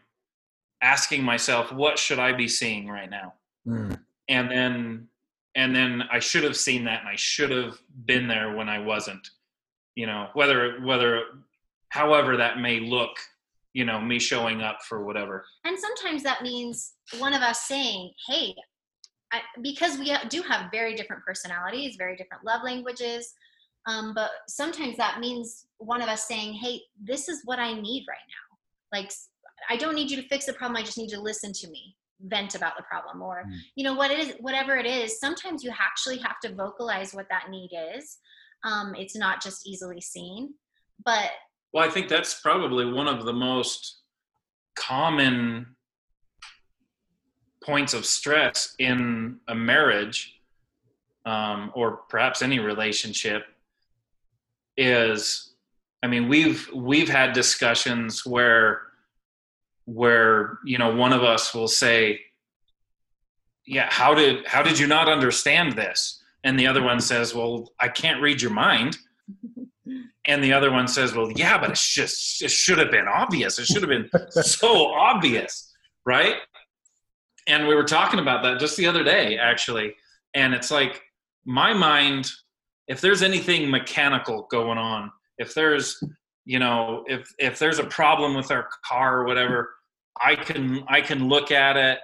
asking 0.83 1.23
myself, 1.23 1.71
what 1.71 1.99
should 1.99 2.19
I 2.19 2.33
be 2.33 2.49
seeing 2.49 2.89
right 2.89 3.11
now? 3.11 3.35
Mm, 3.67 4.01
and 4.29 4.51
then 4.51 5.09
and 5.55 5.75
then 5.75 6.03
I 6.11 6.19
should 6.19 6.45
have 6.45 6.57
seen 6.57 6.85
that 6.85 7.01
and 7.01 7.09
I 7.09 7.17
should 7.17 7.51
have 7.51 7.79
been 8.05 8.27
there 8.27 8.57
when 8.57 8.69
I 8.69 8.79
wasn't. 8.79 9.29
You 9.95 10.07
know, 10.07 10.29
whether 10.35 10.79
whether 10.83 11.23
however 11.91 12.37
that 12.37 12.59
may 12.59 12.81
look, 12.81 13.11
you 13.73 13.85
know, 13.85 14.01
me 14.01 14.19
showing 14.19 14.63
up 14.63 14.79
for 14.89 15.05
whatever. 15.05 15.45
And 15.65 15.79
sometimes 15.79 16.23
that 16.23 16.43
means 16.43 16.95
one 17.19 17.35
of 17.35 17.43
us 17.43 17.63
saying, 17.63 18.13
hey, 18.29 18.55
I, 19.33 19.41
because 19.63 19.99
we 19.99 20.17
do 20.29 20.43
have 20.43 20.71
very 20.71 20.95
different 20.95 21.25
personalities, 21.25 21.97
very 21.97 22.17
different 22.17 22.45
love 22.45 22.63
languages. 22.65 23.35
Um, 23.87 24.15
but 24.15 24.31
sometimes 24.49 24.97
that 24.97 25.21
means 25.21 25.67
one 25.79 26.01
of 26.03 26.09
us 26.09 26.27
saying, 26.27 26.55
hey, 26.55 26.81
this 27.03 27.29
is 27.29 27.43
what 27.45 27.59
I 27.59 27.73
need 27.75 28.05
right 28.09 28.19
now. 28.29 28.99
Like, 28.99 29.13
I 29.69 29.77
don't 29.77 29.95
need 29.95 30.11
you 30.11 30.21
to 30.21 30.29
fix 30.29 30.47
the 30.47 30.53
problem. 30.53 30.77
I 30.77 30.83
just 30.83 30.97
need 30.99 31.11
you 31.11 31.17
to 31.17 31.23
listen 31.23 31.53
to 31.53 31.69
me 31.69 31.97
vent 32.21 32.55
about 32.55 32.77
the 32.79 32.83
problem 32.83 33.21
or 33.21 33.45
Mm. 33.47 33.59
you 33.75 33.85
know 33.85 33.93
what 33.93 34.11
it 34.11 34.19
is 34.19 34.35
whatever 34.41 34.75
it 34.77 34.87
is 34.87 35.21
sometimes 35.21 35.63
you 35.63 35.71
actually 35.79 36.17
have 36.17 36.41
to 36.41 36.55
vocalize 36.55 37.13
what 37.13 37.29
that 37.29 37.51
need 37.51 37.71
is 37.95 38.17
um, 38.65 38.95
it's 38.95 39.15
not 39.15 39.43
just 39.43 39.67
easily 39.67 40.01
seen 40.01 40.55
but 41.05 41.31
Well, 41.77 41.87
I 41.87 41.91
think 41.91 42.09
that's 42.09 42.41
probably 42.41 42.91
one 42.91 43.07
of 43.07 43.27
the 43.27 43.35
most 43.35 43.99
common 44.77 45.77
points 47.63 47.93
of 47.93 48.07
stress 48.07 48.75
in 48.79 49.37
a 49.49 49.55
marriage 49.55 50.41
um, 51.27 51.71
or 51.75 51.99
perhaps 52.09 52.41
any 52.41 52.61
relationship 52.61 53.45
is 54.79 55.53
i 56.03 56.07
mean 56.07 56.29
we've 56.29 56.67
we've 56.75 57.09
had 57.11 57.35
discussions 57.35 58.25
where 58.25 58.83
where 59.85 60.59
you 60.65 60.79
know 60.79 60.95
one 60.95 61.13
of 61.13 61.23
us 61.23 61.55
will 61.55 61.69
say 61.69 62.21
yeah 63.67 63.89
how 63.91 64.15
did 64.15 64.47
how 64.47 64.63
did 64.63 64.79
you 64.79 64.87
not 64.87 65.09
understand 65.11 65.75
this? 65.75 66.23
And 66.43 66.59
the 66.59 66.67
other 66.67 66.83
one 66.83 67.01
says 67.01 67.35
well 67.35 67.71
i 67.81 67.89
can't 67.89 68.23
read 68.23 68.41
your 68.41 68.53
mind 68.53 68.97
and 70.27 70.43
the 70.43 70.53
other 70.53 70.71
one 70.73 70.89
says 70.89 71.15
well 71.15 71.31
yeah 71.37 71.59
but 71.59 71.71
it's 71.71 71.95
just 71.95 72.43
it 72.43 72.51
should 72.51 72.79
have 72.79 72.91
been 72.91 73.07
obvious. 73.09 73.59
It 73.59 73.67
should 73.67 73.83
have 73.83 73.91
been 73.91 74.09
so 74.31 74.87
obvious 74.93 75.73
right? 76.05 76.37
And 77.49 77.67
we 77.69 77.75
were 77.75 77.85
talking 77.85 78.21
about 78.21 78.43
that 78.45 78.59
just 78.61 78.77
the 78.77 78.87
other 78.87 79.05
day 79.05 79.39
actually. 79.39 79.95
And 80.35 80.55
it's 80.55 80.71
like 80.71 81.03
my 81.45 81.73
mind 81.73 82.31
if 82.89 83.01
there's 83.01 83.23
anything 83.23 83.71
mechanical 83.71 84.47
going 84.51 84.79
on 84.79 85.11
if 85.39 85.55
there's 85.55 86.03
you 86.45 86.59
know 86.59 87.05
if 87.07 87.29
if 87.39 87.59
there's 87.59 87.79
a 87.79 87.85
problem 87.85 88.35
with 88.35 88.51
our 88.51 88.69
car 88.85 89.21
or 89.21 89.25
whatever 89.27 89.75
i 90.21 90.35
can 90.35 90.83
i 90.89 91.01
can 91.01 91.29
look 91.29 91.51
at 91.51 91.77
it 91.77 91.99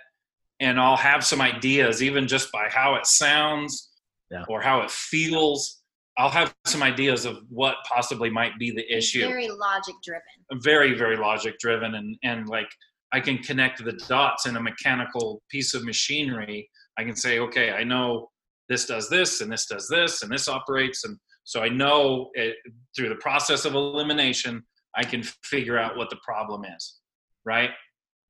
and 0.61 0.79
i'll 0.81 0.97
have 0.97 1.25
some 1.25 1.41
ideas 1.41 2.03
even 2.03 2.27
just 2.29 2.51
by 2.53 2.69
how 2.69 2.95
it 2.97 3.07
sounds 3.07 3.91
Yeah. 4.31 4.45
or 4.49 4.61
how 4.61 4.81
it 4.83 4.91
feels 4.91 5.82
i'll 6.19 6.31
have 6.31 6.55
some 6.67 6.83
ideas 6.83 7.25
of 7.25 7.39
what 7.49 7.77
possibly 7.89 8.31
might 8.31 8.59
be 8.59 8.71
the 8.71 8.85
issue. 8.95 9.27
Very 9.27 9.49
logic 9.49 9.95
driven. 10.05 10.63
Very 10.63 10.95
very 10.95 11.17
logic 11.17 11.59
driven 11.59 11.95
and 11.95 12.17
and 12.23 12.49
like 12.49 12.69
i 13.13 13.21
can 13.21 13.39
connect 13.39 13.85
the 13.85 13.93
dots 13.93 14.47
in 14.47 14.57
a 14.57 14.63
mechanical 14.63 15.43
piece 15.51 15.75
of 15.75 15.85
machinery. 15.85 16.69
I 16.99 17.05
can 17.05 17.17
say 17.17 17.39
okay 17.39 17.73
i 17.73 17.85
know 17.85 18.29
this 18.69 18.87
does 18.87 19.09
this 19.09 19.41
and 19.41 19.51
this 19.53 19.67
does 19.67 19.89
this 19.89 20.23
and 20.23 20.31
this 20.31 20.49
operates. 20.49 21.05
And 21.05 21.19
so 21.45 21.63
i 21.63 21.69
know 21.69 22.31
it, 22.35 22.57
through 22.97 23.09
the 23.09 23.17
process 23.17 23.65
of 23.65 23.75
elimination 23.75 24.63
i 24.95 25.03
can 25.03 25.23
figure 25.43 25.79
out 25.79 25.97
what 25.97 26.11
the 26.11 26.19
problem 26.25 26.65
is 26.65 27.01
right? 27.45 27.71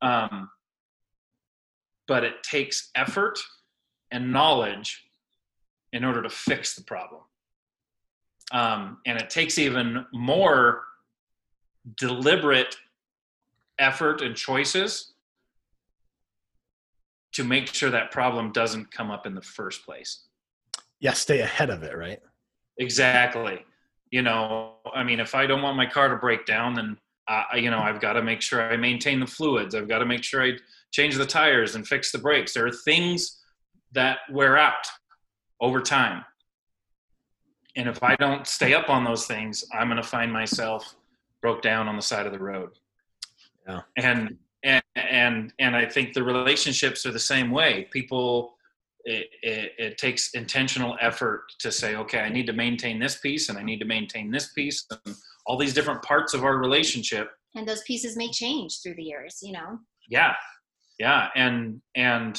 Um, 0.00 0.48
but 2.08 2.24
it 2.24 2.42
takes 2.42 2.90
effort 2.94 3.38
and 4.10 4.32
knowledge 4.32 5.02
in 5.92 6.04
order 6.04 6.22
to 6.22 6.30
fix 6.30 6.74
the 6.74 6.84
problem 6.84 7.22
um, 8.52 8.98
and 9.06 9.18
it 9.18 9.30
takes 9.30 9.58
even 9.58 10.06
more 10.12 10.82
deliberate 11.96 12.76
effort 13.78 14.20
and 14.20 14.36
choices 14.36 15.14
to 17.32 17.42
make 17.44 17.66
sure 17.66 17.90
that 17.90 18.10
problem 18.10 18.52
doesn't 18.52 18.92
come 18.92 19.10
up 19.10 19.26
in 19.26 19.34
the 19.34 19.42
first 19.42 19.84
place. 19.84 20.26
Yeah, 21.00 21.14
stay 21.14 21.40
ahead 21.40 21.70
of 21.70 21.82
it, 21.82 21.96
right? 21.96 22.20
Exactly. 22.78 23.64
you 24.10 24.22
know 24.22 24.74
i 24.94 25.02
mean 25.02 25.20
if 25.20 25.34
i 25.34 25.46
don't 25.46 25.62
want 25.62 25.76
my 25.76 25.86
car 25.86 26.08
to 26.08 26.16
break 26.16 26.46
down 26.46 26.74
then 26.74 26.96
uh, 27.28 27.44
you 27.54 27.70
know 27.70 27.78
i've 27.78 28.00
got 28.00 28.12
to 28.12 28.22
make 28.22 28.40
sure 28.40 28.62
i 28.62 28.76
maintain 28.76 29.18
the 29.18 29.26
fluids 29.26 29.74
i've 29.74 29.88
got 29.88 29.98
to 29.98 30.06
make 30.06 30.22
sure 30.22 30.42
i 30.42 30.52
change 30.92 31.16
the 31.16 31.26
tires 31.26 31.74
and 31.74 31.86
fix 31.86 32.12
the 32.12 32.18
brakes 32.18 32.52
there 32.54 32.66
are 32.66 32.72
things 32.84 33.40
that 33.92 34.18
wear 34.30 34.56
out 34.56 34.86
over 35.60 35.80
time 35.80 36.24
and 37.76 37.88
if 37.88 38.02
i 38.02 38.14
don't 38.16 38.46
stay 38.46 38.74
up 38.74 38.88
on 38.88 39.04
those 39.04 39.26
things 39.26 39.64
i'm 39.72 39.88
going 39.88 39.96
to 39.96 40.02
find 40.02 40.32
myself 40.32 40.94
broke 41.40 41.62
down 41.62 41.88
on 41.88 41.96
the 41.96 42.02
side 42.02 42.26
of 42.26 42.32
the 42.32 42.38
road 42.38 42.70
yeah 43.66 43.80
and 43.96 44.36
and 44.62 44.82
and 44.96 45.52
and 45.58 45.76
i 45.76 45.84
think 45.84 46.12
the 46.12 46.22
relationships 46.22 47.04
are 47.06 47.12
the 47.12 47.18
same 47.18 47.50
way 47.50 47.88
people 47.90 48.56
it, 49.04 49.28
it, 49.42 49.72
it, 49.78 49.98
takes 49.98 50.32
intentional 50.34 50.96
effort 51.00 51.44
to 51.58 51.72
say, 51.72 51.96
okay, 51.96 52.20
I 52.20 52.28
need 52.28 52.46
to 52.46 52.52
maintain 52.52 52.98
this 52.98 53.18
piece 53.18 53.48
and 53.48 53.58
I 53.58 53.62
need 53.62 53.78
to 53.80 53.84
maintain 53.84 54.30
this 54.30 54.52
piece 54.52 54.86
and 54.90 55.16
all 55.46 55.58
these 55.58 55.74
different 55.74 56.02
parts 56.02 56.34
of 56.34 56.44
our 56.44 56.56
relationship. 56.56 57.30
And 57.54 57.66
those 57.66 57.82
pieces 57.82 58.16
may 58.16 58.30
change 58.30 58.80
through 58.82 58.94
the 58.94 59.02
years, 59.02 59.40
you 59.42 59.52
know? 59.52 59.78
Yeah. 60.08 60.34
Yeah. 60.98 61.28
And, 61.34 61.80
and, 61.96 62.38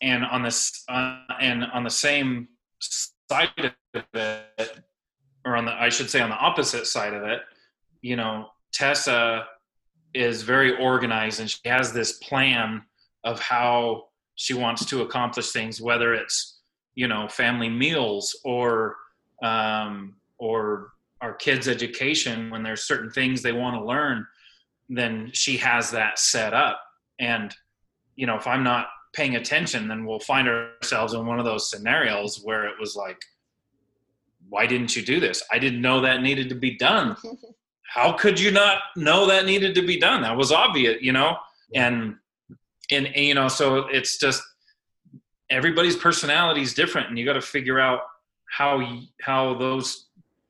and 0.00 0.24
on 0.24 0.42
this, 0.42 0.84
uh, 0.88 1.18
and 1.40 1.64
on 1.64 1.82
the 1.84 1.90
same 1.90 2.48
side 2.80 3.74
of 3.94 4.04
it, 4.14 4.80
or 5.44 5.56
on 5.56 5.64
the, 5.64 5.72
I 5.72 5.88
should 5.88 6.10
say 6.10 6.20
on 6.20 6.30
the 6.30 6.36
opposite 6.36 6.86
side 6.86 7.14
of 7.14 7.22
it, 7.24 7.40
you 8.00 8.16
know, 8.16 8.48
Tessa 8.72 9.46
is 10.14 10.42
very 10.42 10.76
organized 10.76 11.40
and 11.40 11.50
she 11.50 11.58
has 11.66 11.92
this 11.92 12.14
plan 12.18 12.82
of 13.24 13.40
how 13.40 14.08
she 14.34 14.54
wants 14.54 14.84
to 14.86 15.02
accomplish 15.02 15.50
things, 15.52 15.80
whether 15.80 16.14
it's 16.14 16.60
you 16.94 17.08
know 17.08 17.28
family 17.28 17.68
meals 17.68 18.38
or 18.44 18.96
um, 19.42 20.16
or 20.38 20.92
our 21.20 21.34
kids' 21.34 21.68
education 21.68 22.50
when 22.50 22.62
there's 22.62 22.84
certain 22.84 23.10
things 23.10 23.42
they 23.42 23.52
want 23.52 23.76
to 23.76 23.84
learn, 23.84 24.26
then 24.88 25.30
she 25.32 25.56
has 25.56 25.90
that 25.92 26.18
set 26.18 26.52
up. 26.52 26.80
And 27.18 27.54
you 28.16 28.26
know, 28.26 28.36
if 28.36 28.46
I'm 28.46 28.64
not 28.64 28.88
paying 29.14 29.36
attention, 29.36 29.88
then 29.88 30.04
we'll 30.04 30.18
find 30.18 30.48
ourselves 30.48 31.14
in 31.14 31.26
one 31.26 31.38
of 31.38 31.44
those 31.44 31.70
scenarios 31.70 32.40
where 32.42 32.66
it 32.66 32.74
was 32.80 32.96
like, 32.96 33.20
why 34.52 34.66
didn't 34.66 34.94
you 34.94 35.00
do 35.02 35.18
this? 35.18 35.42
I 35.50 35.58
didn't 35.58 35.80
know 35.80 36.02
that 36.02 36.20
needed 36.20 36.50
to 36.50 36.54
be 36.54 36.76
done. 36.76 37.16
How 37.94 38.12
could 38.12 38.38
you 38.38 38.50
not 38.50 38.82
know 38.96 39.26
that 39.26 39.46
needed 39.46 39.74
to 39.76 39.82
be 39.82 39.98
done? 39.98 40.20
That 40.20 40.36
was 40.36 40.52
obvious, 40.52 41.00
you 41.00 41.12
know? 41.12 41.38
And 41.74 42.16
and, 42.90 43.06
and 43.06 43.24
you 43.24 43.34
know 43.34 43.48
so 43.48 43.86
it's 43.88 44.18
just 44.18 44.42
everybody's 45.48 45.96
personality 45.96 46.60
is 46.60 46.74
different 46.74 47.08
and 47.08 47.18
you 47.18 47.24
got 47.24 47.32
to 47.32 47.40
figure 47.40 47.80
out 47.80 48.00
how 48.50 49.00
how 49.22 49.54
those 49.54 50.08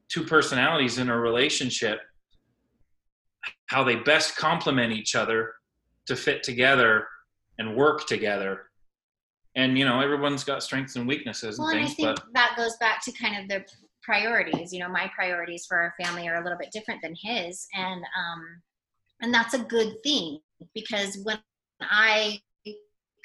two 0.09 0.25
personalities 0.25 0.99
in 0.99 1.09
a 1.09 1.17
relationship 1.17 2.01
how 3.67 3.85
they 3.85 3.97
best 3.97 4.37
complement 4.37 4.93
each 4.93 5.15
other 5.15 5.53
to 6.07 6.17
fit 6.17 6.43
together 6.43 7.07
and 7.59 7.77
work 7.77 8.07
together 8.07 8.63
and 9.55 9.79
you 9.79 9.85
know 9.85 10.01
everyone's 10.01 10.43
got 10.43 10.63
strengths 10.63 10.97
and 10.97 11.07
weaknesses 11.07 11.59
well, 11.59 11.69
and 11.69 11.79
and 11.79 11.89
things 11.89 12.01
I 12.01 12.15
think 12.15 12.17
but 12.17 12.35
that 12.35 12.55
goes 12.57 12.77
back 12.79 13.05
to 13.05 13.13
kind 13.13 13.41
of 13.41 13.49
the 13.49 13.65
priorities 14.03 14.73
you 14.73 14.81
know 14.81 14.89
my 14.89 15.11
priorities 15.15 15.65
for 15.67 15.79
our 15.79 15.95
family 16.03 16.29
are 16.29 16.41
a 16.41 16.43
little 16.43 16.59
bit 16.59 16.71
different 16.73 17.01
than 17.03 17.15
his 17.23 17.67
and 17.75 18.03
um 18.19 18.63
and 19.23 19.33
that's 19.33 19.55
a 19.55 19.61
good 19.61 20.03
thing 20.03 20.41
because 20.75 21.19
when 21.23 21.39
I 21.81 22.41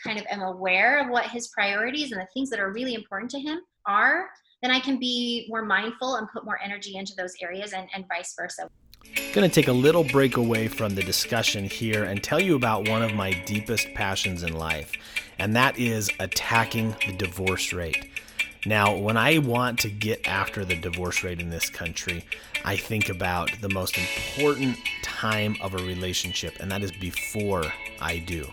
kind 0.03 0.19
of 0.19 0.25
am 0.29 0.41
aware 0.41 0.99
of 0.99 1.09
what 1.09 1.25
his 1.25 1.47
priorities 1.49 2.11
and 2.11 2.21
the 2.21 2.27
things 2.33 2.49
that 2.51 2.59
are 2.59 2.71
really 2.71 2.93
important 2.93 3.31
to 3.31 3.39
him 3.39 3.59
are, 3.85 4.29
then 4.61 4.71
I 4.71 4.79
can 4.79 4.99
be 4.99 5.47
more 5.49 5.63
mindful 5.63 6.15
and 6.15 6.27
put 6.31 6.45
more 6.45 6.59
energy 6.63 6.95
into 6.95 7.13
those 7.15 7.33
areas 7.41 7.73
and, 7.73 7.87
and 7.93 8.05
vice 8.07 8.33
versa. 8.37 8.69
Going 9.33 9.49
to 9.49 9.53
take 9.53 9.67
a 9.67 9.73
little 9.73 10.03
break 10.03 10.37
away 10.37 10.67
from 10.67 10.93
the 10.93 11.03
discussion 11.03 11.65
here 11.65 12.03
and 12.03 12.23
tell 12.23 12.39
you 12.39 12.55
about 12.55 12.87
one 12.87 13.01
of 13.01 13.13
my 13.13 13.33
deepest 13.45 13.87
passions 13.95 14.43
in 14.43 14.53
life, 14.53 14.91
and 15.39 15.55
that 15.55 15.79
is 15.79 16.09
attacking 16.19 16.95
the 17.05 17.13
divorce 17.13 17.73
rate. 17.73 18.09
Now, 18.67 18.97
when 18.97 19.15
I 19.15 19.37
want 19.37 19.79
to 19.79 19.89
get 19.89 20.27
after 20.27 20.65
the 20.65 20.75
divorce 20.75 21.23
rate 21.23 21.39
in 21.39 21.49
this 21.49 21.69
country, 21.69 22.25
I 22.65 22.75
think 22.75 23.07
about 23.07 23.49
the 23.61 23.69
most 23.69 23.97
important 23.97 24.77
time 25.01 25.55
of 25.61 25.73
a 25.73 25.77
relationship, 25.77 26.57
and 26.59 26.69
that 26.69 26.83
is 26.83 26.91
before 26.91 27.63
I 28.01 28.17
do. 28.17 28.45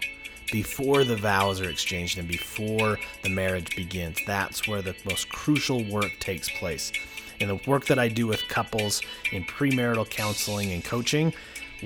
Before 0.52 1.02
the 1.02 1.16
vows 1.16 1.60
are 1.60 1.68
exchanged 1.68 2.16
and 2.16 2.28
before 2.28 2.96
the 3.24 3.28
marriage 3.28 3.74
begins. 3.74 4.18
That's 4.24 4.68
where 4.68 4.82
the 4.82 4.94
most 5.04 5.30
crucial 5.30 5.82
work 5.82 6.12
takes 6.20 6.48
place. 6.48 6.92
In 7.40 7.48
the 7.48 7.60
work 7.66 7.86
that 7.86 7.98
I 7.98 8.06
do 8.06 8.28
with 8.28 8.46
couples 8.46 9.02
in 9.32 9.42
premarital 9.42 10.08
counseling 10.10 10.70
and 10.70 10.84
coaching, 10.84 11.34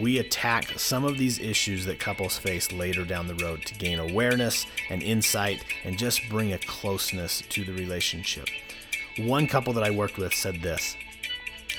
we 0.00 0.18
attack 0.18 0.78
some 0.78 1.04
of 1.04 1.18
these 1.18 1.38
issues 1.38 1.84
that 1.86 1.98
couples 1.98 2.38
face 2.38 2.70
later 2.72 3.04
down 3.04 3.26
the 3.26 3.34
road 3.36 3.64
to 3.66 3.74
gain 3.74 3.98
awareness 3.98 4.66
and 4.90 5.02
insight 5.02 5.64
and 5.84 5.98
just 5.98 6.28
bring 6.28 6.52
a 6.52 6.58
closeness 6.58 7.42
to 7.48 7.64
the 7.64 7.72
relationship. 7.72 8.48
One 9.18 9.46
couple 9.46 9.72
that 9.72 9.84
I 9.84 9.90
worked 9.90 10.18
with 10.18 10.32
said 10.32 10.62
this 10.62 10.96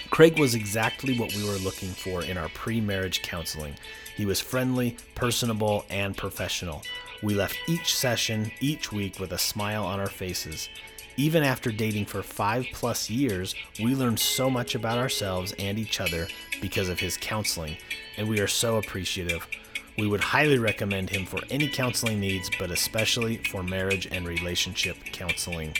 Craig 0.10 0.40
was 0.40 0.56
exactly 0.56 1.18
what 1.18 1.34
we 1.36 1.44
were 1.44 1.58
looking 1.60 1.90
for 1.90 2.24
in 2.24 2.38
our 2.38 2.50
pre 2.50 2.82
marriage 2.82 3.22
counseling. 3.22 3.76
He 4.18 4.26
was 4.26 4.42
friendly, 4.42 4.98
personable, 5.16 5.86
and 5.90 6.18
professional. 6.18 6.82
We 7.22 7.36
left 7.36 7.58
each 7.68 7.96
session, 7.96 8.52
each 8.60 8.92
week, 8.92 9.20
with 9.20 9.32
a 9.32 9.38
smile 9.38 9.86
on 9.86 10.00
our 10.00 10.10
faces. 10.10 10.68
Even 11.16 11.44
after 11.44 11.72
dating 11.72 12.06
for 12.06 12.24
five 12.24 12.66
plus 12.74 13.10
years, 13.10 13.54
we 13.78 13.94
learned 13.94 14.20
so 14.20 14.50
much 14.50 14.74
about 14.76 14.98
ourselves 14.98 15.54
and 15.60 15.78
each 15.78 16.00
other 16.00 16.28
because 16.62 16.90
of 16.90 17.00
his 17.00 17.18
counseling, 17.18 17.78
and 18.20 18.28
we 18.28 18.42
are 18.42 18.48
so 18.48 18.76
appreciative. 18.78 19.48
We 19.98 20.06
would 20.06 20.20
highly 20.20 20.60
recommend 20.60 21.10
him 21.10 21.26
for 21.26 21.40
any 21.50 21.70
counseling 21.70 22.20
needs, 22.20 22.50
but 22.60 22.70
especially 22.70 23.38
for 23.38 23.64
marriage 23.64 24.08
and 24.12 24.28
relationship 24.28 24.98
counseling. 25.06 25.76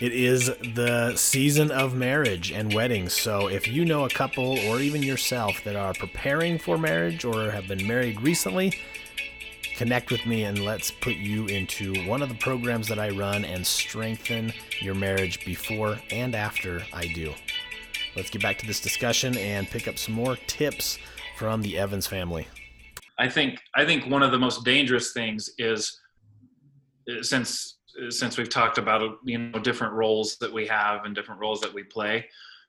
It 0.00 0.12
is 0.12 0.46
the 0.74 1.14
season 1.16 1.70
of 1.70 1.94
marriage 1.94 2.50
and 2.50 2.72
weddings. 2.72 3.12
So 3.12 3.48
if 3.48 3.68
you 3.68 3.84
know 3.84 4.04
a 4.04 4.10
couple 4.10 4.58
or 4.60 4.80
even 4.80 5.02
yourself 5.02 5.62
that 5.64 5.76
are 5.76 5.92
preparing 5.92 6.58
for 6.58 6.78
marriage 6.78 7.26
or 7.26 7.50
have 7.50 7.68
been 7.68 7.86
married 7.86 8.20
recently, 8.22 8.72
connect 9.76 10.10
with 10.10 10.24
me 10.24 10.44
and 10.44 10.64
let's 10.64 10.90
put 10.90 11.16
you 11.16 11.46
into 11.46 11.94
one 12.06 12.22
of 12.22 12.30
the 12.30 12.34
programs 12.36 12.88
that 12.88 12.98
I 12.98 13.10
run 13.10 13.44
and 13.44 13.66
strengthen 13.66 14.52
your 14.80 14.94
marriage 14.94 15.44
before 15.44 15.98
and 16.10 16.34
after 16.34 16.82
I 16.92 17.06
do. 17.08 17.34
Let's 18.16 18.30
get 18.30 18.42
back 18.42 18.58
to 18.58 18.66
this 18.66 18.80
discussion 18.80 19.36
and 19.36 19.68
pick 19.68 19.86
up 19.88 19.98
some 19.98 20.14
more 20.14 20.36
tips 20.46 20.98
from 21.42 21.60
the 21.60 21.76
Evans 21.76 22.06
family. 22.06 22.46
I 23.18 23.28
think 23.28 23.58
I 23.74 23.84
think 23.84 24.06
one 24.06 24.22
of 24.22 24.30
the 24.30 24.38
most 24.38 24.64
dangerous 24.64 25.12
things 25.12 25.50
is 25.58 26.00
since 27.20 27.78
since 28.10 28.38
we've 28.38 28.48
talked 28.48 28.78
about 28.78 29.18
you 29.24 29.38
know 29.38 29.58
different 29.58 29.92
roles 29.92 30.36
that 30.36 30.52
we 30.52 30.68
have 30.68 31.04
and 31.04 31.16
different 31.16 31.40
roles 31.40 31.60
that 31.60 31.74
we 31.74 31.82
play 31.82 32.24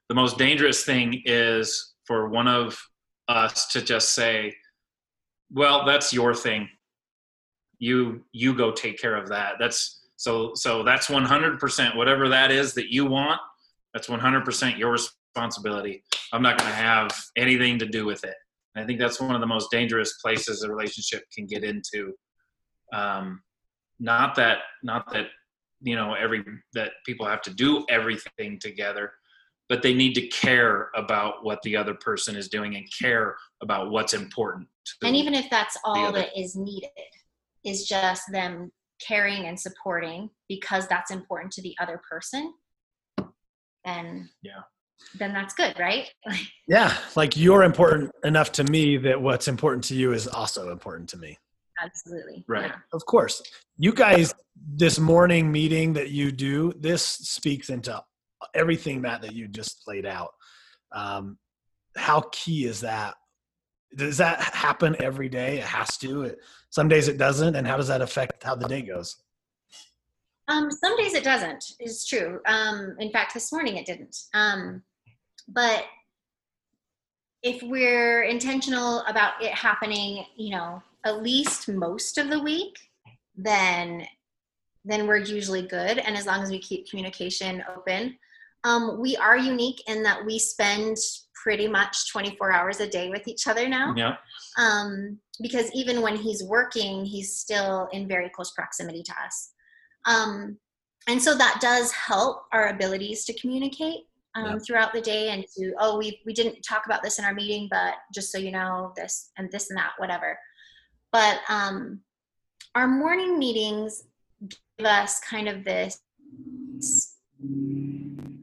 the 0.10 0.16
most 0.16 0.40
dangerous 0.40 0.84
thing 0.84 1.22
is 1.26 1.94
for 2.06 2.30
one 2.30 2.48
of 2.48 2.84
us 3.28 3.68
to 3.68 3.80
just 3.80 4.16
say 4.16 4.52
well 5.52 5.86
that's 5.86 6.12
your 6.12 6.34
thing. 6.34 6.68
You 7.78 8.26
you 8.32 8.56
go 8.56 8.72
take 8.72 9.00
care 9.00 9.16
of 9.16 9.30
that. 9.30 9.58
That's 9.60 10.02
so 10.16 10.56
so 10.56 10.82
that's 10.82 11.10
100% 11.10 11.96
whatever 11.96 12.28
that 12.28 12.50
is 12.50 12.74
that 12.74 12.92
you 12.92 13.06
want 13.06 13.40
that's 13.94 14.08
100% 14.08 14.80
your 14.80 14.94
responsibility. 14.94 16.04
I'm 16.32 16.42
not 16.42 16.58
going 16.58 16.72
to 16.72 16.76
have 16.76 17.12
anything 17.38 17.78
to 17.78 17.86
do 17.86 18.06
with 18.06 18.24
it 18.24 18.34
and 18.76 18.84
i 18.84 18.88
think 18.88 19.00
that's 19.00 19.20
one 19.20 19.36
of 19.36 19.42
the 19.42 19.48
most 19.48 19.72
dangerous 19.72 20.14
places 20.22 20.64
a 20.64 20.70
relationship 20.70 21.24
can 21.34 21.46
get 21.46 21.64
into. 21.64 22.14
Um, 22.94 23.42
not 24.00 24.36
that 24.36 24.60
not 24.84 25.12
that 25.14 25.28
you 25.82 25.96
know 25.96 26.14
every 26.14 26.44
that 26.74 26.92
people 27.06 27.26
have 27.26 27.42
to 27.42 27.54
do 27.54 27.86
everything 27.90 28.60
together 28.60 29.12
but 29.70 29.82
they 29.82 29.94
need 29.94 30.14
to 30.14 30.28
care 30.28 30.90
about 30.96 31.44
what 31.44 31.62
the 31.64 31.76
other 31.76 31.94
person 31.94 32.36
is 32.36 32.50
doing 32.50 32.76
and 32.76 32.86
care 33.00 33.36
about 33.62 33.92
what's 33.92 34.14
important 34.14 34.68
and 35.04 35.16
even 35.16 35.34
if 35.34 35.50
that's 35.50 35.78
all 35.84 36.12
that 36.12 36.30
is 36.38 36.56
needed 36.56 36.90
is 37.64 37.88
just 37.88 38.24
them 38.32 38.72
caring 39.06 39.48
and 39.48 39.60
supporting 39.60 40.30
because 40.50 40.88
that's 40.88 41.12
important 41.12 41.52
to 41.52 41.62
the 41.62 41.76
other 41.80 42.02
person 42.10 42.54
then 43.86 44.30
yeah 44.42 44.62
then 45.16 45.34
that's 45.34 45.54
good 45.54 45.78
right? 45.80 46.10
Yeah 46.68 46.96
like 47.16 47.36
you're 47.38 47.64
important 47.64 48.12
enough 48.24 48.52
to 48.54 48.64
me 48.66 48.98
that 48.98 49.22
what's 49.22 49.48
important 49.48 49.84
to 49.86 49.96
you 49.96 50.14
is 50.14 50.28
also 50.28 50.72
important 50.72 51.10
to 51.10 51.18
me. 51.18 51.38
Absolutely 51.82 52.46
right. 52.48 52.68
yeah. 52.68 52.76
of 52.94 53.06
course. 53.06 53.42
You 53.78 53.94
guys 53.94 54.34
this 54.56 55.00
morning 55.00 55.52
meeting 55.52 55.94
that 55.94 56.10
you 56.10 56.32
do 56.32 56.74
this 56.80 57.04
speaks 57.04 57.70
into 57.70 58.02
everything 58.54 59.02
matt 59.02 59.22
that 59.22 59.34
you 59.34 59.48
just 59.48 59.84
laid 59.88 60.06
out. 60.06 60.32
Um, 60.92 61.38
how 61.98 62.24
key 62.32 62.66
is 62.66 62.82
that? 62.82 63.16
Does 63.96 64.18
that 64.18 64.42
happen 64.42 64.96
every 65.00 65.30
day? 65.30 65.58
It 65.58 65.66
has 65.66 65.98
to. 66.00 66.24
It, 66.24 66.40
some 66.70 66.88
days 66.88 67.08
it 67.08 67.18
doesn't 67.18 67.56
and 67.56 67.68
how 67.68 67.78
does 67.78 67.88
that 67.88 68.02
affect 68.02 68.44
how 68.44 68.56
the 68.56 68.68
day 68.68 68.82
goes 68.82 69.23
um, 70.48 70.70
some 70.72 70.98
days 70.98 71.14
it 71.14 71.24
doesn't 71.24 71.74
It's 71.80 72.06
true 72.06 72.40
um, 72.46 72.96
in 73.00 73.12
fact 73.12 73.34
this 73.34 73.52
morning 73.52 73.78
it 73.78 73.86
didn't 73.86 74.18
um, 74.34 74.84
but 75.48 75.86
if 77.44 77.62
we're 77.62 78.24
intentional 78.24 79.02
about 79.02 79.34
it 79.42 79.52
happening, 79.52 80.26
you 80.38 80.52
know, 80.52 80.82
at 81.06 81.22
least 81.22 81.68
most 81.68 82.18
of 82.18 82.30
the 82.30 82.40
week, 82.40 82.80
then 83.36 84.08
then 84.86 85.08
we're 85.08 85.18
usually 85.18 85.62
good. 85.62 86.00
And 86.00 86.18
as 86.18 86.26
long 86.26 86.42
as 86.42 86.50
we 86.50 86.60
keep 86.60 86.90
communication 86.90 87.64
open, 87.74 88.18
um, 88.66 89.00
we 89.00 89.16
are 89.16 89.38
unique 89.38 89.82
in 89.88 90.04
that 90.04 90.26
we 90.26 90.38
spend 90.38 90.98
pretty 91.42 91.70
much 91.70 92.12
24 92.12 92.52
hours 92.52 92.82
a 92.82 92.88
day 92.88 93.10
with 93.10 93.26
each 93.30 93.48
other 93.48 93.70
now. 93.70 93.94
Yeah. 93.96 94.18
Um, 94.58 95.20
because 95.42 95.72
even 95.74 96.02
when 96.02 96.18
he's 96.18 96.44
working, 96.44 97.06
he's 97.06 97.38
still 97.38 97.88
in 97.94 98.10
very 98.10 98.30
close 98.30 98.52
proximity 98.52 99.04
to 99.04 99.14
us. 99.26 99.53
Um, 100.06 100.58
and 101.08 101.22
so 101.22 101.36
that 101.36 101.60
does 101.62 101.92
help 101.92 102.46
our 102.52 102.70
abilities 102.70 103.26
to 103.26 103.34
communicate 103.40 104.06
um, 104.36 104.46
yeah. 104.46 104.58
throughout 104.60 104.94
the 104.94 105.02
day 105.02 105.30
and 105.30 105.46
to 105.56 105.74
oh 105.80 105.98
we 105.98 106.22
we 106.26 106.34
didn't 106.34 106.62
talk 106.62 106.86
about 106.86 107.04
this 107.04 107.20
in 107.20 107.26
our 107.26 107.34
meeting 107.34 107.68
but 107.70 107.96
just 108.14 108.32
so 108.32 108.38
you 108.38 108.52
know 108.52 108.92
this 108.96 109.32
and 109.38 109.52
this 109.52 109.70
and 109.70 109.78
that 109.78 109.92
whatever 109.98 110.38
but 111.12 111.40
um, 111.50 112.00
our 112.76 112.88
morning 112.88 113.38
meetings 113.38 114.04
give 114.78 114.88
us 114.88 115.20
kind 115.20 115.48
of 115.48 115.64
this 115.64 116.00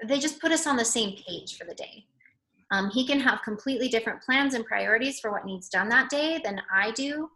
they 0.05 0.19
just 0.19 0.41
put 0.41 0.53
us 0.53 0.67
on 0.67 0.77
the 0.77 0.85
same 0.85 1.17
page 1.27 1.57
for 1.57 1.65
the 1.65 1.75
day 1.75 2.05
um, 2.73 2.89
he 2.91 3.05
can 3.05 3.19
have 3.19 3.43
completely 3.43 3.89
different 3.89 4.23
plans 4.23 4.55
and 4.55 4.65
priorities 4.65 5.19
for 5.19 5.33
what 5.33 5.45
needs 5.45 5.69
done 5.69 5.89
that 5.89 6.09
day 6.09 6.41
than 6.45 6.61
i 6.73 6.91
do 6.93 7.29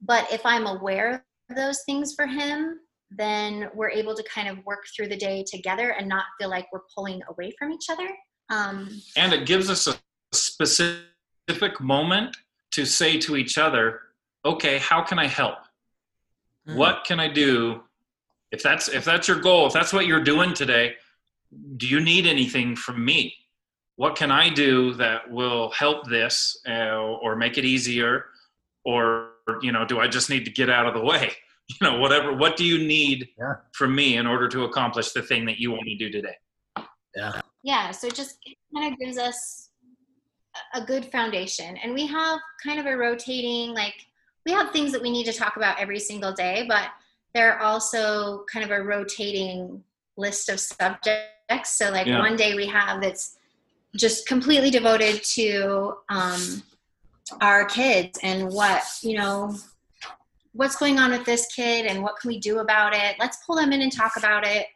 but 0.00 0.30
if 0.32 0.44
i'm 0.44 0.66
aware 0.66 1.24
of 1.50 1.56
those 1.56 1.82
things 1.84 2.14
for 2.14 2.26
him 2.26 2.80
then 3.16 3.68
we're 3.74 3.90
able 3.90 4.14
to 4.14 4.22
kind 4.24 4.48
of 4.48 4.64
work 4.64 4.84
through 4.94 5.08
the 5.08 5.16
day 5.16 5.44
together 5.46 5.90
and 5.90 6.08
not 6.08 6.24
feel 6.38 6.50
like 6.50 6.66
we're 6.72 6.82
pulling 6.94 7.20
away 7.28 7.52
from 7.58 7.72
each 7.72 7.86
other. 7.90 8.08
Um, 8.50 9.00
and 9.16 9.32
it 9.32 9.46
gives 9.46 9.70
us 9.70 9.86
a 9.86 9.94
specific 10.32 11.80
moment 11.80 12.36
to 12.72 12.84
say 12.84 13.18
to 13.18 13.36
each 13.36 13.58
other, 13.58 14.00
okay, 14.44 14.78
how 14.78 15.02
can 15.02 15.18
I 15.18 15.26
help? 15.26 15.58
Mm-hmm. 16.66 16.76
What 16.76 17.04
can 17.04 17.20
I 17.20 17.28
do? 17.28 17.82
If 18.50 18.62
that's 18.62 18.88
if 18.88 19.04
that's 19.04 19.28
your 19.28 19.40
goal, 19.40 19.66
if 19.66 19.72
that's 19.72 19.92
what 19.92 20.06
you're 20.06 20.22
doing 20.22 20.52
today, 20.52 20.94
do 21.76 21.86
you 21.86 22.00
need 22.00 22.26
anything 22.26 22.76
from 22.76 23.04
me? 23.04 23.34
What 23.96 24.16
can 24.16 24.30
I 24.30 24.48
do 24.50 24.94
that 24.94 25.30
will 25.30 25.70
help 25.70 26.08
this 26.08 26.58
uh, 26.68 26.96
or 26.96 27.36
make 27.36 27.56
it 27.56 27.64
easier? 27.64 28.26
Or 28.84 29.30
you 29.62 29.72
know, 29.72 29.84
do 29.84 30.00
I 30.00 30.08
just 30.08 30.28
need 30.28 30.44
to 30.44 30.50
get 30.50 30.68
out 30.68 30.86
of 30.86 30.94
the 30.94 31.04
way? 31.04 31.32
you 31.80 31.90
know 31.90 31.98
whatever 31.98 32.32
what 32.32 32.56
do 32.56 32.64
you 32.64 32.78
need 32.86 33.28
yeah. 33.38 33.54
from 33.72 33.94
me 33.94 34.16
in 34.16 34.26
order 34.26 34.48
to 34.48 34.64
accomplish 34.64 35.12
the 35.12 35.22
thing 35.22 35.44
that 35.44 35.58
you 35.58 35.70
want 35.70 35.82
me 35.84 35.96
to 35.96 36.10
do 36.10 36.10
today 36.10 36.36
yeah 37.16 37.40
yeah 37.62 37.90
so 37.90 38.06
it 38.06 38.14
just 38.14 38.38
kind 38.74 38.92
of 38.92 38.98
gives 38.98 39.18
us 39.18 39.70
a 40.74 40.80
good 40.80 41.04
foundation 41.06 41.76
and 41.78 41.94
we 41.94 42.06
have 42.06 42.38
kind 42.62 42.78
of 42.78 42.86
a 42.86 42.96
rotating 42.96 43.72
like 43.74 43.94
we 44.44 44.52
have 44.52 44.70
things 44.70 44.92
that 44.92 45.00
we 45.00 45.10
need 45.10 45.24
to 45.24 45.32
talk 45.32 45.56
about 45.56 45.78
every 45.78 45.98
single 45.98 46.32
day 46.32 46.64
but 46.68 46.88
there 47.34 47.54
are 47.54 47.60
also 47.60 48.44
kind 48.52 48.64
of 48.64 48.70
a 48.70 48.82
rotating 48.82 49.82
list 50.16 50.48
of 50.48 50.60
subjects 50.60 51.30
so 51.64 51.90
like 51.90 52.06
yeah. 52.06 52.18
one 52.18 52.36
day 52.36 52.54
we 52.54 52.66
have 52.66 53.00
that's 53.00 53.38
just 53.96 54.26
completely 54.26 54.70
devoted 54.70 55.22
to 55.22 55.94
um, 56.08 56.62
our 57.40 57.64
kids 57.64 58.18
and 58.22 58.48
what 58.50 58.82
you 59.02 59.16
know 59.16 59.54
what's 60.52 60.76
going 60.76 60.98
on 60.98 61.10
with 61.10 61.24
this 61.24 61.46
kid 61.54 61.86
and 61.86 62.02
what 62.02 62.16
can 62.20 62.28
we 62.28 62.38
do 62.38 62.58
about 62.58 62.94
it? 62.94 63.16
Let's 63.18 63.38
pull 63.46 63.56
them 63.56 63.72
in 63.72 63.82
and 63.82 63.92
talk 63.92 64.12
about 64.16 64.46
it. 64.46 64.66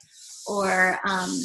Or 0.48 0.98
um, 1.04 1.40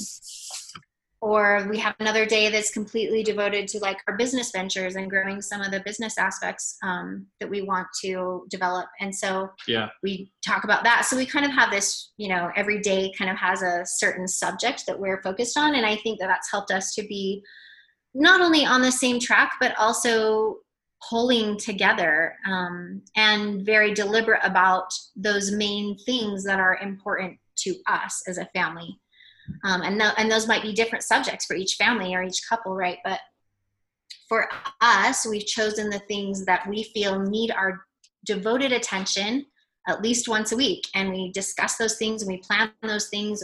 or 1.21 1.67
we 1.69 1.77
have 1.77 1.93
another 1.99 2.25
day 2.25 2.49
that's 2.49 2.71
completely 2.71 3.21
devoted 3.21 3.67
to 3.67 3.79
like 3.79 3.99
our 4.07 4.17
business 4.17 4.51
ventures 4.51 4.95
and 4.95 5.07
growing 5.07 5.39
some 5.39 5.61
of 5.61 5.69
the 5.69 5.79
business 5.81 6.17
aspects 6.17 6.77
um, 6.83 7.27
that 7.39 7.49
we 7.49 7.61
want 7.61 7.87
to 8.01 8.45
develop. 8.49 8.87
And 8.99 9.15
so 9.15 9.49
yeah. 9.67 9.89
we 10.01 10.31
talk 10.45 10.63
about 10.63 10.83
that. 10.83 11.05
So 11.05 11.15
we 11.15 11.27
kind 11.27 11.45
of 11.45 11.51
have 11.51 11.69
this 11.69 12.11
you 12.17 12.29
know 12.29 12.51
every 12.55 12.79
day 12.79 13.11
kind 13.17 13.29
of 13.29 13.37
has 13.37 13.61
a 13.61 13.85
certain 13.85 14.27
subject 14.27 14.85
that 14.87 14.99
we're 14.99 15.21
focused 15.21 15.57
on. 15.57 15.75
And 15.75 15.85
i 15.85 15.95
think 15.97 16.19
that 16.19 16.27
that's 16.27 16.51
helped 16.51 16.71
us 16.71 16.95
to 16.95 17.03
be 17.03 17.43
not 18.13 18.41
only 18.41 18.65
on 18.65 18.81
the 18.81 18.91
same 18.91 19.19
track 19.19 19.53
but 19.59 19.73
also 19.77 20.57
pulling 21.09 21.57
together 21.57 22.35
um, 22.47 23.01
and 23.15 23.65
very 23.65 23.93
deliberate 23.93 24.41
about 24.43 24.93
those 25.15 25.51
main 25.51 25.97
things 25.99 26.43
that 26.43 26.59
are 26.59 26.77
important 26.77 27.37
to 27.57 27.75
us 27.87 28.23
as 28.27 28.37
a 28.37 28.45
family. 28.47 28.99
Um, 29.63 29.81
and, 29.81 29.99
th- 29.99 30.13
and 30.17 30.31
those 30.31 30.47
might 30.47 30.61
be 30.61 30.73
different 30.73 31.03
subjects 31.03 31.45
for 31.45 31.55
each 31.55 31.75
family 31.75 32.13
or 32.13 32.23
each 32.23 32.47
couple, 32.47 32.75
right? 32.75 32.99
But 33.03 33.19
for 34.29 34.47
us, 34.81 35.25
we've 35.25 35.45
chosen 35.45 35.89
the 35.89 35.99
things 35.99 36.45
that 36.45 36.67
we 36.67 36.83
feel 36.83 37.19
need 37.19 37.51
our 37.51 37.85
devoted 38.25 38.71
attention 38.71 39.45
at 39.87 40.01
least 40.01 40.27
once 40.27 40.51
a 40.51 40.55
week. 40.55 40.87
And 40.93 41.11
we 41.11 41.31
discuss 41.31 41.77
those 41.77 41.97
things 41.97 42.21
and 42.21 42.31
we 42.31 42.37
plan 42.37 42.71
those 42.83 43.09
things. 43.09 43.43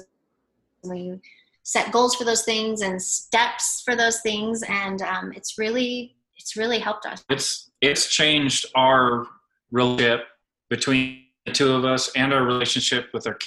We 0.83 1.19
set 1.63 1.91
goals 1.91 2.15
for 2.15 2.23
those 2.23 2.43
things 2.43 2.81
and 2.81 3.01
steps 3.01 3.81
for 3.83 3.95
those 3.95 4.21
things. 4.21 4.63
And 4.69 5.01
um, 5.01 5.33
it's 5.33 5.57
really 5.57 6.15
it's 6.37 6.55
really 6.55 6.79
helped 6.79 7.05
us. 7.05 7.23
It's 7.29 7.71
it's 7.81 8.07
changed 8.07 8.65
our 8.75 9.27
relationship 9.71 10.25
between 10.69 11.23
the 11.45 11.51
two 11.51 11.71
of 11.73 11.85
us 11.85 12.11
and 12.15 12.33
our 12.33 12.43
relationship 12.43 13.09
with 13.13 13.27
our 13.27 13.37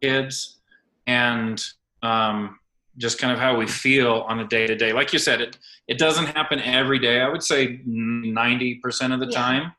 kids 0.00 0.58
and 1.06 1.62
um, 2.02 2.58
just 2.96 3.18
kind 3.18 3.32
of 3.32 3.38
how 3.38 3.56
we 3.56 3.66
feel 3.66 4.24
on 4.28 4.40
a 4.40 4.46
day 4.46 4.66
to 4.66 4.74
day. 4.74 4.92
Like 4.92 5.12
you 5.12 5.18
said, 5.18 5.40
it 5.40 5.58
it 5.86 5.98
doesn't 5.98 6.26
happen 6.26 6.60
every 6.60 6.98
day. 6.98 7.20
I 7.20 7.28
would 7.28 7.42
say 7.42 7.80
ninety 7.84 8.76
percent 8.76 9.12
of 9.12 9.20
the 9.20 9.26
yeah. 9.26 9.38
time 9.38 9.72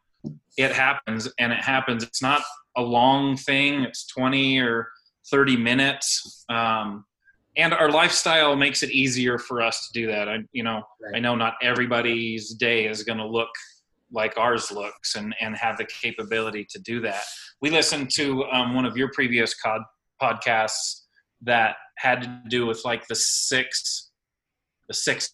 it 0.57 0.73
happens, 0.73 1.31
and 1.39 1.53
it 1.53 1.61
happens. 1.61 2.03
It's 2.03 2.21
not 2.21 2.41
a 2.75 2.81
long 2.81 3.37
thing. 3.37 3.83
It's 3.83 4.05
twenty 4.05 4.59
or 4.59 4.89
thirty 5.31 5.55
minutes. 5.55 6.45
Um, 6.49 7.05
and 7.59 7.73
our 7.73 7.91
lifestyle 7.91 8.55
makes 8.55 8.83
it 8.83 8.91
easier 8.91 9.37
for 9.37 9.61
us 9.61 9.87
to 9.87 9.93
do 9.99 10.07
that. 10.07 10.29
I, 10.29 10.37
you 10.51 10.63
know, 10.63 10.81
right. 11.01 11.17
I 11.17 11.19
know 11.19 11.35
not 11.35 11.55
everybody's 11.61 12.53
day 12.53 12.87
is 12.87 13.03
going 13.03 13.17
to 13.17 13.27
look 13.27 13.49
like 14.11 14.37
ours 14.37 14.71
looks 14.71 15.15
and, 15.15 15.35
and 15.39 15.55
have 15.55 15.77
the 15.77 15.85
capability 15.85 16.65
to 16.69 16.79
do 16.79 16.99
that. 17.01 17.21
We 17.61 17.69
listened 17.69 18.09
to 18.15 18.45
um, 18.45 18.73
one 18.73 18.85
of 18.85 18.97
your 18.97 19.11
previous 19.13 19.53
cod, 19.53 19.81
podcasts 20.21 21.01
that 21.41 21.75
had 21.97 22.21
to 22.21 22.41
do 22.49 22.65
with 22.65 22.83
like 22.85 23.07
the 23.07 23.15
six, 23.15 24.09
the 24.87 24.93
six 24.93 25.33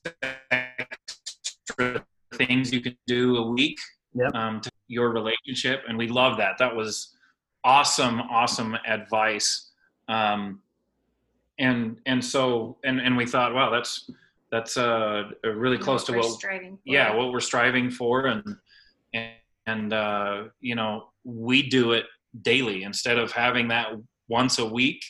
things 2.34 2.74
you 2.74 2.82
can 2.82 2.98
do 3.08 3.38
a 3.38 3.52
week 3.52 3.78
yep. 4.14 4.34
um, 4.34 4.62
to 4.62 4.72
your 4.88 5.12
relationship. 5.12 5.84
And 5.88 5.98
we 5.98 6.08
love 6.08 6.38
that. 6.38 6.58
That 6.60 6.76
was 6.76 7.16
awesome, 7.64 8.20
awesome 8.22 8.76
advice. 8.88 9.72
Um, 10.08 10.62
and 11.60 12.00
and 12.06 12.24
so 12.24 12.78
and 12.84 13.00
and 13.00 13.16
we 13.16 13.26
thought 13.26 13.54
wow 13.54 13.70
that's 13.70 14.10
that's 14.52 14.78
uh 14.78 15.24
really 15.44 15.78
close 15.78 16.10
what 16.10 16.22
to 16.22 16.48
what 16.48 16.80
yeah 16.86 17.14
what 17.14 17.32
we're 17.32 17.40
striving 17.40 17.90
for. 17.90 18.26
And 18.26 18.56
and, 19.14 19.32
and 19.66 19.94
uh 19.94 20.44
you 20.60 20.76
know 20.76 21.10
we 21.24 21.68
do 21.68 21.94
it 21.94 22.06
daily 22.42 22.84
instead 22.84 23.18
of 23.18 23.32
having 23.32 23.70
that 23.70 23.90
once 24.28 24.60
a 24.60 24.66
week 24.66 25.04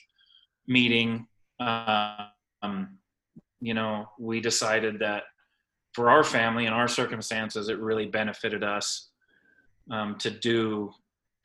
meeting. 0.68 1.28
Um 1.60 2.98
you 3.62 3.74
know 3.74 4.08
we 4.20 4.40
decided 4.42 5.00
that 5.00 5.24
for 5.94 6.10
our 6.10 6.24
family 6.24 6.66
and 6.66 6.76
our 6.76 6.88
circumstances 6.88 7.70
it 7.70 7.80
really 7.80 8.06
benefited 8.06 8.64
us 8.64 9.10
um, 9.92 10.18
to 10.18 10.30
do 10.30 10.92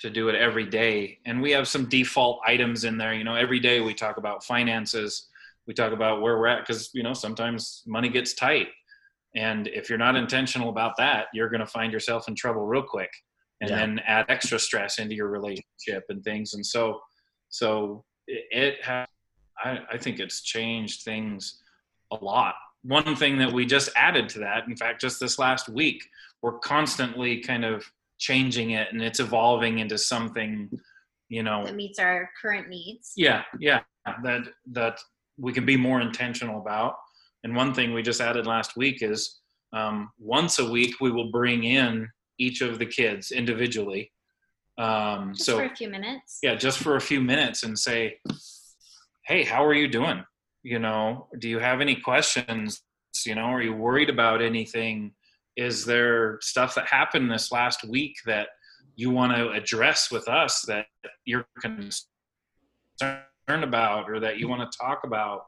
to 0.01 0.11
do 0.11 0.29
it 0.29 0.35
every 0.35 0.67
day. 0.67 1.19
And 1.27 1.41
we 1.41 1.51
have 1.53 1.69
some 1.69 1.89
default 1.89 2.41
items 2.47 2.85
in 2.85 2.97
there. 2.97 3.15
You 3.15 3.25
know, 3.25 3.35
every 3.35 3.61
day 3.61 3.81
we 3.81 3.95
talk 3.95 4.17
about 4.17 4.45
finances, 4.45 5.29
we 5.67 5.75
talk 5.75 5.93
about 5.93 6.23
where 6.23 6.39
we're 6.39 6.47
at 6.47 6.67
because 6.67 6.91
you 6.95 7.03
know 7.03 7.13
sometimes 7.13 7.83
money 7.87 8.09
gets 8.09 8.35
tight, 8.35 8.69
and 9.37 9.69
if 9.69 9.89
you're 9.89 9.99
not 9.99 10.17
intentional 10.17 10.71
about 10.71 10.97
that, 10.99 11.27
you're 11.33 11.49
going 11.49 11.61
to 11.61 11.67
find 11.67 11.93
yourself 11.93 12.29
in 12.29 12.35
trouble 12.35 12.67
real 12.67 12.83
quick, 12.83 13.11
and 13.61 13.71
yeah. 13.71 13.77
then 13.77 14.01
add 14.07 14.27
extra 14.29 14.59
stress 14.59 14.99
into 14.99 15.15
your 15.15 15.29
relationship 15.29 16.05
and 16.09 16.25
things. 16.25 16.55
And 16.55 16.65
so, 16.65 17.01
so 17.51 18.05
it 18.27 18.83
has. 18.85 19.07
I, 19.63 19.81
I 19.93 19.99
think 19.99 20.21
it's 20.21 20.41
changed 20.41 21.03
things 21.03 21.61
a 22.11 22.17
lot. 22.17 22.55
One 22.83 23.15
thing 23.15 23.37
that 23.39 23.53
we 23.53 23.67
just 23.67 23.91
added 23.95 24.31
to 24.31 24.39
that, 24.39 24.67
in 24.67 24.75
fact, 24.75 25.03
just 25.03 25.21
this 25.21 25.39
last 25.39 25.69
week, 25.69 26.03
we're 26.41 26.59
constantly 26.59 27.41
kind 27.41 27.65
of 27.65 27.85
changing 28.21 28.71
it 28.73 28.89
and 28.93 29.03
it's 29.03 29.19
evolving 29.19 29.81
into 29.81 29.99
something 29.99 30.71
you 31.29 31.43
know. 31.43 31.65
That 31.65 31.77
meets 31.77 31.99
our 31.99 32.31
current 32.41 32.69
needs. 32.69 33.13
Yeah 33.17 33.43
yeah 33.59 33.81
that 34.23 34.43
that 34.73 35.01
we 35.39 35.53
can 35.53 35.65
be 35.65 35.77
more 35.77 36.01
intentional 36.01 36.61
about. 36.61 36.95
And 37.43 37.57
one 37.57 37.73
thing 37.73 37.95
we 37.95 38.03
just 38.03 38.21
added 38.21 38.47
last 38.47 38.77
week 38.77 39.03
is 39.03 39.41
um, 39.73 40.11
once 40.19 40.59
a 40.59 40.71
week 40.71 41.01
we 41.01 41.11
will 41.11 41.31
bring 41.31 41.65
in 41.65 42.07
each 42.39 42.61
of 42.61 42.79
the 42.79 42.87
kids 42.87 43.31
individually. 43.31 44.13
Um, 44.77 45.33
just 45.35 45.47
so 45.47 45.57
for 45.59 45.65
a 45.65 45.77
few 45.77 45.89
minutes. 45.89 46.39
Yeah 46.43 46.55
just 46.55 46.79
for 46.79 46.97
a 46.97 47.01
few 47.01 47.21
minutes 47.21 47.63
and 47.63 47.79
say 47.79 48.19
hey 49.25 49.45
how 49.45 49.65
are 49.65 49.75
you 49.75 49.89
doing? 49.89 50.23
You 50.63 50.79
know 50.79 51.29
do 51.39 51.49
you 51.49 51.59
have 51.59 51.81
any 51.81 51.97
questions? 51.97 52.83
You 53.25 53.35
know 53.35 53.47
are 53.55 53.63
you 53.63 53.73
worried 53.73 54.11
about 54.11 54.43
anything 54.43 55.13
is 55.61 55.85
there 55.85 56.39
stuff 56.41 56.75
that 56.75 56.87
happened 56.87 57.31
this 57.31 57.53
last 57.53 57.85
week 57.85 58.17
that 58.25 58.49
you 58.97 59.11
want 59.11 59.37
to 59.37 59.51
address 59.51 60.11
with 60.11 60.27
us 60.27 60.63
that 60.63 60.87
you're 61.27 61.47
concerned 61.61 62.07
about 63.49 64.09
or 64.09 64.19
that 64.21 64.39
you 64.39 64.49
want 64.49 64.73
to 64.73 64.79
talk 64.79 65.01
about? 65.05 65.43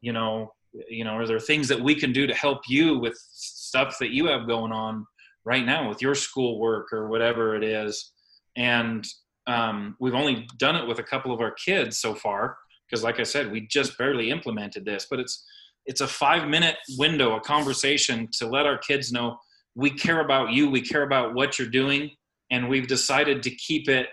You 0.00 0.14
know 0.14 0.54
you 0.88 1.04
know 1.04 1.10
are 1.10 1.26
there 1.26 1.38
things 1.38 1.68
that 1.68 1.78
we 1.78 1.94
can 1.94 2.10
do 2.10 2.26
to 2.26 2.34
help 2.34 2.62
you 2.68 2.98
with 2.98 3.18
stuff 3.28 3.98
that 3.98 4.10
you 4.10 4.28
have 4.28 4.46
going 4.46 4.72
on 4.72 5.06
right 5.44 5.66
now 5.66 5.88
with 5.88 6.00
your 6.00 6.14
schoolwork 6.14 6.90
or 6.90 7.08
whatever 7.08 7.54
it 7.54 7.62
is? 7.62 8.12
And 8.56 9.06
um, 9.46 9.94
we've 10.00 10.14
only 10.14 10.48
done 10.56 10.76
it 10.76 10.88
with 10.88 11.00
a 11.00 11.02
couple 11.02 11.32
of 11.34 11.40
our 11.42 11.52
kids 11.52 11.98
so 11.98 12.14
far 12.14 12.56
because 12.88 13.04
like 13.04 13.20
i 13.20 13.22
said 13.22 13.50
we 13.50 13.66
just 13.68 13.96
barely 13.96 14.30
implemented 14.30 14.84
this 14.84 15.06
but 15.08 15.18
it's 15.18 15.46
it's 15.86 16.02
a 16.02 16.06
five 16.06 16.46
minute 16.48 16.76
window 16.98 17.36
a 17.36 17.40
conversation 17.40 18.28
to 18.32 18.46
let 18.46 18.66
our 18.66 18.78
kids 18.78 19.12
know 19.12 19.38
we 19.74 19.90
care 19.90 20.20
about 20.20 20.50
you 20.50 20.70
we 20.70 20.80
care 20.80 21.02
about 21.02 21.34
what 21.34 21.58
you're 21.58 21.68
doing 21.68 22.10
and 22.50 22.68
we've 22.68 22.86
decided 22.86 23.42
to 23.44 23.50
keep 23.50 23.88
it 23.88 24.08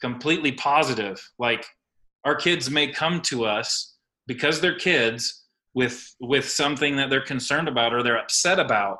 completely 0.00 0.52
positive. 0.52 1.20
Like 1.38 1.64
our 2.24 2.34
kids 2.34 2.70
may 2.70 2.88
come 2.88 3.20
to 3.22 3.44
us 3.44 3.94
because 4.26 4.60
they're 4.60 4.78
kids 4.78 5.44
with 5.74 6.14
with 6.20 6.48
something 6.48 6.96
that 6.96 7.10
they're 7.10 7.20
concerned 7.20 7.68
about 7.68 7.92
or 7.92 8.02
they're 8.02 8.18
upset 8.18 8.58
about 8.58 8.98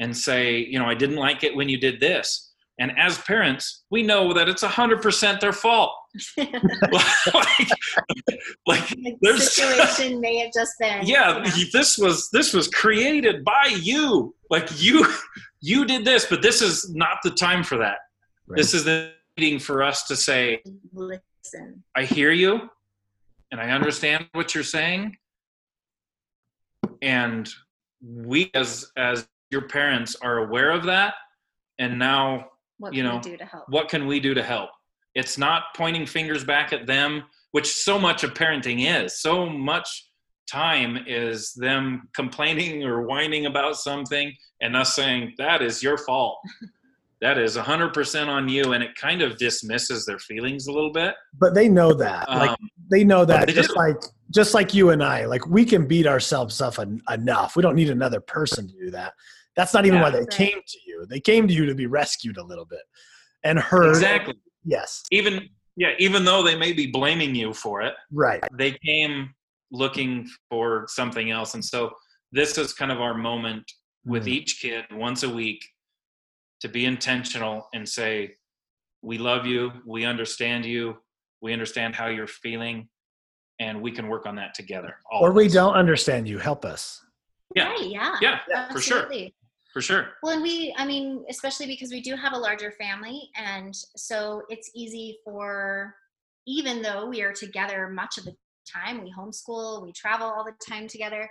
and 0.00 0.16
say 0.16 0.58
you 0.58 0.78
know 0.78 0.86
i 0.86 0.94
didn't 0.94 1.16
like 1.16 1.44
it 1.44 1.54
when 1.54 1.68
you 1.68 1.78
did 1.78 2.00
this. 2.00 2.52
And 2.80 2.92
as 2.98 3.18
parents 3.18 3.84
we 3.90 4.02
know 4.02 4.32
that 4.34 4.48
it's 4.48 4.62
100% 4.62 5.40
their 5.40 5.52
fault 5.52 5.92
like, 7.34 7.68
like 8.66 8.98
there's 9.20 9.52
situation 9.52 10.20
may 10.22 10.38
have 10.38 10.52
just 10.52 10.72
been 10.78 11.06
yeah 11.06 11.44
you 11.54 11.64
know. 11.64 11.70
this 11.72 11.98
was 11.98 12.30
this 12.30 12.52
was 12.52 12.68
created 12.68 13.44
by 13.44 13.76
you. 13.80 14.34
Like 14.50 14.68
you 14.80 15.06
you 15.60 15.84
did 15.84 16.04
this 16.04 16.26
but 16.26 16.42
this 16.42 16.62
is 16.62 16.90
not 16.94 17.18
the 17.22 17.30
time 17.30 17.62
for 17.62 17.78
that. 17.78 17.98
Right. 18.46 18.56
this 18.56 18.74
is 18.74 18.84
the 18.84 19.12
meeting 19.36 19.58
for 19.58 19.82
us 19.82 20.06
to 20.08 20.16
say 20.16 20.62
listen. 20.92 21.82
I 21.94 22.04
hear 22.04 22.32
you 22.32 22.68
and 23.50 23.60
i 23.60 23.70
understand 23.70 24.26
what 24.32 24.54
you're 24.54 24.64
saying. 24.64 25.16
And 27.02 27.48
we 28.02 28.50
as 28.54 28.90
as 28.96 29.28
your 29.50 29.68
parents 29.68 30.16
are 30.22 30.38
aware 30.38 30.70
of 30.70 30.84
that 30.84 31.14
and 31.78 31.98
now 31.98 32.46
what 32.78 32.94
you 32.94 33.02
know 33.02 33.20
what 33.68 33.88
can 33.88 34.06
we 34.06 34.20
do 34.20 34.34
to 34.34 34.42
help 34.42 34.70
it's 35.18 35.36
not 35.36 35.74
pointing 35.76 36.06
fingers 36.06 36.44
back 36.44 36.72
at 36.72 36.86
them 36.86 37.24
which 37.52 37.66
so 37.66 37.98
much 37.98 38.24
of 38.24 38.34
parenting 38.34 39.04
is. 39.04 39.20
So 39.20 39.48
much 39.48 40.06
time 40.50 40.98
is 41.06 41.52
them 41.54 42.08
complaining 42.14 42.84
or 42.84 43.06
whining 43.06 43.46
about 43.46 43.76
something 43.76 44.34
and 44.60 44.76
us 44.76 44.94
saying 44.94 45.34
that 45.38 45.62
is 45.62 45.82
your 45.82 45.98
fault. 45.98 46.38
That 47.20 47.36
is 47.36 47.56
100% 47.56 48.28
on 48.28 48.48
you. 48.48 48.74
And 48.74 48.84
it 48.84 48.94
kind 48.94 49.22
of 49.22 49.38
dismisses 49.38 50.06
their 50.06 50.20
feelings 50.20 50.68
a 50.68 50.72
little 50.72 50.92
bit. 50.92 51.16
But 51.36 51.52
they 51.52 51.68
know 51.68 51.92
that. 51.94 52.28
Um, 52.28 52.38
like 52.38 52.58
they 52.92 53.02
know 53.02 53.24
that 53.24 53.48
they 53.48 53.52
just, 53.52 53.70
just 53.70 53.76
like 53.76 53.96
just 54.30 54.54
like 54.54 54.72
you 54.72 54.90
and 54.90 55.02
i 55.02 55.24
like 55.24 55.44
we 55.48 55.64
can 55.64 55.88
beat 55.88 56.06
ourselves 56.06 56.60
up 56.60 56.78
en- 56.78 57.02
enough. 57.10 57.56
We 57.56 57.62
don't 57.64 57.74
need 57.74 57.90
another 57.90 58.20
person 58.20 58.68
to 58.68 58.72
do 58.72 58.92
that. 58.92 59.14
That's 59.56 59.74
not 59.74 59.84
even 59.84 59.98
yeah, 59.98 60.04
why 60.04 60.10
they 60.10 60.20
right. 60.20 60.30
came 60.30 60.60
to 60.64 60.78
you. 60.86 61.06
They 61.10 61.18
came 61.18 61.48
to 61.48 61.52
you 61.52 61.66
to 61.66 61.74
be 61.74 61.86
rescued 61.86 62.36
a 62.36 62.44
little 62.44 62.64
bit 62.64 62.82
and 63.42 63.58
heard 63.58 63.88
exactly 63.88 64.34
yes 64.68 65.02
even 65.10 65.48
yeah 65.76 65.92
even 65.98 66.24
though 66.24 66.42
they 66.42 66.56
may 66.56 66.72
be 66.72 66.86
blaming 66.86 67.34
you 67.34 67.52
for 67.52 67.82
it 67.82 67.94
right 68.12 68.42
they 68.56 68.72
came 68.84 69.34
looking 69.70 70.28
for 70.50 70.86
something 70.88 71.30
else 71.30 71.54
and 71.54 71.64
so 71.64 71.90
this 72.32 72.58
is 72.58 72.72
kind 72.72 72.92
of 72.92 73.00
our 73.00 73.14
moment 73.14 73.64
with 74.04 74.24
mm. 74.24 74.28
each 74.28 74.60
kid 74.60 74.84
once 74.92 75.22
a 75.22 75.28
week 75.28 75.64
to 76.60 76.68
be 76.68 76.86
intentional 76.86 77.68
and 77.74 77.88
say, 77.88 78.34
we 79.02 79.18
love 79.18 79.46
you, 79.46 79.72
we 79.86 80.04
understand 80.04 80.64
you, 80.64 80.96
we 81.40 81.52
understand 81.52 81.94
how 81.94 82.08
you're 82.08 82.26
feeling, 82.26 82.88
and 83.60 83.80
we 83.80 83.92
can 83.92 84.08
work 84.08 84.26
on 84.26 84.34
that 84.36 84.54
together. 84.54 84.96
Or 85.20 85.32
we 85.32 85.48
don't 85.48 85.74
understand 85.74 86.28
you. 86.28 86.38
Help 86.38 86.64
us. 86.64 87.00
Yeah. 87.54 87.68
Right, 87.68 87.88
yeah. 87.88 88.16
Yeah, 88.20 88.38
Absolutely. 88.52 88.74
for 88.74 88.80
sure. 88.80 89.28
For 89.78 89.82
sure. 89.82 90.08
Well, 90.24 90.32
and 90.32 90.42
we, 90.42 90.74
I 90.76 90.84
mean, 90.84 91.24
especially 91.30 91.66
because 91.66 91.92
we 91.92 92.00
do 92.00 92.16
have 92.16 92.32
a 92.32 92.36
larger 92.36 92.72
family. 92.72 93.30
And 93.36 93.72
so 93.94 94.42
it's 94.48 94.72
easy 94.74 95.20
for, 95.24 95.94
even 96.48 96.82
though 96.82 97.06
we 97.06 97.22
are 97.22 97.32
together 97.32 97.88
much 97.88 98.18
of 98.18 98.24
the 98.24 98.34
time, 98.68 99.04
we 99.04 99.14
homeschool, 99.16 99.84
we 99.84 99.92
travel 99.92 100.26
all 100.26 100.44
the 100.44 100.56
time 100.68 100.88
together. 100.88 101.30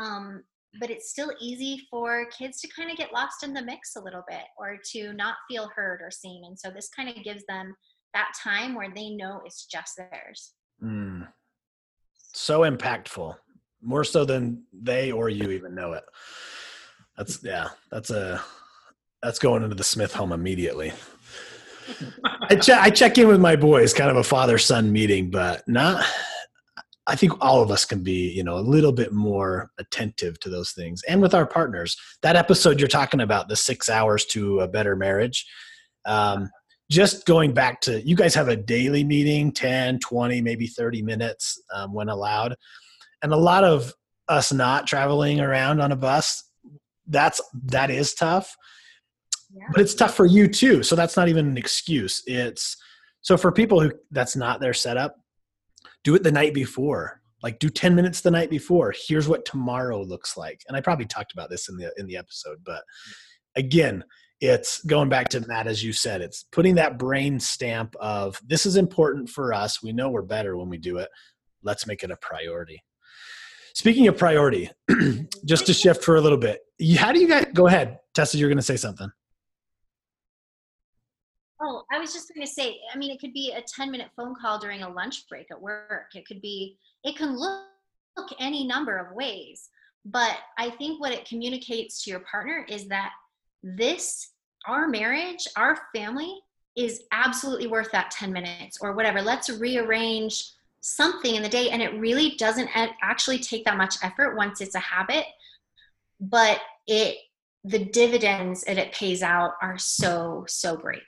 Um, 0.00 0.42
but 0.80 0.90
it's 0.90 1.08
still 1.08 1.30
easy 1.40 1.86
for 1.88 2.26
kids 2.36 2.60
to 2.62 2.68
kind 2.68 2.90
of 2.90 2.96
get 2.96 3.12
lost 3.12 3.44
in 3.44 3.54
the 3.54 3.62
mix 3.62 3.94
a 3.94 4.02
little 4.02 4.24
bit 4.28 4.42
or 4.58 4.76
to 4.90 5.12
not 5.12 5.36
feel 5.48 5.70
heard 5.76 6.00
or 6.02 6.10
seen. 6.10 6.42
And 6.46 6.58
so 6.58 6.72
this 6.72 6.88
kind 6.88 7.08
of 7.08 7.22
gives 7.22 7.44
them 7.48 7.76
that 8.12 8.32
time 8.42 8.74
where 8.74 8.92
they 8.92 9.10
know 9.10 9.40
it's 9.44 9.66
just 9.66 9.92
theirs. 9.98 10.54
Mm. 10.82 11.28
So 12.32 12.62
impactful, 12.62 13.36
more 13.80 14.02
so 14.02 14.24
than 14.24 14.64
they 14.72 15.12
or 15.12 15.28
you 15.28 15.52
even 15.52 15.76
know 15.76 15.92
it. 15.92 16.02
That's 17.16 17.42
yeah, 17.42 17.68
that's 17.90 18.10
a 18.10 18.42
that's 19.22 19.38
going 19.38 19.62
into 19.62 19.74
the 19.74 19.84
Smith 19.84 20.14
home 20.14 20.32
immediately. 20.32 20.92
I, 22.48 22.56
check 22.56 22.80
I 22.80 22.90
check 22.90 23.18
in 23.18 23.28
with 23.28 23.40
my 23.40 23.56
boys, 23.56 23.92
kind 23.92 24.10
of 24.10 24.16
a 24.16 24.24
father 24.24 24.58
son 24.58 24.90
meeting, 24.90 25.30
but 25.30 25.62
not 25.68 26.04
I 27.06 27.16
think 27.16 27.32
all 27.40 27.60
of 27.60 27.70
us 27.70 27.84
can 27.84 28.02
be, 28.02 28.30
you 28.30 28.42
know, 28.42 28.56
a 28.56 28.60
little 28.60 28.92
bit 28.92 29.12
more 29.12 29.70
attentive 29.78 30.40
to 30.40 30.48
those 30.48 30.72
things. 30.72 31.02
And 31.06 31.20
with 31.20 31.34
our 31.34 31.46
partners, 31.46 31.96
that 32.22 32.36
episode 32.36 32.78
you're 32.78 32.88
talking 32.88 33.20
about, 33.20 33.48
the 33.48 33.56
six 33.56 33.90
hours 33.90 34.24
to 34.26 34.60
a 34.60 34.68
better 34.68 34.96
marriage, 34.96 35.46
um, 36.06 36.50
just 36.90 37.26
going 37.26 37.52
back 37.52 37.80
to, 37.82 38.00
you 38.06 38.16
guys 38.16 38.34
have 38.34 38.48
a 38.48 38.56
daily 38.56 39.04
meeting, 39.04 39.52
10, 39.52 39.98
20, 39.98 40.40
maybe 40.40 40.66
30 40.66 41.02
minutes 41.02 41.60
um, 41.74 41.92
when 41.92 42.08
allowed. 42.08 42.56
And 43.22 43.32
a 43.32 43.38
lot 43.38 43.64
of 43.64 43.92
us 44.28 44.52
not 44.52 44.86
traveling 44.86 45.40
around 45.40 45.80
on 45.80 45.92
a 45.92 45.96
bus, 45.96 46.42
that's, 47.06 47.40
that 47.64 47.90
is 47.90 48.14
tough. 48.14 48.56
Yeah. 49.52 49.66
But 49.72 49.82
it's 49.82 49.94
tough 49.94 50.14
for 50.14 50.26
you 50.26 50.48
too. 50.48 50.82
So 50.82 50.96
that's 50.96 51.16
not 51.16 51.28
even 51.28 51.46
an 51.46 51.56
excuse. 51.56 52.22
It's, 52.26 52.76
so 53.20 53.36
for 53.36 53.52
people 53.52 53.80
who 53.80 53.92
that's 54.10 54.36
not 54.36 54.60
their 54.60 54.74
setup, 54.74 55.16
do 56.02 56.14
it 56.14 56.22
the 56.22 56.32
night 56.32 56.54
before 56.54 57.22
like 57.44 57.58
do 57.58 57.68
10 57.68 57.94
minutes 57.94 58.22
the 58.22 58.30
night 58.30 58.50
before 58.50 58.92
here's 59.06 59.28
what 59.28 59.44
tomorrow 59.44 60.02
looks 60.02 60.36
like 60.36 60.62
and 60.66 60.76
i 60.76 60.80
probably 60.80 61.04
talked 61.04 61.32
about 61.32 61.50
this 61.50 61.68
in 61.68 61.76
the 61.76 61.92
in 61.96 62.06
the 62.06 62.16
episode 62.16 62.58
but 62.64 62.82
again 63.54 64.02
it's 64.40 64.82
going 64.84 65.08
back 65.08 65.28
to 65.28 65.46
matt 65.46 65.68
as 65.68 65.84
you 65.84 65.92
said 65.92 66.20
it's 66.20 66.46
putting 66.50 66.74
that 66.74 66.98
brain 66.98 67.38
stamp 67.38 67.94
of 68.00 68.40
this 68.44 68.66
is 68.66 68.76
important 68.76 69.28
for 69.28 69.52
us 69.52 69.82
we 69.82 69.92
know 69.92 70.10
we're 70.10 70.22
better 70.22 70.56
when 70.56 70.68
we 70.68 70.78
do 70.78 70.96
it 70.96 71.08
let's 71.62 71.86
make 71.86 72.02
it 72.02 72.10
a 72.10 72.16
priority 72.16 72.82
speaking 73.74 74.08
of 74.08 74.16
priority 74.16 74.70
just 75.44 75.66
to 75.66 75.74
shift 75.74 76.02
for 76.02 76.16
a 76.16 76.20
little 76.20 76.38
bit 76.38 76.62
how 76.96 77.12
do 77.12 77.20
you 77.20 77.28
guys 77.28 77.46
go 77.52 77.66
ahead 77.66 77.98
tessa 78.14 78.38
you're 78.38 78.48
going 78.48 78.56
to 78.56 78.62
say 78.62 78.76
something 78.76 79.10
Oh, 81.66 81.82
I 81.90 81.98
was 81.98 82.12
just 82.12 82.28
going 82.34 82.46
to 82.46 82.52
say, 82.52 82.76
I 82.92 82.98
mean, 82.98 83.10
it 83.10 83.20
could 83.20 83.32
be 83.32 83.52
a 83.52 83.62
10 83.62 83.90
minute 83.90 84.10
phone 84.14 84.34
call 84.34 84.58
during 84.58 84.82
a 84.82 84.88
lunch 84.88 85.26
break 85.28 85.46
at 85.50 85.60
work. 85.60 86.10
It 86.14 86.26
could 86.26 86.42
be, 86.42 86.76
it 87.04 87.16
can 87.16 87.38
look, 87.38 87.62
look 88.18 88.28
any 88.38 88.66
number 88.66 88.98
of 88.98 89.16
ways. 89.16 89.70
But 90.04 90.36
I 90.58 90.70
think 90.70 91.00
what 91.00 91.12
it 91.12 91.26
communicates 91.26 92.04
to 92.04 92.10
your 92.10 92.20
partner 92.20 92.66
is 92.68 92.86
that 92.88 93.12
this, 93.62 94.32
our 94.66 94.88
marriage, 94.88 95.48
our 95.56 95.78
family 95.94 96.38
is 96.76 97.04
absolutely 97.12 97.68
worth 97.68 97.90
that 97.92 98.10
10 98.10 98.30
minutes 98.30 98.78
or 98.82 98.92
whatever. 98.92 99.22
Let's 99.22 99.48
rearrange 99.48 100.50
something 100.84 101.34
in 101.34 101.42
the 101.42 101.48
day. 101.48 101.70
And 101.70 101.80
it 101.80 101.98
really 101.98 102.36
doesn't 102.36 102.68
actually 103.02 103.38
take 103.38 103.64
that 103.64 103.78
much 103.78 103.96
effort 104.02 104.36
once 104.36 104.60
it's 104.60 104.74
a 104.74 104.80
habit, 104.80 105.24
but 106.20 106.60
it 106.86 107.16
the 107.66 107.78
dividends 107.78 108.62
that 108.64 108.76
it 108.76 108.92
pays 108.92 109.22
out 109.22 109.52
are 109.62 109.78
so 109.78 110.44
so 110.46 110.76
great 110.76 111.00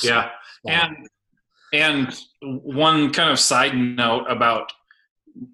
yeah 0.00 0.30
and 0.64 1.08
and 1.72 2.20
one 2.62 3.12
kind 3.12 3.30
of 3.30 3.38
side 3.40 3.76
note 3.76 4.24
about 4.28 4.72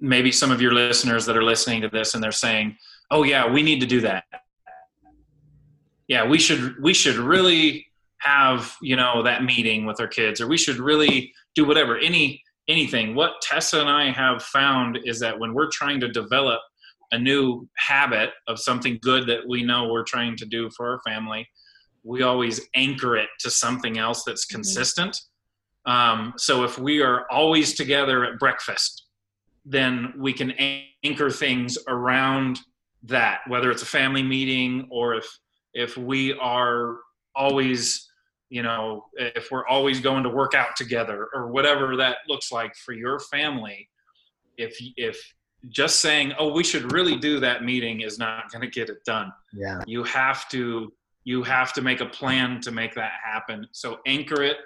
maybe 0.00 0.30
some 0.30 0.50
of 0.50 0.60
your 0.60 0.72
listeners 0.74 1.24
that 1.24 1.34
are 1.34 1.42
listening 1.42 1.80
to 1.80 1.88
this 1.88 2.12
and 2.12 2.22
they're 2.22 2.30
saying 2.30 2.76
oh 3.10 3.22
yeah 3.22 3.50
we 3.50 3.62
need 3.62 3.80
to 3.80 3.86
do 3.86 4.02
that 4.02 4.24
yeah 6.08 6.26
we 6.26 6.38
should 6.38 6.74
we 6.82 6.92
should 6.92 7.16
really 7.16 7.86
have 8.18 8.76
you 8.82 8.96
know 8.96 9.22
that 9.22 9.42
meeting 9.42 9.86
with 9.86 9.98
our 9.98 10.08
kids 10.08 10.42
or 10.42 10.46
we 10.46 10.58
should 10.58 10.76
really 10.76 11.32
do 11.54 11.64
whatever 11.64 11.96
any 11.96 12.42
anything 12.70 13.14
what 13.14 13.32
tessa 13.42 13.80
and 13.80 13.90
i 13.90 14.10
have 14.10 14.42
found 14.42 14.98
is 15.04 15.18
that 15.20 15.38
when 15.38 15.52
we're 15.52 15.70
trying 15.70 16.00
to 16.00 16.08
develop 16.08 16.60
a 17.12 17.18
new 17.18 17.68
habit 17.76 18.30
of 18.46 18.58
something 18.58 18.98
good 19.02 19.26
that 19.26 19.48
we 19.48 19.62
know 19.62 19.88
we're 19.88 20.04
trying 20.04 20.36
to 20.36 20.46
do 20.46 20.70
for 20.70 20.90
our 20.90 21.00
family, 21.00 21.48
we 22.04 22.22
always 22.22 22.60
anchor 22.74 23.16
it 23.16 23.28
to 23.40 23.50
something 23.50 23.98
else 23.98 24.22
that's 24.24 24.46
mm-hmm. 24.46 24.56
consistent. 24.56 25.18
Um, 25.86 26.34
so 26.36 26.62
if 26.64 26.78
we 26.78 27.02
are 27.02 27.26
always 27.30 27.74
together 27.74 28.24
at 28.24 28.38
breakfast, 28.38 29.06
then 29.64 30.12
we 30.16 30.32
can 30.32 30.52
anchor 31.04 31.30
things 31.30 31.76
around 31.88 32.60
that 33.02 33.40
whether 33.48 33.70
it's 33.70 33.82
a 33.82 33.86
family 33.86 34.22
meeting 34.22 34.86
or 34.90 35.14
if 35.14 35.26
if 35.72 35.96
we 35.96 36.34
are 36.34 36.98
always 37.34 38.09
you 38.50 38.62
know 38.62 39.06
if 39.16 39.50
we're 39.50 39.66
always 39.66 40.00
going 40.00 40.22
to 40.22 40.28
work 40.28 40.54
out 40.54 40.76
together 40.76 41.28
or 41.32 41.48
whatever 41.50 41.96
that 41.96 42.18
looks 42.28 42.52
like 42.52 42.74
for 42.76 42.92
your 42.92 43.18
family 43.18 43.88
if 44.58 44.76
if 44.96 45.18
just 45.68 46.00
saying 46.00 46.32
oh 46.38 46.52
we 46.52 46.64
should 46.64 46.92
really 46.92 47.16
do 47.16 47.38
that 47.40 47.64
meeting 47.64 48.00
is 48.02 48.18
not 48.18 48.50
going 48.52 48.60
to 48.62 48.68
get 48.68 48.88
it 48.90 48.98
done 49.04 49.32
yeah 49.54 49.80
you 49.86 50.02
have 50.04 50.48
to 50.48 50.92
you 51.24 51.42
have 51.42 51.72
to 51.72 51.80
make 51.82 52.00
a 52.00 52.06
plan 52.06 52.60
to 52.60 52.70
make 52.70 52.94
that 52.94 53.12
happen 53.22 53.66
so 53.72 53.98
anchor 54.06 54.42
it 54.42 54.56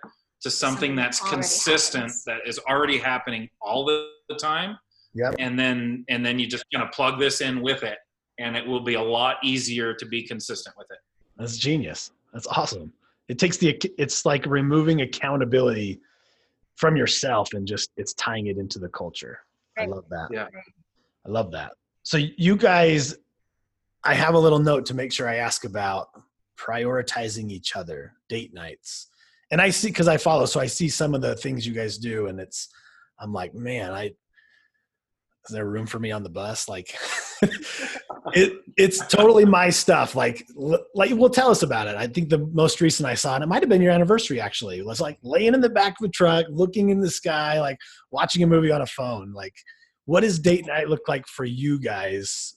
to 0.40 0.50
something, 0.50 0.90
Something 0.90 0.96
that's 0.96 1.20
consistent 1.20 2.02
happens. 2.04 2.24
that 2.24 2.40
is 2.46 2.58
already 2.68 2.98
happening 2.98 3.48
all 3.62 3.84
the, 3.84 4.08
the 4.28 4.34
time 4.36 4.76
Yep. 5.16 5.36
and 5.38 5.56
then 5.58 6.04
and 6.08 6.26
then 6.26 6.38
you 6.40 6.46
just 6.48 6.64
kind 6.74 6.84
of 6.84 6.92
plug 6.92 7.20
this 7.20 7.40
in 7.40 7.60
with 7.62 7.82
it 7.84 7.98
and 8.40 8.56
it 8.56 8.66
will 8.66 8.80
be 8.82 8.94
a 8.94 9.02
lot 9.02 9.36
easier 9.44 9.94
to 9.94 10.06
be 10.06 10.22
consistent 10.26 10.74
with 10.76 10.88
it 10.90 10.98
That's 11.36 11.56
genius. 11.56 12.10
That's 12.32 12.46
awesome. 12.48 12.92
It 13.28 13.38
takes 13.38 13.56
the 13.56 13.80
it's 13.98 14.26
like 14.26 14.44
removing 14.46 15.00
accountability 15.00 16.00
from 16.76 16.96
yourself 16.96 17.54
and 17.54 17.66
just 17.66 17.90
it's 17.96 18.14
tying 18.14 18.48
it 18.48 18.58
into 18.58 18.78
the 18.78 18.88
culture. 18.88 19.38
I 19.78 19.86
love 19.86 20.04
that. 20.10 20.28
Yeah. 20.30 20.46
I 21.26 21.28
love 21.28 21.50
that. 21.52 21.72
So 22.02 22.18
you 22.18 22.56
guys 22.56 23.16
I 24.04 24.14
have 24.14 24.34
a 24.34 24.38
little 24.38 24.58
note 24.58 24.84
to 24.86 24.94
make 24.94 25.12
sure 25.12 25.28
I 25.28 25.36
ask 25.36 25.64
about 25.64 26.08
prioritizing 26.58 27.50
each 27.50 27.74
other, 27.74 28.12
date 28.28 28.52
nights. 28.52 29.08
And 29.50 29.60
I 29.60 29.70
see 29.70 29.90
cuz 29.90 30.08
I 30.08 30.18
follow 30.18 30.46
so 30.46 30.60
I 30.60 30.66
see 30.66 30.88
some 30.88 31.14
of 31.14 31.22
the 31.22 31.36
things 31.36 31.66
you 31.66 31.72
guys 31.72 31.96
do 31.98 32.26
and 32.26 32.38
it's 32.38 32.68
I'm 33.18 33.32
like, 33.32 33.54
man, 33.54 33.92
I 33.92 34.12
is 35.48 35.54
there 35.54 35.66
room 35.66 35.86
for 35.86 35.98
me 35.98 36.10
on 36.10 36.22
the 36.22 36.30
bus? 36.30 36.68
Like 36.68 36.94
it 38.32 38.54
it's 38.76 39.06
totally 39.06 39.44
my 39.44 39.70
stuff. 39.70 40.14
Like 40.14 40.46
l- 40.58 40.84
like 40.94 41.12
well 41.14 41.30
tell 41.30 41.50
us 41.50 41.62
about 41.62 41.86
it. 41.86 41.96
I 41.96 42.06
think 42.06 42.30
the 42.30 42.38
most 42.38 42.80
recent 42.80 43.08
I 43.08 43.14
saw, 43.14 43.34
and 43.34 43.44
it 43.44 43.46
might 43.46 43.62
have 43.62 43.68
been 43.68 43.82
your 43.82 43.92
anniversary 43.92 44.40
actually, 44.40 44.82
was 44.82 45.00
like 45.00 45.18
laying 45.22 45.54
in 45.54 45.60
the 45.60 45.68
back 45.68 45.96
of 46.00 46.08
a 46.08 46.10
truck, 46.10 46.46
looking 46.48 46.90
in 46.90 47.00
the 47.00 47.10
sky, 47.10 47.60
like 47.60 47.78
watching 48.10 48.42
a 48.42 48.46
movie 48.46 48.72
on 48.72 48.82
a 48.82 48.86
phone. 48.86 49.32
Like 49.32 49.54
what 50.06 50.20
does 50.20 50.38
date 50.38 50.66
night 50.66 50.88
look 50.88 51.08
like 51.08 51.26
for 51.26 51.44
you 51.44 51.78
guys? 51.78 52.56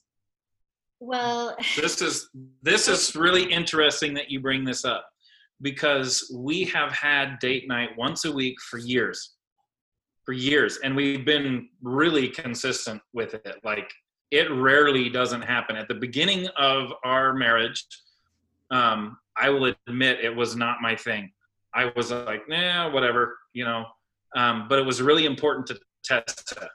Well, 0.99 1.55
this 1.75 2.01
is 2.01 2.29
this 2.63 2.87
is 2.87 3.15
really 3.15 3.51
interesting 3.51 4.13
that 4.15 4.31
you 4.31 4.39
bring 4.39 4.63
this 4.63 4.83
up 4.83 5.07
because 5.61 6.31
we 6.35 6.63
have 6.65 6.91
had 6.91 7.39
date 7.39 7.67
night 7.67 7.89
once 7.97 8.25
a 8.25 8.31
week 8.31 8.55
for 8.61 8.77
years 8.77 9.36
for 10.27 10.33
years 10.33 10.77
and 10.83 10.93
we've 10.93 11.23
been 11.23 11.69
really 11.81 12.27
consistent 12.27 13.01
with 13.13 13.33
it. 13.33 13.55
Like 13.63 13.89
it 14.29 14.51
rarely 14.51 15.09
doesn't 15.09 15.41
happen. 15.41 15.77
At 15.77 15.87
the 15.87 15.95
beginning 15.95 16.47
of 16.57 16.91
our 17.05 17.33
marriage 17.33 17.85
um, 18.69 19.17
i 19.37 19.49
will 19.49 19.73
admit 19.87 20.19
it 20.21 20.35
was 20.35 20.57
not 20.57 20.81
my 20.81 20.97
thing. 20.97 21.31
I 21.73 21.93
was 21.95 22.11
like 22.11 22.49
nah 22.49 22.91
whatever 22.91 23.37
you 23.53 23.63
know? 23.63 23.85
Um, 24.35 24.67
but 24.67 24.79
it 24.79 24.85
was 24.85 25.01
really 25.01 25.25
important 25.25 25.65
to 25.67 25.79
Tessa 26.03 26.69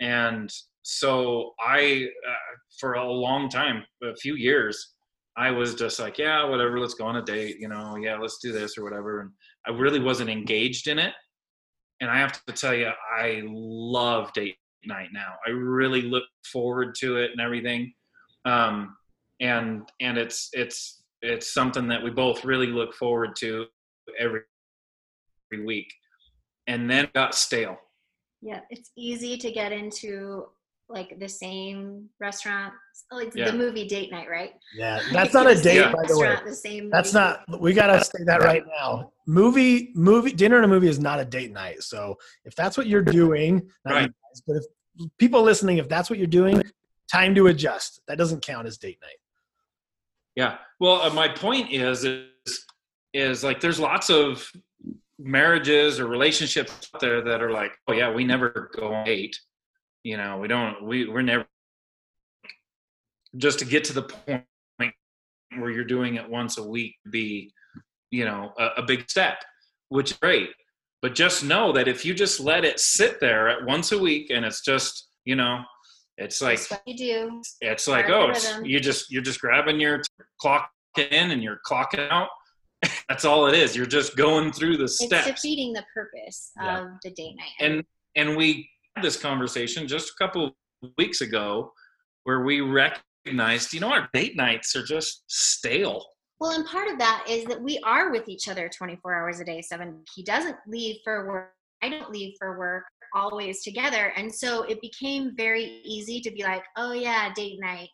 and 0.00 0.52
so 0.82 1.54
i 1.58 2.06
uh, 2.28 2.56
for 2.78 2.94
a 2.94 3.10
long 3.10 3.48
time 3.48 3.82
a 4.02 4.14
few 4.16 4.34
years 4.34 4.94
i 5.36 5.50
was 5.50 5.74
just 5.74 5.98
like 6.00 6.18
yeah 6.18 6.44
whatever 6.44 6.78
let's 6.78 6.94
go 6.94 7.06
on 7.06 7.16
a 7.16 7.22
date 7.22 7.56
you 7.58 7.68
know? 7.68 7.96
Yeah 7.96 8.18
let's 8.18 8.38
do 8.40 8.52
this 8.52 8.76
or 8.76 8.84
whatever. 8.84 9.20
And 9.20 9.30
i 9.66 9.70
really 9.70 10.00
wasn't 10.00 10.28
engaged 10.28 10.86
in 10.86 10.98
it 10.98 11.14
and 12.00 12.10
i 12.10 12.18
have 12.18 12.32
to 12.44 12.52
tell 12.52 12.74
you 12.74 12.90
i 13.18 13.42
love 13.44 14.32
date 14.32 14.56
night 14.84 15.08
now. 15.12 15.34
I 15.46 15.50
really 15.50 16.02
look 16.02 16.24
forward 16.44 16.94
to 16.96 17.16
it 17.16 17.32
and 17.32 17.40
everything. 17.40 17.92
Um, 18.44 18.96
and 19.40 19.88
and 20.00 20.18
it's 20.18 20.50
it's 20.52 21.02
it's 21.22 21.52
something 21.52 21.88
that 21.88 22.02
we 22.02 22.10
both 22.10 22.44
really 22.44 22.66
look 22.66 22.94
forward 22.94 23.36
to 23.36 23.66
every 24.18 24.40
every 25.52 25.64
week. 25.64 25.92
And 26.66 26.90
then 26.90 27.08
got 27.14 27.34
stale. 27.34 27.76
Yeah, 28.42 28.60
it's 28.70 28.90
easy 28.96 29.36
to 29.38 29.50
get 29.50 29.72
into 29.72 30.46
like 30.90 31.18
the 31.18 31.28
same 31.28 32.08
restaurant, 32.20 32.72
like 33.12 33.32
Yeah. 33.34 33.50
the 33.50 33.56
movie 33.56 33.86
date 33.86 34.10
night, 34.10 34.28
right? 34.28 34.52
Yeah, 34.76 35.00
that's 35.12 35.32
not 35.32 35.46
a 35.50 35.54
date, 35.60 35.76
Yeah. 35.76 35.92
by 35.92 36.04
the 36.06 36.18
way. 36.18 36.36
The 36.44 36.54
same. 36.54 36.90
That's 36.90 37.14
movie. 37.14 37.24
not. 37.48 37.60
We 37.60 37.72
gotta 37.72 38.02
say 38.04 38.24
that 38.26 38.42
right 38.42 38.64
now. 38.80 39.12
Movie, 39.26 39.92
movie, 39.94 40.32
dinner 40.32 40.56
and 40.56 40.64
a 40.64 40.68
movie 40.68 40.88
is 40.88 40.98
not 40.98 41.20
a 41.20 41.24
date 41.24 41.52
night. 41.52 41.82
So 41.82 42.16
if 42.44 42.54
that's 42.56 42.76
what 42.76 42.86
you're 42.86 43.02
doing, 43.02 43.70
not 43.84 43.90
you 43.94 44.00
Right. 44.00 44.10
guys, 44.10 44.42
but 44.46 44.56
if 44.56 44.64
people 45.18 45.42
listening, 45.42 45.78
if 45.78 45.88
that's 45.88 46.10
what 46.10 46.18
you're 46.18 46.26
doing, 46.26 46.60
time 47.10 47.34
to 47.36 47.46
adjust. 47.46 48.00
That 48.08 48.18
doesn't 48.18 48.42
count 48.42 48.66
as 48.66 48.76
date 48.78 48.98
night. 49.00 49.16
Yeah. 50.36 50.58
Well, 50.78 51.02
uh, 51.02 51.10
my 51.10 51.28
point 51.28 51.70
is, 51.72 52.04
is, 52.04 52.64
is 53.12 53.42
like 53.44 53.60
there's 53.60 53.80
lots 53.80 54.10
of 54.10 54.48
marriages 55.18 56.00
or 56.00 56.06
relationships 56.06 56.88
out 56.94 57.00
there 57.00 57.20
that 57.22 57.42
are 57.42 57.50
like, 57.50 57.72
oh 57.88 57.92
yeah, 57.92 58.10
we 58.12 58.24
never 58.24 58.70
go 58.74 58.92
on 58.94 59.04
date. 59.04 59.38
You 60.04 60.16
know, 60.16 60.38
we 60.38 60.48
don't. 60.48 60.82
We 60.84 61.08
we're 61.08 61.22
never. 61.22 61.46
Just 63.36 63.58
to 63.60 63.64
get 63.64 63.84
to 63.84 63.92
the 63.92 64.02
point 64.02 64.44
where 65.58 65.70
you're 65.70 65.84
doing 65.84 66.16
it 66.16 66.28
once 66.28 66.58
a 66.58 66.62
week, 66.66 66.94
be, 67.10 67.52
you 68.10 68.24
know, 68.24 68.52
a, 68.58 68.66
a 68.78 68.82
big 68.82 69.08
step, 69.10 69.38
which 69.88 70.12
is 70.12 70.16
great. 70.18 70.50
But 71.02 71.14
just 71.14 71.44
know 71.44 71.72
that 71.72 71.86
if 71.88 72.04
you 72.04 72.12
just 72.14 72.40
let 72.40 72.64
it 72.64 72.80
sit 72.80 73.20
there 73.20 73.48
at 73.48 73.64
once 73.64 73.92
a 73.92 73.98
week, 73.98 74.30
and 74.30 74.44
it's 74.44 74.62
just, 74.62 75.08
you 75.24 75.36
know, 75.36 75.60
it's 76.20 76.40
like 76.42 76.60
what 76.70 76.82
you 76.86 76.96
do. 76.96 77.42
it's 77.62 77.88
like 77.88 78.10
oh 78.10 78.28
it's, 78.28 78.58
you 78.62 78.78
just 78.78 79.10
you're 79.10 79.22
just 79.22 79.40
grabbing 79.40 79.80
your 79.80 80.02
clock 80.40 80.70
in 80.98 81.30
and 81.30 81.42
you're 81.42 81.58
clocking 81.66 82.06
out 82.10 82.28
that's 83.08 83.24
all 83.24 83.46
it 83.46 83.54
is 83.54 83.74
you're 83.74 83.86
just 83.86 84.16
going 84.16 84.52
through 84.52 84.76
the 84.76 84.84
It's 84.84 85.02
steps 85.02 85.26
defeating 85.26 85.72
the 85.72 85.84
purpose 85.94 86.52
Yeah. 86.60 86.80
of 86.82 86.88
the 87.02 87.10
day 87.10 87.34
night. 87.34 87.52
and 87.60 87.84
and 88.16 88.36
we 88.36 88.68
this 89.02 89.16
conversation 89.16 89.86
just 89.88 90.10
a 90.10 90.24
couple 90.24 90.44
of 90.46 90.52
weeks 90.98 91.20
ago 91.20 91.72
where 92.24 92.42
we 92.42 92.60
recognized 92.60 93.72
you 93.72 93.80
know 93.80 93.92
our 93.92 94.08
date 94.12 94.36
nights 94.36 94.74
are 94.76 94.84
just 94.84 95.24
stale 95.28 96.04
Well, 96.40 96.52
and 96.52 96.66
part 96.66 96.88
of 96.88 96.98
that 96.98 97.24
is 97.28 97.44
that 97.46 97.60
we 97.60 97.78
are 97.84 98.10
with 98.10 98.28
each 98.28 98.48
other 98.48 98.68
24 98.70 99.14
hours 99.14 99.40
a 99.40 99.44
day, 99.44 99.60
seven. 99.60 100.02
He 100.14 100.22
doesn't 100.22 100.56
leave 100.66 100.96
for 101.04 101.28
work. 101.28 101.52
I 101.82 101.88
don't 101.90 102.10
leave 102.10 102.34
for 102.38 102.58
work 102.58 102.84
always 103.14 103.62
together. 103.62 104.12
And 104.16 104.32
so 104.34 104.62
it 104.62 104.80
became 104.80 105.34
very 105.36 105.64
easy 105.84 106.20
to 106.22 106.30
be 106.30 106.42
like, 106.42 106.62
oh, 106.76 106.92
yeah, 106.92 107.30
date 107.34 107.58
night. 107.60 107.90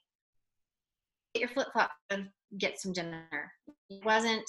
Get 1.35 1.41
your 1.41 1.49
flip 1.51 1.69
flop 1.73 1.91
and 2.11 2.29
get 2.59 2.79
some 2.81 2.93
dinner. 2.93 3.51
It 3.91 4.05
wasn't 4.05 4.49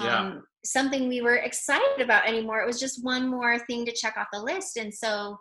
Yeah. 0.00 0.18
um, 0.18 0.44
something 0.64 1.08
we 1.08 1.22
were 1.22 1.36
excited 1.36 2.00
about 2.00 2.26
anymore. 2.26 2.60
It 2.60 2.66
was 2.66 2.80
just 2.80 3.02
one 3.04 3.26
more 3.28 3.58
thing 3.60 3.86
to 3.86 3.92
check 3.92 4.16
off 4.18 4.28
the 4.32 4.40
list. 4.42 4.76
And 4.76 4.92
so 4.92 5.38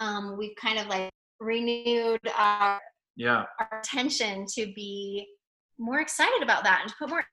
um, 0.00 0.36
we've 0.36 0.56
kind 0.56 0.78
of 0.78 0.86
like 0.86 1.10
renewed 1.38 2.20
our 2.36 2.80
yeah. 3.16 3.44
our 3.58 3.80
attention 3.80 4.46
to 4.54 4.72
be 4.74 5.26
more 5.78 6.00
excited 6.00 6.42
about 6.42 6.64
that 6.64 6.80
and 6.82 6.90
to 6.90 6.96
put 6.98 7.10
more 7.10 7.24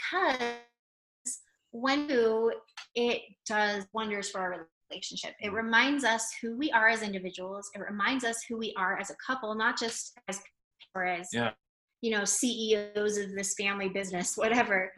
because 0.00 1.40
when 1.72 2.08
you 2.08 2.52
it 2.94 3.22
does 3.46 3.84
wonders 3.92 4.30
for 4.30 4.40
our 4.40 4.66
relationship. 4.90 5.34
It 5.40 5.52
reminds 5.52 6.04
us 6.04 6.26
who 6.42 6.56
we 6.56 6.70
are 6.72 6.88
as 6.88 7.02
individuals. 7.02 7.70
It 7.74 7.80
reminds 7.80 8.24
us 8.24 8.42
who 8.48 8.58
we 8.58 8.74
are 8.76 8.98
as 8.98 9.10
a 9.10 9.16
couple 9.24 9.54
not 9.54 9.78
just 9.78 10.18
as 10.28 10.40
or 10.94 11.04
as 11.04 11.28
Yeah. 11.32 11.52
you 12.00 12.10
know 12.10 12.24
ceos 12.24 13.16
of 13.18 13.32
this 13.34 13.54
family 13.54 13.88
business 13.88 14.36
whatever 14.36 14.92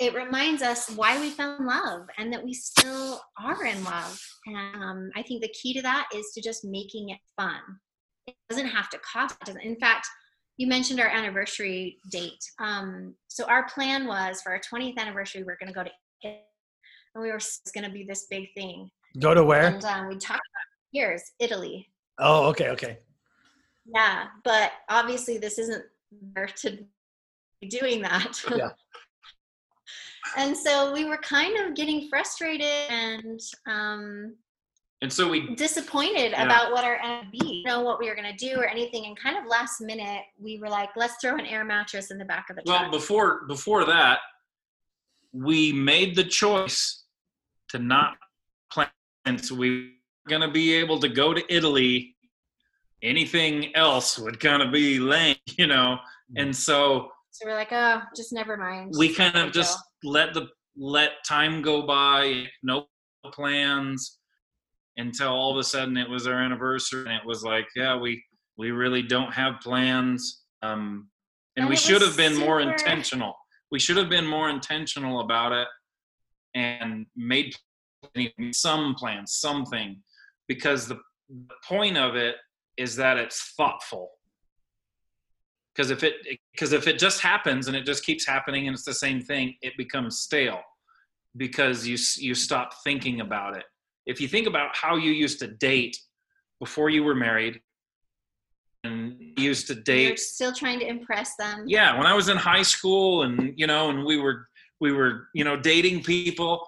it 0.00 0.14
reminds 0.14 0.62
us 0.62 0.88
why 0.90 1.20
we 1.20 1.28
fell 1.28 1.56
in 1.58 1.66
love 1.66 2.06
and 2.16 2.32
that 2.32 2.42
we 2.42 2.54
still 2.54 3.20
are 3.38 3.64
in 3.66 3.82
love 3.84 4.18
and 4.46 4.82
um, 4.82 5.10
i 5.14 5.22
think 5.22 5.42
the 5.42 5.48
key 5.60 5.72
to 5.74 5.82
that 5.82 6.08
is 6.14 6.30
to 6.34 6.40
just 6.42 6.64
making 6.64 7.10
it 7.10 7.18
fun 7.36 7.60
it 8.26 8.34
doesn't 8.48 8.66
have 8.66 8.88
to 8.88 8.98
cost 8.98 9.36
it 9.42 9.46
doesn't 9.46 9.60
in 9.62 9.76
fact 9.76 10.06
you 10.56 10.66
mentioned 10.66 11.00
our 11.00 11.08
anniversary 11.08 11.98
date 12.10 12.42
um, 12.58 13.14
so 13.28 13.44
our 13.44 13.66
plan 13.68 14.06
was 14.06 14.40
for 14.42 14.52
our 14.52 14.60
20th 14.60 14.96
anniversary 14.98 15.42
we're 15.42 15.56
going 15.60 15.72
to 15.72 15.74
go 15.74 15.84
to 15.84 15.90
Italy. 16.22 16.40
and 17.14 17.22
we 17.22 17.30
were 17.30 17.40
going 17.74 17.84
to 17.86 17.92
be 17.92 18.04
this 18.04 18.26
big 18.30 18.46
thing 18.54 18.90
Go 19.18 19.34
to 19.34 19.44
where? 19.44 19.66
and 19.66 19.84
um, 19.84 20.08
we 20.08 20.14
talked 20.16 20.40
about 20.40 20.66
years 20.92 21.22
italy 21.38 21.86
Oh, 22.18 22.48
okay, 22.48 22.68
okay. 22.70 22.98
yeah 23.94 24.26
but 24.44 24.72
obviously 24.88 25.38
this 25.38 25.58
isn't 25.58 25.84
there 26.34 26.46
to 26.62 26.78
be 27.60 27.68
doing 27.68 28.00
that 28.02 28.42
Yeah. 28.56 28.70
And 30.36 30.56
so 30.56 30.92
we 30.92 31.04
were 31.04 31.16
kind 31.18 31.58
of 31.60 31.74
getting 31.74 32.08
frustrated 32.08 32.66
and 32.90 33.40
um, 33.66 34.34
and 35.02 35.10
so 35.12 35.28
we 35.28 35.54
disappointed 35.54 36.32
Yeah. 36.32 36.44
about 36.44 36.72
what 36.72 36.84
our 36.84 36.98
NB, 36.98 37.64
know 37.64 37.80
what 37.80 37.98
we 37.98 38.08
were 38.08 38.14
going 38.14 38.30
to 38.36 38.36
do 38.48 38.60
or 38.60 38.66
anything. 38.66 39.06
And 39.06 39.18
kind 39.18 39.38
of 39.38 39.46
last 39.46 39.80
minute, 39.80 40.20
we 40.38 40.58
were 40.58 40.68
like, 40.68 40.90
let's 40.94 41.14
throw 41.22 41.36
an 41.36 41.46
air 41.46 41.64
mattress 41.64 42.10
in 42.10 42.18
the 42.18 42.24
back 42.26 42.50
of 42.50 42.56
the 42.56 42.62
well 42.66 42.80
truck. 42.80 42.92
before 42.92 43.46
before 43.46 43.84
that 43.86 44.18
we 45.32 45.72
made 45.72 46.14
the 46.16 46.24
choice 46.24 47.04
to 47.68 47.78
not 47.78 48.16
plan 48.72 48.88
so 49.40 49.54
we 49.54 49.70
were 50.24 50.28
going 50.28 50.40
to 50.42 50.50
be 50.50 50.74
able 50.74 50.98
to 50.98 51.08
go 51.08 51.32
to 51.32 51.42
italy 51.54 52.16
anything 53.02 53.74
else 53.76 54.18
would 54.18 54.38
kind 54.40 54.60
of 54.62 54.70
be 54.72 54.98
lame, 54.98 55.36
you 55.58 55.66
know. 55.66 55.98
And 56.36 56.54
so 56.54 57.08
So 57.30 57.46
we're 57.46 57.54
like, 57.54 57.72
oh, 57.72 58.02
just 58.14 58.32
never 58.32 58.56
mind. 58.58 58.92
we 58.98 59.14
kind 59.14 59.36
of 59.36 59.52
just 59.52 59.78
go. 59.78 59.82
Let 60.04 60.34
the 60.34 60.48
let 60.76 61.10
time 61.26 61.62
go 61.62 61.82
by, 61.86 62.46
no 62.62 62.86
plans 63.32 64.18
until 64.96 65.28
all 65.28 65.52
of 65.52 65.58
a 65.58 65.64
sudden 65.64 65.96
it 65.96 66.08
was 66.08 66.26
our 66.26 66.40
anniversary 66.40 67.04
and 67.06 67.14
it 67.14 67.26
was 67.26 67.42
like, 67.42 67.66
yeah, 67.76 67.96
we 67.96 68.22
we 68.56 68.70
really 68.70 69.02
don't 69.02 69.32
have 69.32 69.60
plans. 69.60 70.42
Um 70.62 71.08
and, 71.56 71.64
And 71.64 71.70
we 71.70 71.76
should 71.76 72.02
have 72.02 72.16
been 72.16 72.36
more 72.36 72.60
intentional. 72.60 73.34
We 73.70 73.78
should 73.78 73.96
have 73.96 74.08
been 74.08 74.26
more 74.26 74.48
intentional 74.48 75.20
about 75.20 75.52
it 75.52 75.68
and 76.54 77.06
made 77.16 77.54
some 78.52 78.94
plans, 78.94 79.34
something 79.34 80.02
because 80.48 80.88
the, 80.88 80.98
the 81.28 81.54
point 81.68 81.96
of 81.96 82.16
it 82.16 82.36
is 82.76 82.96
that 82.96 83.16
it's 83.18 83.52
thoughtful 83.56 84.10
because 85.80 85.90
if 85.90 86.04
it 86.04 86.38
because 86.52 86.72
if 86.72 86.86
it 86.86 86.98
just 86.98 87.20
happens 87.20 87.66
and 87.66 87.76
it 87.76 87.86
just 87.86 88.04
keeps 88.04 88.26
happening 88.26 88.66
and 88.66 88.74
it's 88.74 88.84
the 88.84 88.92
same 88.92 89.20
thing 89.22 89.54
it 89.62 89.72
becomes 89.78 90.18
stale 90.18 90.60
because 91.36 91.86
you 91.86 91.96
you 92.18 92.34
stop 92.34 92.74
thinking 92.84 93.20
about 93.22 93.56
it 93.56 93.64
if 94.06 94.20
you 94.20 94.28
think 94.28 94.46
about 94.46 94.76
how 94.76 94.96
you 94.96 95.10
used 95.10 95.38
to 95.38 95.46
date 95.46 95.96
before 96.58 96.90
you 96.90 97.02
were 97.02 97.14
married 97.14 97.60
and 98.84 99.16
used 99.38 99.66
to 99.68 99.74
date 99.74 100.08
You're 100.08 100.16
still 100.16 100.52
trying 100.52 100.80
to 100.80 100.86
impress 100.86 101.34
them. 101.36 101.64
yeah 101.66 101.96
when 101.96 102.06
i 102.06 102.12
was 102.14 102.28
in 102.28 102.36
high 102.36 102.62
school 102.62 103.22
and 103.22 103.54
you 103.56 103.66
know 103.66 103.88
and 103.88 104.04
we 104.04 104.18
were 104.18 104.48
we 104.80 104.92
were 104.92 105.28
you 105.34 105.44
know 105.44 105.56
dating 105.56 106.02
people 106.02 106.66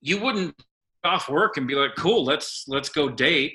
you 0.00 0.20
wouldn't 0.20 0.54
off 1.04 1.28
work 1.28 1.56
and 1.56 1.68
be 1.68 1.76
like 1.76 1.94
cool 1.96 2.24
let's 2.24 2.64
let's 2.66 2.88
go 2.88 3.08
date 3.08 3.52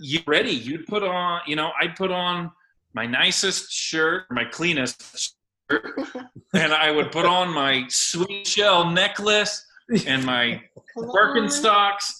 you 0.00 0.20
ready 0.26 0.52
you'd 0.52 0.86
put 0.86 1.02
on 1.02 1.40
you 1.46 1.56
know 1.56 1.70
i'd 1.80 1.94
put 1.94 2.10
on 2.10 2.50
my 2.94 3.06
nicest 3.06 3.70
shirt 3.72 4.24
my 4.30 4.44
cleanest 4.44 5.34
shirt 5.70 5.84
and 6.54 6.72
i 6.72 6.90
would 6.90 7.10
put 7.12 7.26
on 7.26 7.52
my 7.52 7.84
sweet 7.88 8.46
shell 8.46 8.90
necklace 8.90 9.64
and 10.06 10.24
my 10.24 10.62
Cologne. 10.92 11.16
Birkenstocks, 11.16 12.12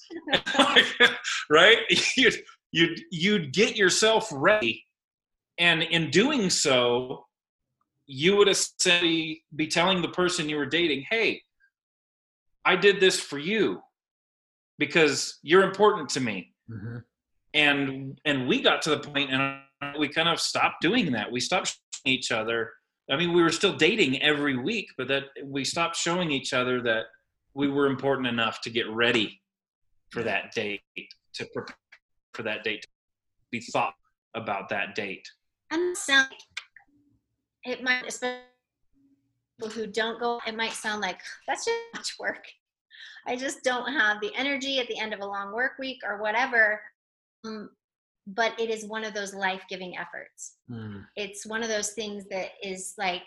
right? 1.51 1.79
You'd, 2.17 2.35
you'd, 2.73 3.01
you'd 3.11 3.53
get 3.53 3.77
yourself 3.77 4.29
ready. 4.33 4.85
And 5.59 5.83
in 5.83 6.11
doing 6.11 6.51
so, 6.51 7.27
you 8.07 8.37
would 8.37 8.49
essentially 8.49 9.45
be 9.55 9.67
telling 9.67 10.03
the 10.03 10.09
person 10.09 10.49
you 10.49 10.57
were 10.57 10.67
dating, 10.67 11.05
hey, 11.11 11.43
I 12.65 12.77
did 12.77 13.01
this 13.01 13.21
for 13.21 13.39
you 13.39 13.81
because 14.79 15.39
you're 15.43 15.63
important 15.63 16.09
to 16.11 16.21
me. 16.21 16.53
Mhm. 16.71 17.03
And 17.53 18.21
and 18.25 18.47
we 18.47 18.63
got 18.63 18.83
to 18.83 18.91
the 18.91 18.99
point 19.01 19.33
and 19.33 19.61
we 19.99 20.09
kind 20.09 20.29
of 20.29 20.41
stopped 20.41 20.81
doing 20.81 21.13
that. 21.13 21.31
We 21.31 21.41
stopped 21.41 21.79
each 22.05 22.31
other. 22.31 22.73
I 23.11 23.17
mean, 23.17 23.33
we 23.33 23.43
were 23.43 23.51
still 23.51 23.75
dating 23.75 24.23
every 24.23 24.57
week, 24.57 24.89
but 24.97 25.09
that 25.09 25.25
we 25.45 25.65
stopped 25.65 25.97
showing 25.97 26.31
each 26.31 26.53
other 26.53 26.81
that 26.83 27.05
we 27.55 27.69
were 27.69 27.87
important 27.87 28.29
enough 28.29 28.61
to 28.63 28.71
get 28.71 28.89
ready 28.89 29.41
for 30.11 30.23
that 30.23 30.53
date, 30.55 30.81
to 31.35 31.47
prepare 31.53 31.77
for 32.35 32.43
that 32.45 32.63
date, 32.63 32.83
to 32.83 32.89
be 33.51 33.61
thought 33.61 33.95
about 34.35 34.69
that 34.69 34.95
date. 34.95 35.29
And 35.73 35.97
sound 35.97 36.29
it 37.65 37.83
might 37.83 38.07
especially 38.07 38.41
people 39.61 39.73
who 39.75 39.87
don't 39.87 40.19
go 40.19 40.41
it 40.47 40.57
might 40.57 40.73
sound 40.73 41.01
like 41.01 41.21
that's 41.47 41.65
just 41.65 41.79
much 41.95 42.17
work 42.19 42.45
i 43.27 43.37
just 43.37 43.63
don't 43.63 43.93
have 43.93 44.21
the 44.21 44.33
energy 44.37 44.81
at 44.81 44.89
the 44.89 44.99
end 44.99 45.13
of 45.13 45.21
a 45.21 45.27
long 45.27 45.53
work 45.53 45.73
week 45.79 45.99
or 46.05 46.21
whatever 46.21 46.81
um, 47.45 47.71
but 48.35 48.59
it 48.59 48.71
is 48.71 48.85
one 48.85 49.05
of 49.05 49.15
those 49.15 49.35
life-giving 49.35 49.97
efforts. 49.97 50.57
Mm. 50.71 51.05
it's 51.17 51.47
one 51.47 51.63
of 51.63 51.69
those 51.69 51.91
things 51.91 52.27
that 52.31 52.51
is 52.63 52.95
like 52.99 53.25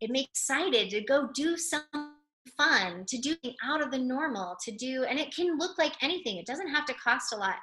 it 0.00 0.10
makes 0.10 0.30
excited 0.30 0.90
to 0.90 1.00
go 1.00 1.28
do 1.34 1.56
something 1.56 2.10
fun 2.58 3.04
to 3.06 3.16
do 3.18 3.34
out 3.64 3.82
of 3.82 3.90
the 3.90 3.98
normal 3.98 4.56
to 4.62 4.70
do 4.70 5.04
and 5.04 5.18
it 5.18 5.34
can 5.34 5.58
look 5.58 5.78
like 5.78 5.94
anything. 6.02 6.36
It 6.36 6.46
doesn't 6.46 6.68
have 6.68 6.84
to 6.86 6.94
cost 6.94 7.32
a 7.32 7.36
lot. 7.36 7.56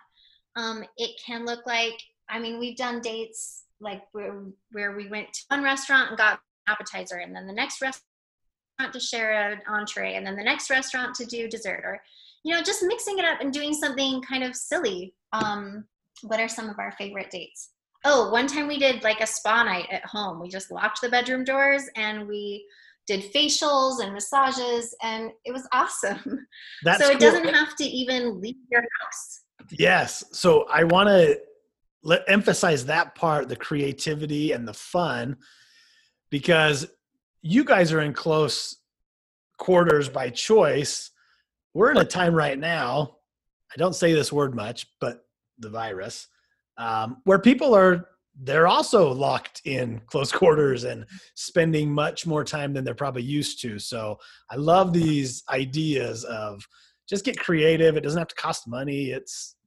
Um, 0.55 0.83
it 0.97 1.11
can 1.25 1.45
look 1.45 1.65
like 1.65 1.97
i 2.27 2.37
mean 2.37 2.59
we've 2.59 2.75
done 2.75 2.99
dates 2.99 3.63
like 3.79 4.03
where, 4.11 4.43
where 4.71 4.95
we 4.95 5.07
went 5.07 5.31
to 5.33 5.41
one 5.47 5.63
restaurant 5.63 6.09
and 6.09 6.17
got 6.17 6.33
an 6.33 6.39
appetizer 6.73 7.17
and 7.17 7.35
then 7.35 7.47
the 7.47 7.53
next 7.53 7.81
restaurant 7.81 8.05
to 8.93 8.99
share 8.99 9.51
an 9.51 9.61
entree 9.67 10.15
and 10.15 10.25
then 10.25 10.35
the 10.35 10.43
next 10.43 10.69
restaurant 10.69 11.13
to 11.15 11.25
do 11.25 11.47
dessert 11.47 11.81
or 11.83 12.01
you 12.43 12.53
know 12.53 12.61
just 12.61 12.83
mixing 12.83 13.19
it 13.19 13.25
up 13.25 13.41
and 13.41 13.53
doing 13.53 13.73
something 13.73 14.21
kind 14.21 14.43
of 14.43 14.55
silly. 14.55 15.13
Um, 15.33 15.85
what 16.23 16.39
are 16.39 16.49
some 16.49 16.69
of 16.69 16.79
our 16.79 16.91
favorite 16.93 17.29
dates 17.31 17.71
oh 18.05 18.31
one 18.31 18.47
time 18.47 18.67
we 18.67 18.79
did 18.79 19.03
like 19.03 19.21
a 19.21 19.27
spa 19.27 19.63
night 19.63 19.87
at 19.91 20.05
home 20.05 20.41
we 20.41 20.49
just 20.49 20.71
locked 20.71 21.01
the 21.01 21.09
bedroom 21.09 21.43
doors 21.43 21.83
and 21.95 22.27
we 22.27 22.65
did 23.07 23.33
facials 23.33 24.01
and 24.03 24.13
massages 24.13 24.95
and 25.01 25.31
it 25.45 25.51
was 25.51 25.67
awesome 25.73 26.47
That's 26.83 27.03
so 27.03 27.09
it 27.09 27.19
cool. 27.19 27.31
doesn't 27.31 27.53
have 27.53 27.75
to 27.77 27.83
even 27.83 28.39
leave 28.39 28.55
your 28.69 28.81
house 28.81 29.41
Yes. 29.71 30.23
So 30.31 30.65
I 30.69 30.83
want 30.83 31.09
to 31.09 31.39
let 32.03 32.23
emphasize 32.27 32.85
that 32.85 33.15
part, 33.15 33.47
the 33.47 33.55
creativity 33.55 34.51
and 34.51 34.67
the 34.67 34.73
fun, 34.73 35.37
because 36.29 36.87
you 37.41 37.63
guys 37.63 37.91
are 37.91 38.01
in 38.01 38.13
close 38.13 38.77
quarters 39.57 40.09
by 40.09 40.29
choice. 40.29 41.11
We're 41.73 41.91
in 41.91 41.97
a 41.97 42.05
time 42.05 42.33
right 42.33 42.57
now. 42.57 43.17
I 43.71 43.77
don't 43.77 43.95
say 43.95 44.13
this 44.13 44.33
word 44.33 44.55
much, 44.55 44.87
but 44.99 45.25
the 45.61 45.69
virus, 45.69 46.27
um, 46.77 47.17
where 47.23 47.39
people 47.39 47.73
are 47.75 48.07
they're 48.43 48.67
also 48.67 49.11
locked 49.11 49.61
in 49.65 50.01
close 50.07 50.31
quarters 50.41 50.85
and 50.85 51.05
spending 51.35 51.91
much 51.91 52.25
more 52.25 52.43
time 52.43 52.73
than 52.73 52.83
they're 52.85 52.95
probably 52.95 53.21
used 53.23 53.61
to. 53.61 53.77
So 53.77 54.17
I 54.49 54.55
love 54.55 54.93
these 54.93 55.43
ideas 55.49 56.23
of 56.23 56.65
just 57.09 57.25
get 57.25 57.37
creative. 57.37 57.97
It 57.97 58.01
doesn't 58.01 58.17
have 58.17 58.29
to 58.29 58.35
cost 58.35 58.67
money. 58.69 59.11
It's 59.11 59.57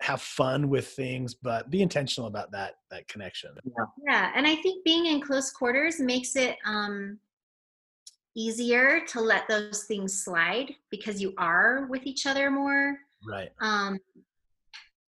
have 0.00 0.22
fun 0.22 0.68
with 0.68 0.88
things, 0.88 1.34
but 1.34 1.70
be 1.70 1.82
intentional 1.82 2.28
about 2.28 2.50
that 2.52 2.74
that 2.90 3.08
connection. 3.08 3.50
yeah 4.06 4.30
and 4.34 4.46
i 4.46 4.54
think 4.56 4.84
being 4.84 5.06
in 5.06 5.20
close 5.20 5.50
quarters 5.50 6.00
makes 6.00 6.36
it 6.36 6.56
um, 6.66 7.18
easier 8.34 9.00
to 9.06 9.20
let 9.20 9.48
those 9.48 9.84
things 9.84 10.22
slide 10.22 10.74
because 10.90 11.20
you 11.20 11.32
are 11.38 11.86
with 11.88 12.06
each 12.06 12.26
other 12.26 12.50
more 12.50 12.98
Right. 13.26 13.48
um, 13.60 13.98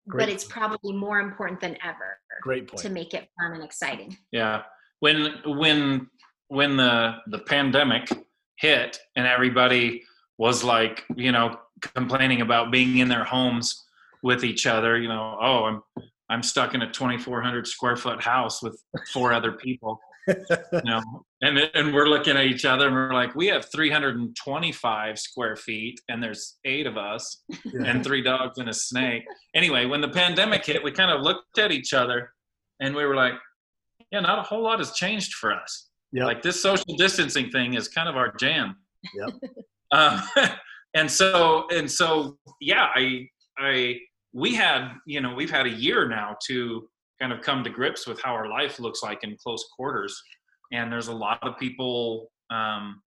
Great 0.08 0.26
but 0.26 0.32
it's 0.32 0.44
probably 0.44 0.92
more 0.92 1.20
important 1.20 1.60
than 1.60 1.76
ever 1.82 2.18
Great 2.42 2.68
point. 2.68 2.80
to 2.80 2.90
make 2.90 3.14
it 3.14 3.28
fun 3.40 3.52
and 3.52 3.64
exciting 3.64 4.16
Yeah. 4.32 4.62
When 5.00 5.34
when 5.44 6.08
when 6.48 6.76
the 6.76 7.16
the 7.28 7.38
pandemic 7.40 8.08
hit 8.56 8.98
and 9.16 9.26
everybody 9.26 10.02
was 10.38 10.62
like, 10.64 11.04
you 11.16 11.32
know, 11.32 11.58
complaining 11.80 12.40
about 12.40 12.70
being 12.70 12.98
in 12.98 13.08
their 13.08 13.24
homes 13.24 13.84
with 14.22 14.44
each 14.44 14.66
other, 14.66 14.98
you 14.98 15.08
know, 15.08 15.38
oh, 15.40 15.64
I'm 15.64 15.82
I'm 16.30 16.42
stuck 16.42 16.74
in 16.74 16.82
a 16.82 16.90
2400 16.90 17.66
square 17.66 17.96
foot 17.96 18.22
house 18.22 18.62
with 18.62 18.80
four 19.12 19.32
other 19.32 19.52
people, 19.52 20.00
you 20.28 20.80
know. 20.84 21.02
And 21.44 21.58
and 21.74 21.92
we're 21.92 22.08
looking 22.08 22.38
at 22.38 22.46
each 22.46 22.64
other 22.64 22.86
and 22.86 22.94
we're 22.94 23.12
like, 23.12 23.34
we 23.34 23.46
have 23.48 23.70
325 23.70 25.18
square 25.18 25.56
feet 25.56 26.00
and 26.08 26.22
there's 26.22 26.56
8 26.64 26.86
of 26.86 26.96
us 26.96 27.44
and 27.64 28.02
three 28.02 28.22
dogs 28.22 28.58
and 28.58 28.70
a 28.70 28.72
snake. 28.72 29.24
Anyway, 29.54 29.84
when 29.84 30.00
the 30.00 30.08
pandemic 30.08 30.64
hit, 30.64 30.82
we 30.82 30.90
kind 30.90 31.10
of 31.10 31.20
looked 31.20 31.58
at 31.58 31.70
each 31.70 31.92
other 31.92 32.30
and 32.80 32.94
we 32.94 33.04
were 33.04 33.14
like, 33.14 33.34
yeah, 34.10 34.20
not 34.20 34.38
a 34.38 34.42
whole 34.42 34.62
lot 34.62 34.78
has 34.78 34.92
changed 34.92 35.34
for 35.34 35.52
us. 35.52 35.90
Yep. 36.12 36.24
Like 36.24 36.42
this 36.42 36.62
social 36.62 36.96
distancing 36.96 37.50
thing 37.50 37.74
is 37.74 37.88
kind 37.88 38.08
of 38.08 38.16
our 38.16 38.34
jam. 38.36 38.76
Yep. 39.14 39.34
Um, 39.92 40.22
and 40.94 41.08
so 41.08 41.66
and 41.70 41.88
so 41.88 42.36
yeah, 42.60 42.88
I 42.96 43.28
I 43.56 44.00
we 44.32 44.54
had 44.54 44.92
you 45.06 45.20
know 45.20 45.34
we've 45.34 45.50
had 45.50 45.66
a 45.66 45.70
year 45.70 46.08
now 46.08 46.36
to 46.48 46.88
kind 47.20 47.32
of 47.32 47.42
come 47.42 47.62
to 47.62 47.70
grips 47.70 48.04
with 48.04 48.20
how 48.20 48.32
our 48.32 48.48
life 48.48 48.80
looks 48.80 49.04
like 49.04 49.22
in 49.22 49.36
close 49.40 49.64
quarters, 49.76 50.20
and 50.72 50.92
there's 50.92 51.08
a 51.08 51.14
lot 51.14 51.38
of 51.42 51.58
people 51.58 52.30
um, 52.50 53.02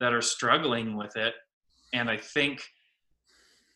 that 0.00 0.12
are 0.12 0.22
struggling 0.22 0.96
with 0.96 1.16
it, 1.16 1.34
and 1.92 2.10
I 2.10 2.16
think 2.16 2.62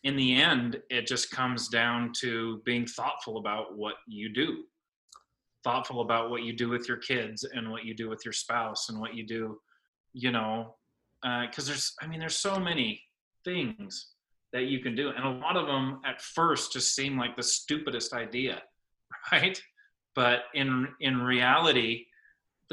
in 0.03 0.15
the 0.15 0.35
end 0.35 0.81
it 0.89 1.07
just 1.07 1.31
comes 1.31 1.69
down 1.69 2.11
to 2.19 2.61
being 2.65 2.85
thoughtful 2.85 3.37
about 3.37 3.77
what 3.77 3.95
you 4.07 4.33
do. 4.33 4.63
Thoughtful 5.63 6.01
about 6.01 6.29
what 6.29 6.43
you 6.43 6.53
do 6.53 6.67
with 6.67 6.89
your 6.89 6.97
kids 6.97 7.45
and 7.45 7.71
what 7.71 7.85
you 7.85 7.95
do 7.95 8.09
with 8.09 8.25
your 8.25 8.33
spouse 8.33 8.89
and 8.89 8.99
what 8.99 9.15
you 9.15 9.25
do 9.25 9.59
you 10.15 10.31
know 10.31 10.75
because 11.23 11.65
there's 11.65 11.95
i 12.03 12.05
mean 12.05 12.19
there's 12.19 12.37
so 12.37 12.59
many 12.59 13.01
things 13.43 14.13
that 14.53 14.65
you 14.65 14.79
can 14.79 14.95
do. 14.95 15.09
And 15.09 15.25
a 15.25 15.29
lot 15.29 15.57
of 15.57 15.67
them 15.67 15.99
at 16.05 16.21
first 16.21 16.71
just 16.71 16.95
seem 16.95 17.17
like 17.17 17.35
the 17.35 17.43
stupidest 17.43 18.13
idea 18.13 18.61
right? 19.31 19.61
But 20.15 20.43
in 20.53 20.87
in 21.01 21.21
reality 21.21 22.05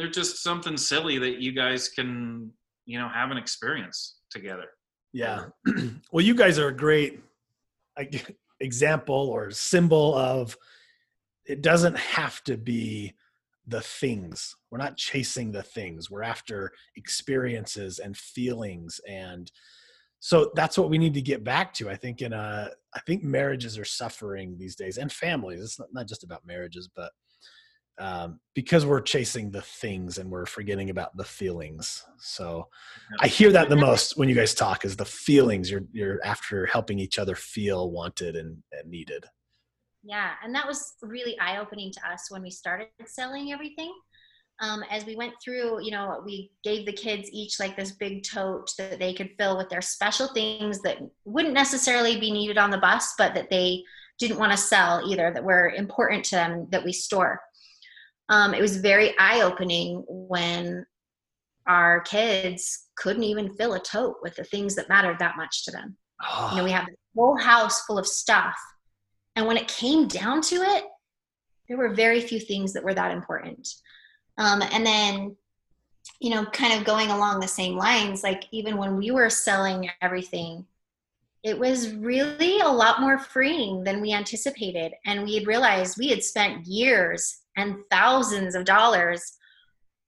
they're 0.00 0.08
just 0.08 0.42
something 0.42 0.78
silly 0.78 1.18
that 1.18 1.40
you 1.40 1.52
guys 1.52 1.88
can 1.88 2.50
you 2.86 2.98
know 2.98 3.08
have 3.08 3.30
an 3.30 3.36
experience 3.36 4.16
together 4.30 4.66
Yeah. 5.12 5.46
well, 6.12 6.24
you 6.24 6.34
guys 6.34 6.58
are 6.58 6.68
a 6.68 6.76
great 6.76 7.20
example 8.60 9.28
or 9.28 9.50
symbol 9.50 10.14
of 10.14 10.56
it 11.44 11.62
doesn't 11.62 11.98
have 11.98 12.42
to 12.44 12.56
be 12.56 13.14
the 13.66 13.80
things. 13.80 14.56
We're 14.70 14.78
not 14.78 14.96
chasing 14.96 15.52
the 15.52 15.62
things. 15.62 16.10
We're 16.10 16.22
after 16.22 16.72
experiences 16.96 17.98
and 17.98 18.16
feelings 18.16 19.00
and 19.08 19.50
so 20.22 20.52
that's 20.54 20.76
what 20.76 20.90
we 20.90 20.98
need 20.98 21.14
to 21.14 21.22
get 21.22 21.44
back 21.44 21.72
to. 21.74 21.88
I 21.88 21.96
think 21.96 22.20
in 22.20 22.32
a 22.32 22.70
I 22.94 23.00
think 23.00 23.22
marriages 23.22 23.78
are 23.78 23.84
suffering 23.84 24.56
these 24.58 24.76
days 24.76 24.98
and 24.98 25.10
families. 25.10 25.62
It's 25.62 25.78
not, 25.78 25.88
not 25.92 26.08
just 26.08 26.24
about 26.24 26.46
marriages, 26.46 26.88
but 26.94 27.10
um, 28.00 28.40
because 28.54 28.86
we're 28.86 29.02
chasing 29.02 29.50
the 29.50 29.60
things 29.60 30.16
and 30.18 30.30
we're 30.30 30.46
forgetting 30.46 30.88
about 30.88 31.14
the 31.16 31.24
feelings. 31.24 32.02
So 32.18 32.68
I 33.20 33.28
hear 33.28 33.52
that 33.52 33.68
the 33.68 33.76
most 33.76 34.16
when 34.16 34.28
you 34.28 34.34
guys 34.34 34.54
talk 34.54 34.84
is 34.84 34.96
the 34.96 35.04
feelings. 35.04 35.70
You're 35.70 35.84
you're 35.92 36.18
after 36.24 36.66
helping 36.66 36.98
each 36.98 37.18
other 37.18 37.36
feel 37.36 37.90
wanted 37.90 38.36
and, 38.36 38.56
and 38.72 38.90
needed. 38.90 39.26
Yeah, 40.02 40.30
and 40.42 40.54
that 40.54 40.66
was 40.66 40.94
really 41.02 41.38
eye 41.38 41.58
opening 41.58 41.92
to 41.92 42.10
us 42.10 42.30
when 42.30 42.42
we 42.42 42.50
started 42.50 42.88
selling 43.04 43.52
everything. 43.52 43.92
Um, 44.62 44.82
as 44.90 45.04
we 45.04 45.16
went 45.16 45.34
through, 45.42 45.82
you 45.82 45.90
know, 45.90 46.22
we 46.24 46.52
gave 46.64 46.86
the 46.86 46.92
kids 46.92 47.28
each 47.32 47.60
like 47.60 47.76
this 47.76 47.92
big 47.92 48.24
tote 48.24 48.70
that 48.78 48.98
they 48.98 49.12
could 49.12 49.30
fill 49.38 49.56
with 49.56 49.68
their 49.68 49.82
special 49.82 50.28
things 50.28 50.80
that 50.82 50.98
wouldn't 51.24 51.54
necessarily 51.54 52.18
be 52.18 52.30
needed 52.30 52.58
on 52.58 52.70
the 52.70 52.78
bus, 52.78 53.14
but 53.16 53.34
that 53.34 53.50
they 53.50 53.82
didn't 54.18 54.38
want 54.38 54.52
to 54.52 54.58
sell 54.58 55.02
either, 55.10 55.32
that 55.32 55.42
were 55.42 55.70
important 55.70 56.24
to 56.26 56.36
them 56.36 56.66
that 56.70 56.84
we 56.84 56.92
store. 56.92 57.40
Um, 58.30 58.54
it 58.54 58.62
was 58.62 58.78
very 58.78 59.14
eye 59.18 59.42
opening 59.42 60.02
when 60.08 60.86
our 61.66 62.00
kids 62.00 62.86
couldn't 62.96 63.24
even 63.24 63.54
fill 63.54 63.74
a 63.74 63.80
tote 63.80 64.16
with 64.22 64.34
the 64.36 64.44
things 64.44 64.74
that 64.76 64.88
mattered 64.88 65.18
that 65.18 65.36
much 65.36 65.64
to 65.64 65.70
them. 65.70 65.96
Oh. 66.26 66.48
You 66.52 66.56
know, 66.58 66.64
we 66.64 66.70
have 66.70 66.88
a 66.88 66.96
whole 67.14 67.36
house 67.36 67.84
full 67.84 67.98
of 67.98 68.06
stuff 68.06 68.56
and 69.36 69.46
when 69.46 69.56
it 69.56 69.68
came 69.68 70.08
down 70.08 70.42
to 70.42 70.56
it, 70.56 70.84
there 71.68 71.76
were 71.76 71.94
very 71.94 72.20
few 72.20 72.40
things 72.40 72.72
that 72.72 72.84
were 72.84 72.94
that 72.94 73.12
important. 73.12 73.68
Um, 74.38 74.62
and 74.72 74.84
then, 74.84 75.36
you 76.20 76.30
know, 76.30 76.44
kind 76.46 76.74
of 76.74 76.84
going 76.84 77.10
along 77.10 77.40
the 77.40 77.48
same 77.48 77.76
lines, 77.76 78.22
like 78.22 78.44
even 78.50 78.76
when 78.76 78.96
we 78.96 79.10
were 79.10 79.30
selling 79.30 79.88
everything, 80.02 80.66
it 81.42 81.58
was 81.58 81.94
really 81.94 82.60
a 82.60 82.68
lot 82.68 83.00
more 83.00 83.18
freeing 83.18 83.82
than 83.84 84.00
we 84.00 84.12
anticipated. 84.12 84.92
And 85.06 85.22
we 85.22 85.36
had 85.36 85.46
realized 85.46 85.96
we 85.96 86.08
had 86.08 86.22
spent 86.22 86.66
years 86.66 87.39
and 87.56 87.76
thousands 87.90 88.54
of 88.54 88.64
dollars 88.64 89.22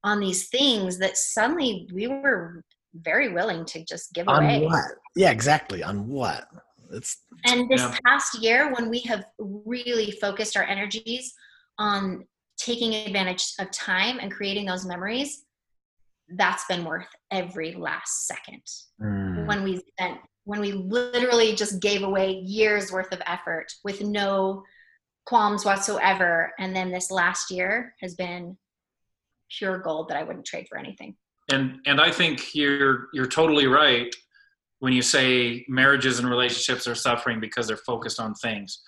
on 0.05 0.21
these 0.21 0.49
things 0.49 0.99
that 0.99 1.17
suddenly 1.17 1.89
we 1.93 2.07
were 2.09 2.65
very 2.95 3.33
willing 3.33 3.65
to 3.65 3.85
just 3.85 4.13
give 4.13 4.29
on 4.29 4.45
away. 4.45 4.65
What? 4.65 4.85
Yeah, 5.17 5.31
exactly. 5.31 5.83
On 5.83 6.09
what? 6.09 6.47
It's 6.93 7.17
and 7.47 7.69
this 7.71 7.81
yeah. 7.81 7.97
past 8.07 8.43
year, 8.43 8.73
when 8.73 8.91
we 8.91 9.01
have 9.01 9.25
really 9.39 10.11
focused 10.13 10.57
our 10.57 10.65
energies 10.65 11.33
on 11.79 12.27
taking 12.59 12.95
advantage 12.95 13.55
of 13.59 13.71
time 13.71 14.19
and 14.21 14.31
creating 14.31 14.67
those 14.67 14.85
memories, 14.85 15.45
that's 16.37 16.65
been 16.67 16.85
worth 16.85 17.09
every 17.31 17.73
last 17.73 18.27
second. 18.27 18.63
Mm. 19.01 19.47
When 19.47 19.65
we 19.65 19.83
spent, 19.99 20.19
when 20.45 20.61
we 20.61 20.73
literally 20.73 21.55
just 21.55 21.81
gave 21.81 22.03
away 22.03 22.33
years 22.33 22.93
worth 22.93 23.13
of 23.13 23.23
effort 23.27 23.73
with 23.85 24.03
no 24.03 24.63
qualms 25.25 25.65
whatsoever, 25.65 26.53
and 26.59 26.75
then 26.75 26.91
this 26.91 27.11
last 27.11 27.51
year 27.51 27.95
has 28.01 28.15
been 28.15 28.57
pure 29.51 29.79
gold 29.79 30.09
that 30.09 30.17
I 30.17 30.23
wouldn't 30.23 30.47
trade 30.47 30.67
for 30.69 30.79
anything. 30.79 31.17
And 31.51 31.79
and 31.87 32.01
I 32.01 32.11
think 32.11 32.55
you're 32.55 33.09
you're 33.13 33.27
totally 33.27 33.67
right 33.67 34.15
when 34.79 34.93
you 34.93 35.03
say 35.03 35.65
marriages 35.69 36.19
and 36.19 36.29
relationships 36.29 36.87
are 36.87 36.95
suffering 36.95 37.41
because 37.41 37.67
they're 37.67 37.77
focused 37.77 38.19
on 38.19 38.35
things. 38.35 38.83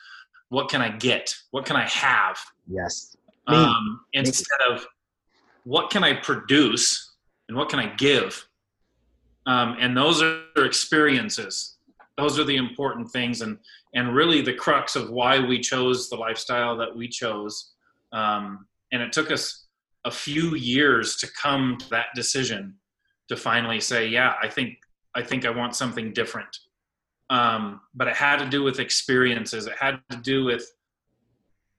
What 0.49 0.69
can 0.69 0.83
i 0.83 0.89
get? 0.89 1.35
What 1.51 1.65
can 1.65 1.77
i 1.77 1.87
have? 1.89 2.39
Yes. 2.69 3.17
Um, 3.47 4.01
instead 4.13 4.61
of 4.71 4.87
what 5.65 5.91
can 5.91 6.03
i 6.03 6.15
produce 6.15 7.15
and 7.49 7.57
what 7.57 7.69
can 7.69 7.79
i 7.79 7.95
give? 7.95 8.47
Um, 9.47 9.77
and 9.79 9.97
those 9.97 10.23
are 10.23 10.65
experiences 10.65 11.74
those 12.17 12.39
are 12.39 12.45
the 12.45 12.57
important 12.57 13.11
things 13.11 13.41
and 13.43 13.59
and 13.95 14.15
really 14.15 14.41
the 14.41 14.55
crux 14.55 14.97
of 14.97 15.11
why 15.11 15.39
we 15.39 15.59
chose 15.59 16.09
the 16.09 16.17
lifestyle 16.17 16.77
that 16.77 16.95
we 16.95 17.09
chose 17.09 17.73
um, 18.13 18.67
and 18.93 19.03
it 19.03 19.13
took 19.13 19.31
us 19.31 19.67
a 20.05 20.11
few 20.11 20.55
years 20.55 21.17
to 21.17 21.27
come 21.41 21.77
to 21.79 21.89
that 21.91 22.07
decision 22.15 22.75
to 23.29 23.37
finally 23.37 23.81
say 23.81 24.07
yeah 24.07 24.35
i 24.43 24.49
think 24.49 24.79
I 25.15 25.23
think 25.23 25.47
I 25.47 25.51
want 25.51 25.77
something 25.77 26.13
different. 26.13 26.59
Um, 27.31 27.81
but 27.95 28.09
it 28.09 28.17
had 28.17 28.39
to 28.39 28.47
do 28.47 28.63
with 28.63 28.81
experiences. 28.81 29.67
It 29.67 29.75
had 29.79 30.01
to 30.11 30.17
do 30.19 30.45
with 30.45 30.67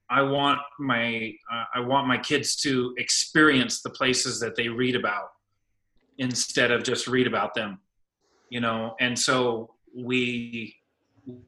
I 0.10 0.22
want 0.22 0.60
my 0.80 1.34
uh, 1.52 1.64
I 1.76 1.80
want 1.80 2.08
my 2.08 2.18
kids 2.18 2.56
to 2.58 2.94
experience 2.98 3.82
the 3.82 3.90
places 3.90 4.40
that 4.40 4.56
they 4.56 4.68
read 4.68 4.96
about 4.96 5.30
instead 6.18 6.72
of 6.72 6.84
just 6.84 7.08
read 7.08 7.28
about 7.28 7.54
them, 7.54 7.80
you 8.50 8.60
know. 8.60 8.96
And 9.00 9.18
so 9.18 9.75
we 9.96 10.76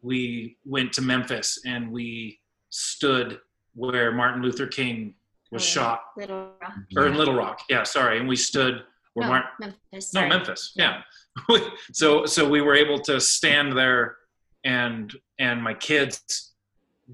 we 0.02 0.58
went 0.66 0.92
to 0.94 1.02
Memphis 1.02 1.60
and 1.66 1.92
we 1.92 2.40
stood 2.70 3.40
where 3.76 4.12
Martin 4.12 4.42
Luther 4.42 4.66
King 4.66 5.14
was 5.52 5.62
oh, 5.62 5.66
shot, 5.66 6.02
Little 6.18 6.52
Rock. 6.62 6.74
or 6.96 7.08
in 7.08 7.16
Little 7.16 7.36
Rock. 7.36 7.62
Yeah, 7.70 7.84
sorry. 7.84 8.20
And 8.20 8.28
we 8.28 8.36
stood 8.36 8.84
where 9.14 9.28
no, 9.28 9.34
Mar- 9.34 9.50
Memphis. 9.60 10.12
Sorry. 10.12 10.30
No, 10.30 10.36
Memphis. 10.36 10.74
Yeah. 10.76 11.02
so 11.94 12.26
so 12.26 12.48
we 12.50 12.62
were 12.62 12.76
able 12.76 13.00
to 13.02 13.20
stand 13.20 13.78
there 13.78 14.18
and 14.64 15.14
and 15.40 15.62
my 15.62 15.74
kids 15.74 16.54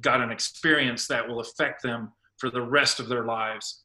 got 0.02 0.22
an 0.22 0.32
experience 0.32 1.08
that 1.08 1.28
will 1.28 1.40
affect 1.40 1.84
them 1.84 2.12
for 2.38 2.50
the 2.50 2.62
rest 2.62 3.00
of 3.00 3.10
their 3.10 3.26
lives 3.26 3.84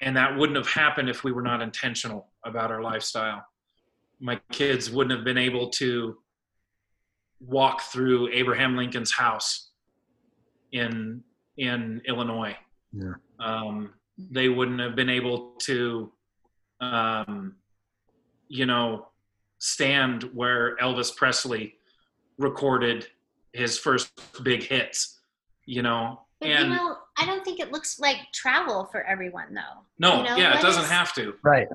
and 0.00 0.16
that 0.16 0.36
wouldn't 0.36 0.56
have 0.56 0.66
happened 0.66 1.08
if 1.08 1.22
we 1.22 1.30
were 1.30 1.42
not 1.42 1.60
intentional 1.60 2.28
about 2.44 2.72
our 2.72 2.82
lifestyle 2.82 3.44
my 4.18 4.40
kids 4.50 4.90
wouldn't 4.90 5.14
have 5.14 5.24
been 5.24 5.38
able 5.38 5.68
to 5.68 6.16
walk 7.40 7.80
through 7.82 8.28
abraham 8.32 8.76
lincoln's 8.76 9.12
house 9.12 9.70
in 10.72 11.22
in 11.56 12.00
illinois 12.06 12.56
yeah. 12.92 13.12
um, 13.38 13.92
they 14.30 14.48
wouldn't 14.48 14.80
have 14.80 14.94
been 14.94 15.10
able 15.10 15.54
to 15.60 16.12
um, 16.80 17.56
you 18.48 18.66
know 18.66 19.06
stand 19.58 20.24
where 20.34 20.76
Elvis 20.78 21.14
Presley 21.14 21.74
recorded 22.38 23.06
his 23.52 23.78
first 23.78 24.10
big 24.42 24.62
hits, 24.62 25.20
you 25.66 25.82
know. 25.82 26.22
But 26.40 26.48
and 26.48 26.70
you 26.70 26.76
know, 26.76 26.96
I 27.18 27.26
don't 27.26 27.44
think 27.44 27.60
it 27.60 27.70
looks 27.70 28.00
like 28.00 28.16
travel 28.32 28.88
for 28.90 29.02
everyone 29.04 29.54
though. 29.54 29.84
No, 29.98 30.18
you 30.18 30.28
know, 30.30 30.36
yeah, 30.36 30.58
it 30.58 30.62
doesn't 30.62 30.84
is, 30.84 30.90
have 30.90 31.12
to. 31.14 31.34
Right. 31.42 31.68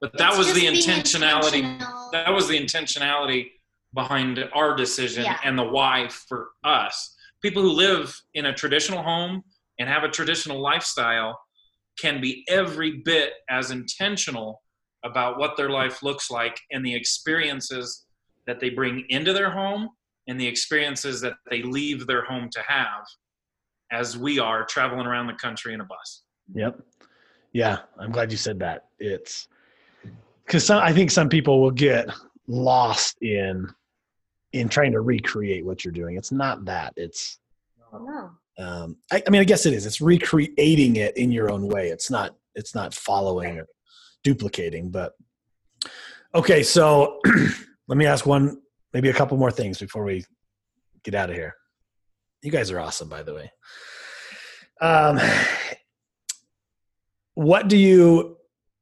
But 0.00 0.16
that 0.18 0.36
was 0.36 0.52
the 0.52 0.66
intentionality. 0.66 1.80
That 2.12 2.32
was 2.32 2.46
the 2.48 2.58
intentionality 2.58 3.50
behind 3.94 4.44
our 4.54 4.76
decision 4.76 5.24
yeah. 5.24 5.38
and 5.44 5.58
the 5.58 5.64
why 5.64 6.08
for 6.08 6.48
us. 6.64 7.14
People 7.42 7.62
who 7.62 7.70
live 7.70 8.20
in 8.34 8.46
a 8.46 8.54
traditional 8.54 9.02
home 9.02 9.42
and 9.78 9.88
have 9.88 10.04
a 10.04 10.08
traditional 10.08 10.60
lifestyle 10.60 11.38
can 11.98 12.20
be 12.20 12.44
every 12.48 13.02
bit 13.04 13.32
as 13.48 13.70
intentional 13.70 14.62
about 15.04 15.38
what 15.38 15.56
their 15.56 15.70
life 15.70 16.02
looks 16.02 16.30
like 16.30 16.58
and 16.70 16.84
the 16.84 16.94
experiences 16.94 18.04
that 18.46 18.60
they 18.60 18.70
bring 18.70 19.04
into 19.08 19.32
their 19.32 19.50
home 19.50 19.88
and 20.26 20.40
the 20.40 20.46
experiences 20.46 21.20
that 21.20 21.34
they 21.50 21.62
leave 21.62 22.06
their 22.06 22.24
home 22.24 22.48
to 22.50 22.60
have 22.66 23.04
as 23.90 24.18
we 24.18 24.38
are 24.38 24.64
traveling 24.64 25.06
around 25.06 25.26
the 25.26 25.34
country 25.34 25.72
in 25.74 25.80
a 25.80 25.84
bus. 25.84 26.22
Yep. 26.54 26.80
Yeah, 27.52 27.78
I'm 27.98 28.12
glad 28.12 28.30
you 28.30 28.36
said 28.36 28.58
that. 28.58 28.86
It's 28.98 29.48
because 30.44 30.68
I 30.70 30.92
think 30.92 31.10
some 31.10 31.28
people 31.28 31.60
will 31.60 31.70
get 31.70 32.08
lost 32.46 33.16
in 33.22 33.68
in 34.52 34.68
trying 34.68 34.92
to 34.92 35.00
recreate 35.00 35.64
what 35.64 35.84
you're 35.84 35.92
doing. 35.92 36.16
It's 36.16 36.32
not 36.32 36.64
that. 36.64 36.94
It's 36.96 37.38
no. 37.92 38.30
Um, 38.58 38.96
I, 39.12 39.22
I 39.26 39.30
mean, 39.30 39.40
I 39.40 39.44
guess 39.44 39.66
it 39.66 39.72
is. 39.72 39.86
It's 39.86 40.00
recreating 40.00 40.96
it 40.96 41.16
in 41.16 41.30
your 41.30 41.50
own 41.50 41.68
way. 41.68 41.88
It's 41.88 42.10
not. 42.10 42.34
It's 42.54 42.74
not 42.74 42.94
following 42.94 43.58
or 43.58 43.66
duplicating. 44.24 44.90
But 44.90 45.14
okay, 46.34 46.62
so 46.62 47.20
let 47.88 47.98
me 47.98 48.06
ask 48.06 48.26
one, 48.26 48.60
maybe 48.92 49.10
a 49.10 49.14
couple 49.14 49.36
more 49.36 49.50
things 49.50 49.78
before 49.78 50.04
we 50.04 50.24
get 51.04 51.14
out 51.14 51.30
of 51.30 51.36
here. 51.36 51.54
You 52.42 52.50
guys 52.50 52.70
are 52.70 52.80
awesome, 52.80 53.08
by 53.08 53.22
the 53.22 53.34
way. 53.34 53.52
Um, 54.80 55.18
what 57.34 57.68
do 57.68 57.76
you 57.76 58.36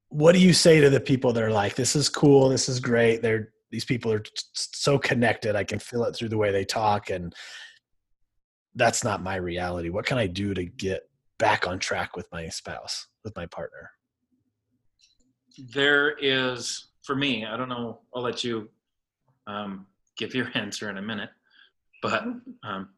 what 0.08 0.32
do 0.32 0.38
you 0.38 0.52
say 0.52 0.80
to 0.80 0.88
the 0.88 1.00
people 1.00 1.32
that 1.32 1.42
are 1.42 1.50
like, 1.50 1.74
"This 1.74 1.96
is 1.96 2.08
cool, 2.08 2.48
this 2.48 2.68
is 2.68 2.80
great"? 2.80 3.22
They're 3.22 3.52
these 3.76 3.84
people 3.84 4.10
are 4.10 4.22
so 4.54 4.98
connected. 4.98 5.54
I 5.54 5.62
can 5.62 5.78
feel 5.78 6.04
it 6.04 6.16
through 6.16 6.30
the 6.30 6.38
way 6.38 6.50
they 6.50 6.64
talk, 6.64 7.10
and 7.10 7.34
that's 8.74 9.04
not 9.04 9.22
my 9.22 9.36
reality. 9.36 9.90
What 9.90 10.06
can 10.06 10.16
I 10.16 10.28
do 10.28 10.54
to 10.54 10.64
get 10.64 11.10
back 11.38 11.68
on 11.68 11.78
track 11.78 12.16
with 12.16 12.26
my 12.32 12.48
spouse, 12.48 13.06
with 13.22 13.36
my 13.36 13.44
partner? 13.44 13.90
there 15.72 16.10
is 16.20 16.88
for 17.02 17.16
me 17.16 17.46
i 17.46 17.56
don't 17.56 17.70
know 17.70 18.00
i'll 18.14 18.20
let 18.20 18.44
you 18.44 18.68
um, 19.46 19.86
give 20.18 20.34
your 20.34 20.50
answer 20.54 20.90
in 20.90 20.98
a 20.98 21.02
minute 21.02 21.30
but 22.02 22.24
um, 22.62 22.90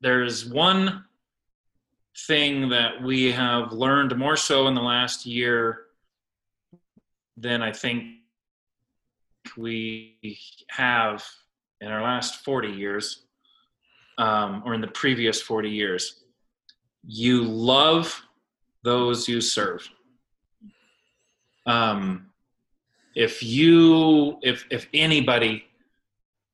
there's 0.00 0.48
one 0.48 1.04
thing 2.28 2.68
that 2.68 3.02
we 3.02 3.32
have 3.32 3.72
learned 3.72 4.16
more 4.16 4.36
so 4.36 4.68
in 4.68 4.76
the 4.76 4.80
last 4.80 5.26
year 5.26 5.84
than 7.36 7.62
I 7.62 7.72
think 7.72 8.04
we 9.56 10.38
have 10.70 11.24
in 11.80 11.88
our 11.88 12.02
last 12.02 12.44
40 12.44 12.68
years 12.68 13.24
um, 14.18 14.62
or 14.64 14.74
in 14.74 14.80
the 14.80 14.88
previous 14.88 15.40
40 15.40 15.70
years. 15.70 16.22
You 17.06 17.42
love 17.42 18.22
those 18.82 19.28
you 19.28 19.40
serve. 19.40 19.88
Um, 21.66 22.26
if 23.14 23.42
you, 23.42 24.38
if, 24.42 24.64
if 24.70 24.88
anybody 24.92 25.64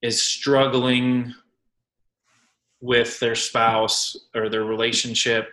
is 0.02 0.22
struggling 0.22 1.34
with 2.80 3.18
their 3.20 3.34
spouse 3.34 4.16
or 4.34 4.48
their 4.48 4.64
relationship, 4.64 5.50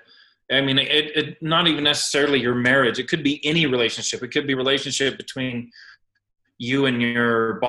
I 0.49 0.61
mean, 0.61 0.79
it, 0.79 1.17
it, 1.17 1.41
not 1.41 1.67
even 1.67 1.83
necessarily 1.83 2.39
your 2.39 2.55
marriage. 2.55 2.99
It 2.99 3.09
could 3.09 3.23
be 3.23 3.45
any 3.45 3.65
relationship. 3.65 4.23
It 4.23 4.29
could 4.29 4.47
be 4.47 4.53
relationship 4.53 5.17
between 5.17 5.71
you 6.57 6.85
and 6.85 7.01
your 7.01 7.61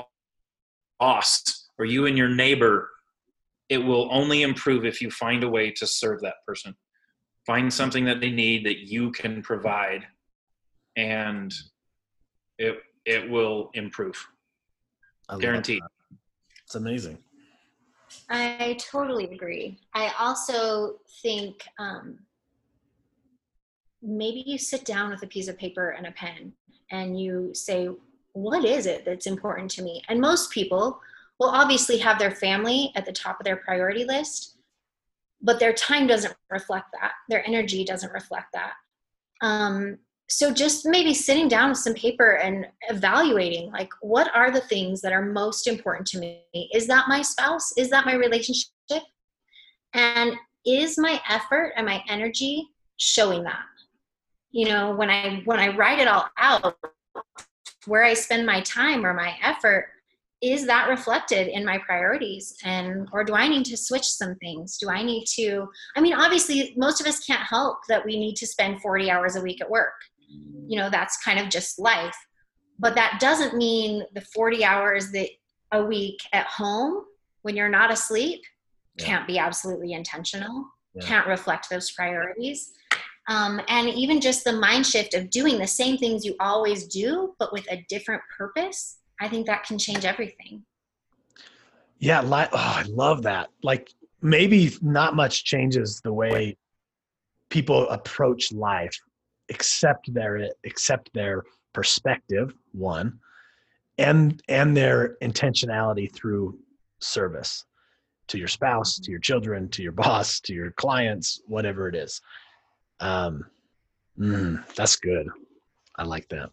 boss 1.01 1.69
or 1.79 1.85
you 1.85 2.07
and 2.07 2.17
your 2.17 2.29
neighbor. 2.29 2.91
It 3.69 3.79
will 3.79 4.09
only 4.11 4.43
improve 4.43 4.85
if 4.85 5.01
you 5.01 5.11
find 5.11 5.45
a 5.45 5.49
way 5.49 5.71
to 5.73 5.87
serve 5.87 6.21
that 6.23 6.37
person. 6.47 6.75
Find 7.47 7.73
something 7.73 8.05
that 8.07 8.21
they 8.21 8.31
need 8.31 8.65
that 8.67 8.79
you 8.79 9.11
can 9.11 9.43
provide, 9.43 10.07
and 10.97 11.53
it 12.59 12.79
it 13.05 13.29
will 13.29 13.71
improve. 13.75 14.17
I 15.29 15.39
Guaranteed. 15.39 15.83
It's 16.65 16.75
amazing. 16.75 17.19
I 18.31 18.77
totally 18.79 19.25
agree. 19.25 19.79
I 19.95 20.13
also 20.19 20.97
think 21.23 21.63
um, 21.79 22.19
maybe 24.03 24.45
you 24.47 24.59
sit 24.59 24.85
down 24.85 25.11
with 25.11 25.23
a 25.23 25.27
piece 25.27 25.49
of 25.49 25.59
paper 25.59 25.91
and 25.91 26.07
a 26.07 26.13
pen 26.13 26.53
and 26.91 27.19
you 27.21 27.51
say, 27.55 27.89
What 28.39 28.65
is 28.65 28.87
it 28.87 29.05
that's 29.05 29.27
important 29.27 29.69
to 29.73 29.83
me? 29.83 30.03
And 30.09 30.21
most 30.21 30.53
people 30.53 31.01
will 31.41 31.49
obviously 31.49 31.99
have 31.99 32.19
their 32.19 32.31
family 32.31 32.93
at 32.95 33.05
the 33.05 33.13
top 33.13 33.41
of 33.41 33.45
their 33.45 33.57
priority 33.57 34.05
list, 34.05 34.59
but 35.43 35.59
their 35.59 35.73
time 35.73 36.07
doesn't 36.07 36.35
reflect 36.49 36.87
that. 36.93 37.13
Their 37.29 37.45
energy 37.47 37.85
doesn't 37.85 38.13
reflect 38.13 38.53
that. 38.53 38.75
Um, 39.41 39.99
so 40.29 40.53
just 40.53 40.87
maybe 40.87 41.15
sitting 41.15 41.49
down 41.49 41.71
with 41.71 41.79
some 41.79 41.95
paper 41.95 42.37
and 42.37 42.67
evaluating 42.91 43.73
like 43.73 43.91
what 44.03 44.33
are 44.37 44.53
the 44.53 44.61
things 44.61 45.01
that 45.01 45.13
are 45.13 45.25
most 45.25 45.67
important 45.67 46.07
to 46.07 46.19
me 46.19 46.45
is 46.73 46.87
that 46.87 47.09
my 47.09 47.23
spouse 47.23 47.73
is 47.77 47.89
that 47.91 48.07
my 48.07 48.15
relationship 48.15 48.69
and 49.95 50.35
is 50.67 50.99
my 50.99 51.21
effort 51.29 51.73
and 51.77 51.87
my 51.87 52.05
energy 52.09 52.69
showing 52.99 53.43
that 53.43 53.65
you 54.51 54.69
know 54.69 54.95
when 54.95 55.09
i 55.09 55.41
when 55.47 55.59
i 55.59 55.75
write 55.75 55.99
it 55.99 56.09
all 56.09 56.29
out 56.37 56.77
where 57.89 58.05
i 58.05 58.15
spend 58.15 58.47
my 58.47 58.61
time 58.63 59.05
or 59.05 59.15
my 59.15 59.35
effort 59.43 59.89
is 60.41 60.67
that 60.67 60.89
reflected 60.89 61.49
in 61.49 61.65
my 61.65 61.79
priorities? 61.79 62.57
And 62.65 63.09
or 63.13 63.25
do 63.25 63.35
i 63.35 63.49
need 63.49 63.65
to 63.67 63.77
switch 63.77 64.05
some 64.05 64.37
things? 64.37 64.79
Do 64.79 64.89
i 64.89 65.03
need 65.03 65.25
to 65.35 65.67
i 65.97 66.01
mean 66.01 66.15
obviously 66.15 66.75
most 66.77 67.01
of 67.01 67.07
us 67.07 67.21
can't 67.21 67.43
help 67.43 67.79
that 67.89 68.05
we 68.05 68.19
need 68.19 68.37
to 68.37 68.47
spend 68.47 68.81
40 68.81 69.11
hours 69.11 69.37
a 69.37 69.41
week 69.41 69.61
at 69.61 69.71
work. 69.71 69.95
You 70.69 70.79
know 70.79 70.91
that's 70.91 71.23
kind 71.23 71.39
of 71.39 71.49
just 71.49 71.79
life. 71.79 72.17
But 72.79 72.95
that 72.95 73.19
doesn't 73.21 73.57
mean 73.57 74.05
the 74.15 74.21
40 74.21 74.65
hours 74.65 75.11
that 75.11 75.29
a 75.73 75.85
week 75.85 76.21
at 76.33 76.47
home 76.47 77.05
when 77.43 77.57
you're 77.57 77.69
not 77.69 77.93
asleep 77.93 78.41
yeah. 78.97 79.05
can't 79.05 79.27
be 79.27 79.39
absolutely 79.39 79.93
intentional 79.93 80.65
yeah. 80.95 81.05
can't 81.05 81.27
reflect 81.27 81.69
those 81.69 81.91
priorities 81.91 82.73
um, 83.29 83.61
and 83.69 83.89
even 83.89 84.21
just 84.21 84.45
the 84.45 84.53
mind 84.53 84.87
shift 84.87 85.15
of 85.15 85.31
doing 85.31 85.59
the 85.59 85.67
same 85.67 85.97
things 85.97 86.25
you 86.25 86.35
always 86.41 86.87
do 86.89 87.35
but 87.39 87.53
with 87.53 87.67
a 87.71 87.85
different 87.89 88.23
purpose 88.37 88.99
i 89.21 89.29
think 89.29 89.47
that 89.47 89.65
can 89.65 89.79
change 89.79 90.05
everything. 90.05 90.65
Yeah 92.01 92.21
oh, 92.23 92.49
i 92.53 92.85
love 92.89 93.23
that. 93.23 93.49
Like 93.63 93.91
maybe 94.23 94.73
not 94.83 95.15
much 95.15 95.45
changes 95.45 96.01
the 96.03 96.13
way 96.13 96.57
people 97.51 97.89
approach 97.89 98.53
life 98.53 98.97
except 99.49 100.13
their 100.13 100.49
accept 100.65 101.11
their 101.15 101.45
perspective 101.73 102.53
one 102.73 103.19
and 103.99 104.43
and 104.49 104.77
their 104.77 105.17
intentionality 105.23 106.13
through 106.13 106.59
service 107.01 107.65
to 108.27 108.39
your 108.39 108.49
spouse 108.49 108.99
to 108.99 109.11
your 109.11 109.21
children 109.21 109.69
to 109.71 109.83
your 109.83 109.93
boss 109.93 110.41
to 110.41 110.53
your 110.53 110.71
clients 110.73 111.41
whatever 111.47 111.89
it 111.89 111.95
is 111.95 112.21
um, 113.01 113.47
mm, 114.19 114.75
that's 114.75 114.97
good. 114.97 115.29
I 115.97 116.05
like 116.05 116.29
that. 116.29 116.51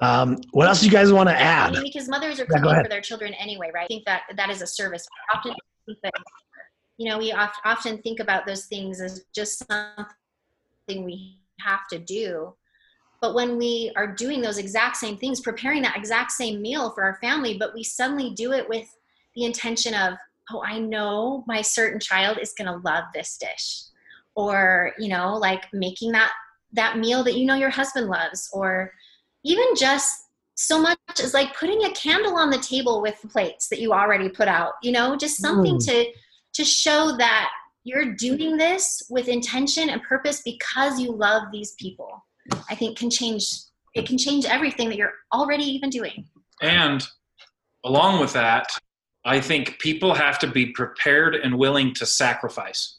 Um, 0.00 0.38
what 0.52 0.66
else 0.66 0.80
do 0.80 0.86
you 0.86 0.92
guys 0.92 1.12
want 1.12 1.28
to 1.28 1.38
add? 1.38 1.70
I 1.70 1.72
mean, 1.74 1.82
because 1.92 2.08
mothers 2.08 2.40
are 2.40 2.46
cooking 2.46 2.64
yeah, 2.64 2.82
for 2.82 2.88
their 2.88 3.02
children 3.02 3.34
anyway, 3.34 3.70
right? 3.74 3.84
I 3.84 3.86
think 3.86 4.04
that 4.06 4.22
that 4.34 4.48
is 4.48 4.62
a 4.62 4.66
service. 4.66 5.06
I 5.30 5.36
often 5.36 5.54
that, 6.02 6.12
you 6.96 7.08
know, 7.08 7.18
we 7.18 7.32
often 7.32 7.98
think 7.98 8.20
about 8.20 8.46
those 8.46 8.64
things 8.66 9.00
as 9.00 9.24
just 9.34 9.62
something 9.68 11.04
we 11.04 11.38
have 11.60 11.86
to 11.90 11.98
do. 11.98 12.54
But 13.20 13.34
when 13.34 13.58
we 13.58 13.92
are 13.96 14.06
doing 14.06 14.40
those 14.40 14.56
exact 14.56 14.96
same 14.96 15.18
things, 15.18 15.40
preparing 15.40 15.82
that 15.82 15.96
exact 15.96 16.32
same 16.32 16.62
meal 16.62 16.90
for 16.92 17.02
our 17.04 17.18
family, 17.20 17.58
but 17.58 17.74
we 17.74 17.84
suddenly 17.84 18.30
do 18.30 18.52
it 18.52 18.66
with 18.66 18.88
the 19.34 19.44
intention 19.44 19.92
of, 19.92 20.14
oh, 20.50 20.62
I 20.64 20.78
know 20.78 21.44
my 21.46 21.60
certain 21.60 22.00
child 22.00 22.38
is 22.40 22.54
going 22.56 22.72
to 22.72 22.78
love 22.88 23.04
this 23.12 23.36
dish 23.36 23.89
or 24.40 24.92
you 24.98 25.08
know 25.08 25.36
like 25.36 25.64
making 25.72 26.12
that 26.12 26.30
that 26.72 26.98
meal 26.98 27.22
that 27.24 27.36
you 27.36 27.46
know 27.46 27.54
your 27.54 27.70
husband 27.70 28.08
loves 28.08 28.48
or 28.52 28.92
even 29.44 29.66
just 29.76 30.14
so 30.54 30.80
much 30.80 30.98
as 31.22 31.32
like 31.32 31.56
putting 31.56 31.84
a 31.84 31.92
candle 31.92 32.36
on 32.36 32.50
the 32.50 32.58
table 32.58 33.00
with 33.00 33.20
the 33.22 33.28
plates 33.28 33.68
that 33.68 33.80
you 33.80 33.92
already 33.92 34.28
put 34.28 34.48
out 34.48 34.72
you 34.82 34.92
know 34.92 35.16
just 35.16 35.38
something 35.38 35.76
mm. 35.76 35.84
to 35.84 36.06
to 36.52 36.64
show 36.64 37.16
that 37.16 37.50
you're 37.84 38.14
doing 38.14 38.56
this 38.56 39.02
with 39.08 39.28
intention 39.28 39.88
and 39.88 40.02
purpose 40.02 40.42
because 40.44 41.00
you 41.00 41.12
love 41.12 41.44
these 41.50 41.74
people. 41.78 42.22
I 42.68 42.74
think 42.74 42.98
can 42.98 43.08
change 43.08 43.44
it 43.94 44.06
can 44.06 44.18
change 44.18 44.44
everything 44.44 44.88
that 44.88 44.96
you're 44.96 45.14
already 45.32 45.64
even 45.64 45.88
doing. 45.88 46.26
And 46.60 47.06
along 47.84 48.20
with 48.20 48.32
that 48.32 48.66
i 49.24 49.40
think 49.40 49.78
people 49.78 50.14
have 50.14 50.38
to 50.38 50.46
be 50.46 50.66
prepared 50.66 51.34
and 51.34 51.56
willing 51.56 51.94
to 51.94 52.06
sacrifice 52.06 52.98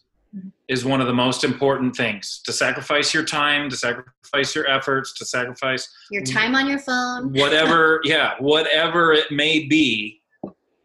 is 0.72 0.86
one 0.86 1.02
of 1.02 1.08
the 1.08 1.14
most 1.14 1.44
important 1.44 1.96
things. 1.96 2.42
To 2.46 2.54
sacrifice 2.54 3.14
your 3.14 3.26
time 3.26 3.70
to 3.70 3.76
sacrifice 3.76 4.56
your 4.56 4.68
efforts 4.70 5.14
to 5.20 5.26
sacrifice 5.26 5.88
your 6.10 6.24
time 6.24 6.56
on 6.56 6.68
your 6.68 6.80
phone. 6.80 7.34
whatever 7.34 8.00
yeah 8.06 8.36
whatever 8.40 9.12
it 9.12 9.30
may 9.32 9.66
be 9.66 10.22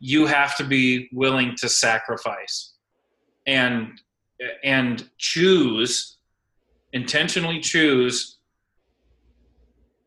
you 0.01 0.27
have 0.27 0.57
to 0.57 0.65
be 0.65 1.09
willing 1.13 1.55
to 1.57 1.69
sacrifice 1.69 2.75
and 3.47 4.01
and 4.65 5.09
choose 5.19 6.17
intentionally 6.93 7.61
choose 7.61 8.39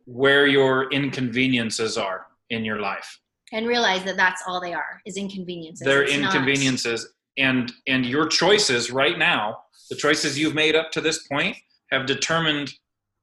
where 0.05 0.47
your 0.47 0.91
inconveniences 0.91 1.97
are 1.97 2.25
in 2.49 2.65
your 2.65 2.79
life. 2.79 3.19
And 3.51 3.67
realize 3.67 4.03
that 4.03 4.17
that's 4.17 4.43
all 4.47 4.59
they 4.59 4.73
are 4.73 5.01
is 5.05 5.17
inconveniences. 5.17 5.85
They're 5.85 6.03
it's 6.03 6.13
inconveniences. 6.13 7.03
Not 7.03 7.11
and 7.45 7.71
and 7.87 8.05
your 8.05 8.27
choices 8.27 8.91
right 8.91 9.17
now 9.17 9.59
the 9.89 9.95
choices 9.95 10.37
you've 10.37 10.55
made 10.55 10.75
up 10.75 10.91
to 10.91 11.01
this 11.01 11.27
point 11.27 11.55
have 11.91 12.05
determined 12.05 12.71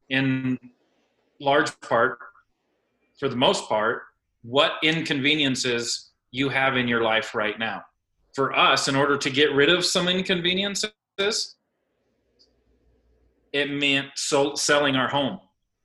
in 0.09 0.59
large 1.41 1.79
part 1.81 2.19
for 3.19 3.29
the 3.29 3.37
most 3.37 3.69
part 3.69 4.03
what 4.43 4.73
inconveniences 4.83 6.11
you 6.31 6.49
have 6.49 6.77
in 6.77 6.89
your 6.89 7.03
life 7.03 7.35
right 7.35 7.59
now 7.59 7.83
for 8.35 8.57
us 8.57 8.89
in 8.89 8.97
order 8.97 9.17
to 9.17 9.31
get 9.31 9.53
rid 9.53 9.69
of 9.69 9.85
some 9.85 10.09
inconveniences 10.09 10.93
it 13.53 13.71
meant 13.71 14.09
so, 14.17 14.55
selling 14.55 14.97
our 14.97 15.09
home 15.09 15.39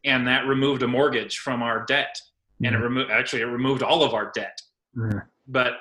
and 0.04 0.28
that 0.28 0.46
removed 0.48 0.84
a 0.84 0.88
mortgage 0.88 1.40
from 1.40 1.62
our 1.62 1.86
debt 1.86 2.16
mm-hmm. 2.16 2.66
and 2.66 2.76
it 2.76 2.78
mm-hmm. 2.78 2.84
removed 2.84 3.12
actually 3.12 3.42
it 3.42 3.46
removed 3.46 3.84
all 3.84 4.04
of 4.04 4.14
our 4.14 4.32
debt 4.34 4.62
mm-hmm. 4.96 5.20
but 5.48 5.74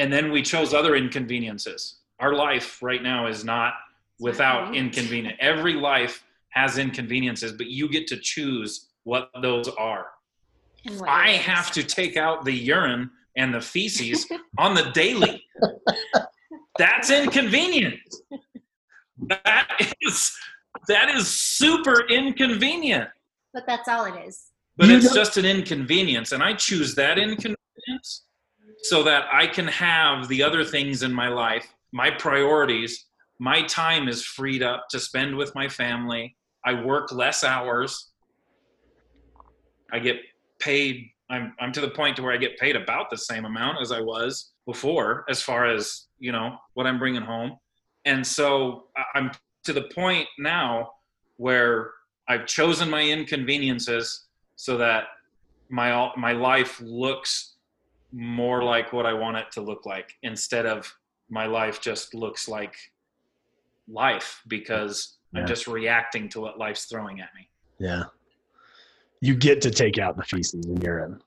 and 0.00 0.10
then 0.10 0.32
we 0.32 0.40
chose 0.40 0.72
other 0.72 0.96
inconveniences. 0.96 1.99
Our 2.20 2.34
life 2.34 2.82
right 2.82 3.02
now 3.02 3.26
is 3.26 3.44
not 3.44 3.74
without 4.18 4.76
inconvenience. 4.76 5.36
Every 5.40 5.74
life 5.74 6.22
has 6.50 6.78
inconveniences, 6.78 7.52
but 7.52 7.66
you 7.66 7.88
get 7.88 8.06
to 8.08 8.16
choose 8.18 8.88
what 9.04 9.30
those 9.40 9.68
are. 9.68 10.06
I 11.06 11.32
have 11.32 11.70
to 11.72 11.82
take 11.82 12.16
out 12.16 12.44
the 12.44 12.52
urine 12.52 13.10
and 13.36 13.54
the 13.54 13.60
feces 13.60 14.26
on 14.58 14.74
the 14.74 14.90
daily. 14.90 15.44
That's 16.78 17.10
inconvenient. 17.22 17.96
That 19.28 19.68
is 20.00 20.32
that 20.88 21.10
is 21.10 21.28
super 21.28 22.06
inconvenient. 22.08 23.08
But 23.52 23.66
that's 23.66 23.88
all 23.88 24.04
it 24.04 24.26
is. 24.26 24.46
But 24.76 24.88
you 24.88 24.96
it's 24.96 25.12
just 25.12 25.36
an 25.36 25.44
inconvenience, 25.44 26.32
and 26.32 26.42
I 26.42 26.54
choose 26.54 26.94
that 26.94 27.18
inconvenience 27.18 28.24
so 28.82 29.02
that 29.02 29.24
I 29.30 29.46
can 29.46 29.66
have 29.66 30.28
the 30.28 30.42
other 30.42 30.64
things 30.64 31.02
in 31.02 31.12
my 31.12 31.28
life, 31.28 31.66
my 31.92 32.10
priorities, 32.10 33.06
my 33.38 33.62
time 33.62 34.08
is 34.08 34.24
freed 34.24 34.62
up 34.62 34.86
to 34.90 35.00
spend 35.00 35.36
with 35.36 35.54
my 35.54 35.68
family. 35.68 36.36
I 36.64 36.82
work 36.82 37.10
less 37.12 37.42
hours. 37.42 38.10
I 39.92 39.98
get 39.98 40.16
paid. 40.58 41.08
I'm 41.30 41.54
I'm 41.58 41.72
to 41.72 41.80
the 41.80 41.90
point 41.90 42.16
to 42.16 42.22
where 42.22 42.32
I 42.32 42.36
get 42.36 42.58
paid 42.58 42.76
about 42.76 43.10
the 43.10 43.16
same 43.16 43.44
amount 43.44 43.80
as 43.80 43.92
I 43.92 44.00
was 44.00 44.52
before, 44.66 45.24
as 45.28 45.42
far 45.42 45.66
as 45.66 46.06
you 46.18 46.32
know 46.32 46.56
what 46.74 46.86
I'm 46.86 46.98
bringing 46.98 47.22
home. 47.22 47.56
And 48.04 48.26
so 48.26 48.84
I'm 49.14 49.30
to 49.64 49.72
the 49.72 49.82
point 49.94 50.26
now 50.38 50.90
where 51.36 51.92
I've 52.28 52.46
chosen 52.46 52.90
my 52.90 53.02
inconveniences 53.02 54.26
so 54.56 54.76
that 54.76 55.04
my 55.70 56.12
my 56.16 56.32
life 56.32 56.80
looks 56.80 57.56
more 58.12 58.62
like 58.62 58.92
what 58.92 59.06
I 59.06 59.12
want 59.12 59.36
it 59.36 59.46
to 59.52 59.60
look 59.60 59.86
like 59.86 60.12
instead 60.22 60.66
of 60.66 60.92
my 61.30 61.46
life 61.46 61.80
just 61.80 62.14
looks 62.14 62.48
like 62.48 62.74
life 63.88 64.42
because 64.48 65.16
yeah. 65.32 65.40
I'm 65.40 65.46
just 65.46 65.66
reacting 65.66 66.28
to 66.30 66.40
what 66.40 66.58
life's 66.58 66.84
throwing 66.84 67.20
at 67.20 67.28
me. 67.34 67.48
Yeah. 67.78 68.04
You 69.20 69.34
get 69.34 69.60
to 69.62 69.70
take 69.70 69.98
out 69.98 70.16
the 70.16 70.24
feces 70.24 70.66
in 70.66 70.80
urine. 70.80 71.20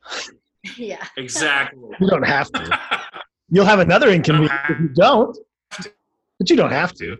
yeah. 0.76 1.06
Exactly. 1.16 1.90
You 2.00 2.08
don't 2.08 2.26
have 2.26 2.50
to. 2.52 2.80
You'll 3.50 3.64
have 3.64 3.78
another 3.78 4.10
inconvenience 4.10 4.52
if 4.68 4.80
you 4.80 4.88
don't. 4.88 5.36
But 6.38 6.50
you 6.50 6.56
don't 6.56 6.72
have 6.72 6.92
to. 6.94 7.16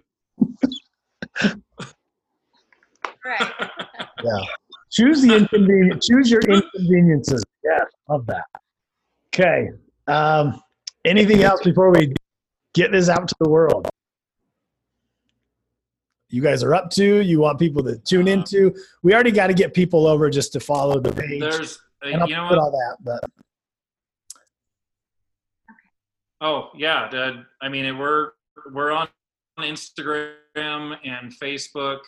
right. 3.24 3.52
yeah. 4.24 4.44
Choose 4.90 5.22
the 5.22 5.36
inconvenience. 5.36 6.06
Choose 6.06 6.30
your 6.30 6.40
inconveniences. 6.42 7.42
Yeah, 7.64 7.84
love 8.08 8.26
that. 8.26 8.44
Okay. 9.28 9.70
Um, 10.06 10.60
anything 11.06 11.42
else 11.42 11.62
before 11.62 11.90
we 11.90 12.12
get 12.74 12.92
this 12.92 13.08
out 13.08 13.28
to 13.28 13.34
the 13.40 13.48
world? 13.48 13.88
You 16.28 16.42
guys 16.42 16.62
are 16.62 16.74
up 16.74 16.90
to, 16.90 17.20
you 17.20 17.38
want 17.38 17.58
people 17.58 17.82
to 17.84 17.98
tune 17.98 18.28
into. 18.28 18.74
We 19.02 19.14
already 19.14 19.30
got 19.30 19.46
to 19.46 19.54
get 19.54 19.72
people 19.72 20.06
over 20.06 20.28
just 20.28 20.52
to 20.54 20.60
follow 20.60 21.00
the 21.00 21.12
page. 21.12 21.40
There's, 21.40 21.78
uh, 22.04 22.08
and 22.08 22.22
I'll 22.22 22.28
you 22.28 22.36
know 22.36 22.48
put 22.48 22.58
all 22.58 22.70
that, 22.72 22.96
but 23.02 23.20
Oh 26.40 26.70
yeah, 26.76 27.08
I 27.62 27.68
mean 27.68 27.98
we're 27.98 28.32
we're 28.72 28.92
on 28.92 29.08
Instagram 29.58 30.34
and 31.04 31.32
Facebook 31.40 32.00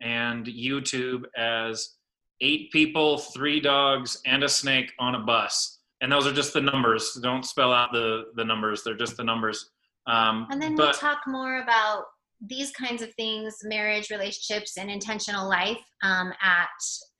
and 0.00 0.46
YouTube 0.46 1.24
as 1.36 1.90
eight 2.40 2.72
people, 2.72 3.18
three 3.18 3.60
dogs, 3.60 4.20
and 4.24 4.42
a 4.42 4.48
snake 4.48 4.92
on 4.98 5.14
a 5.14 5.20
bus. 5.20 5.80
And 6.04 6.12
those 6.12 6.26
are 6.26 6.34
just 6.34 6.52
the 6.52 6.60
numbers. 6.60 7.18
Don't 7.22 7.46
spell 7.46 7.72
out 7.72 7.90
the 7.90 8.26
the 8.34 8.44
numbers. 8.44 8.82
They're 8.84 8.94
just 8.94 9.16
the 9.16 9.24
numbers. 9.24 9.70
Um, 10.06 10.46
and 10.50 10.60
then 10.60 10.76
but, 10.76 10.88
we'll 10.88 10.92
talk 10.92 11.20
more 11.26 11.62
about 11.62 12.04
these 12.46 12.70
kinds 12.72 13.00
of 13.00 13.14
things, 13.14 13.56
marriage, 13.64 14.10
relationships, 14.10 14.76
and 14.76 14.90
intentional 14.90 15.48
life 15.48 15.80
um, 16.02 16.30
at 16.42 16.68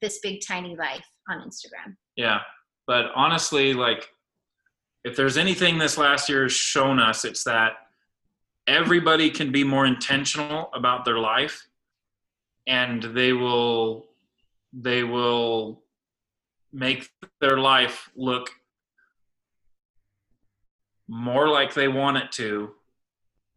this 0.02 0.18
big 0.22 0.42
tiny 0.46 0.76
life 0.76 1.06
on 1.30 1.38
Instagram. 1.38 1.96
Yeah, 2.16 2.40
but 2.86 3.06
honestly, 3.16 3.72
like 3.72 4.06
if 5.02 5.16
there's 5.16 5.38
anything 5.38 5.78
this 5.78 5.96
last 5.96 6.28
year 6.28 6.42
has 6.42 6.52
shown 6.52 7.00
us, 7.00 7.24
it's 7.24 7.42
that 7.44 7.72
everybody 8.66 9.30
can 9.30 9.50
be 9.50 9.64
more 9.64 9.86
intentional 9.86 10.68
about 10.74 11.06
their 11.06 11.20
life, 11.20 11.66
and 12.66 13.02
they 13.02 13.32
will 13.32 14.08
they 14.74 15.04
will 15.04 15.84
make 16.70 17.08
their 17.40 17.56
life 17.56 18.10
look 18.14 18.50
more 21.08 21.48
like 21.48 21.74
they 21.74 21.88
want 21.88 22.16
it 22.16 22.32
to 22.32 22.72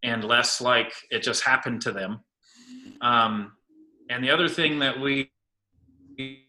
and 0.04 0.24
less 0.24 0.62
like 0.62 0.94
it 1.10 1.24
just 1.24 1.44
happened 1.44 1.82
to 1.82 1.92
them. 1.92 2.20
Um, 3.02 3.54
and 4.10 4.24
the 4.24 4.30
other 4.30 4.48
thing 4.48 4.80
that 4.80 5.00
we 5.00 5.30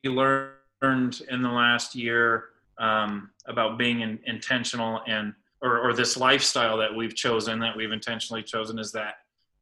learned 0.05 1.23
in 1.31 1.43
the 1.43 1.49
last 1.49 1.95
year 1.95 2.45
um, 2.79 3.31
about 3.47 3.79
being 3.79 4.01
in, 4.01 4.19
intentional 4.27 5.01
and 5.07 5.35
or, 5.61 5.81
or 5.81 5.93
this 5.93 6.16
lifestyle 6.16 6.77
that 6.77 6.95
we've 6.95 7.16
chosen 7.16 7.59
that 7.59 7.77
we've 7.77 7.91
intentionally 7.91 8.43
chosen 8.43 8.79
is 8.79 8.93
that 8.93 9.15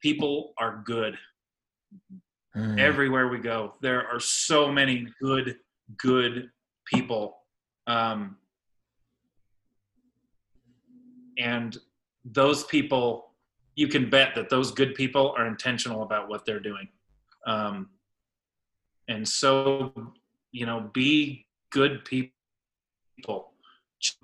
people 0.03 0.53
are 0.59 0.83
good 0.85 1.17
mm. 2.55 2.79
everywhere 2.79 3.29
we 3.29 3.39
go 3.39 3.73
there 3.81 4.07
are 4.07 4.21
so 4.21 4.71
many 4.71 5.09
good 5.23 5.57
good 5.97 6.51
people 6.85 7.39
um, 7.87 8.37
and 11.39 11.77
those 12.25 12.65
people 12.65 13.31
you 13.75 13.89
can 13.89 14.09
bet 14.09 14.35
that 14.35 14.49
those 14.49 14.71
good 14.71 14.95
people 14.95 15.35
are 15.37 15.47
intentional 15.47 16.03
about 16.03 16.31
what 16.31 16.47
they're 16.47 16.61
doing. 16.61 16.89
Um, 17.47 17.91
and 19.09 19.29
so 19.29 19.93
you 20.53 20.67
know 20.67 20.91
be 20.93 21.47
good 21.71 22.05
people. 22.05 22.33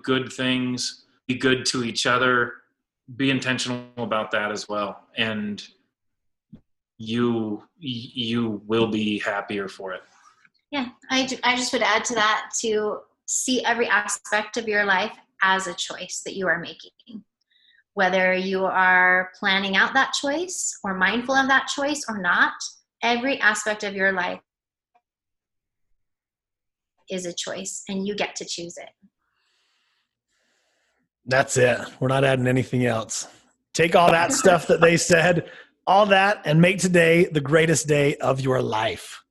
Good 0.03 0.31
things 0.31 1.05
be 1.27 1.35
good 1.35 1.65
to 1.65 1.83
each 1.83 2.05
other 2.05 2.53
be 3.15 3.29
intentional 3.29 3.85
about 3.97 4.31
that 4.31 4.51
as 4.51 4.67
well. 4.69 5.01
And 5.17 5.63
you 6.97 7.63
you 7.77 8.61
will 8.65 8.87
be 8.87 9.19
happier 9.19 9.67
for 9.67 9.93
it. 9.93 10.01
Yeah 10.71 10.89
I, 11.09 11.27
I 11.43 11.55
just 11.55 11.73
would 11.73 11.81
add 11.81 12.05
to 12.05 12.15
that 12.15 12.51
to 12.61 12.99
see 13.25 13.63
every 13.65 13.87
aspect 13.87 14.57
of 14.57 14.67
your 14.67 14.85
life 14.85 15.15
as 15.43 15.67
a 15.67 15.73
choice 15.73 16.21
that 16.25 16.35
you 16.35 16.47
are 16.47 16.59
making. 16.59 17.23
Whether 17.93 18.33
you 18.33 18.65
are 18.65 19.29
planning 19.39 19.75
out 19.75 19.93
that 19.93 20.13
choice 20.13 20.79
or 20.83 20.95
mindful 20.95 21.35
of 21.35 21.47
that 21.49 21.67
choice 21.67 22.05
or 22.09 22.19
not, 22.19 22.53
every 23.03 23.39
aspect 23.39 23.83
of 23.83 23.93
your 23.93 24.11
life 24.11 24.39
is 27.09 27.25
a 27.25 27.33
choice 27.33 27.83
and 27.87 28.07
you 28.07 28.15
get 28.15 28.35
to 28.37 28.45
choose 28.45 28.77
it. 28.77 28.89
That's 31.25 31.57
it. 31.57 31.79
We're 31.99 32.07
not 32.07 32.23
adding 32.23 32.47
anything 32.47 32.85
else. 32.85 33.27
Take 33.73 33.95
all 33.95 34.11
that 34.11 34.33
stuff 34.33 34.67
that 34.67 34.81
they 34.81 34.97
said, 34.97 35.49
all 35.85 36.05
that, 36.07 36.41
and 36.45 36.61
make 36.61 36.79
today 36.79 37.25
the 37.25 37.41
greatest 37.41 37.87
day 37.87 38.15
of 38.15 38.41
your 38.41 38.61
life. 38.61 39.23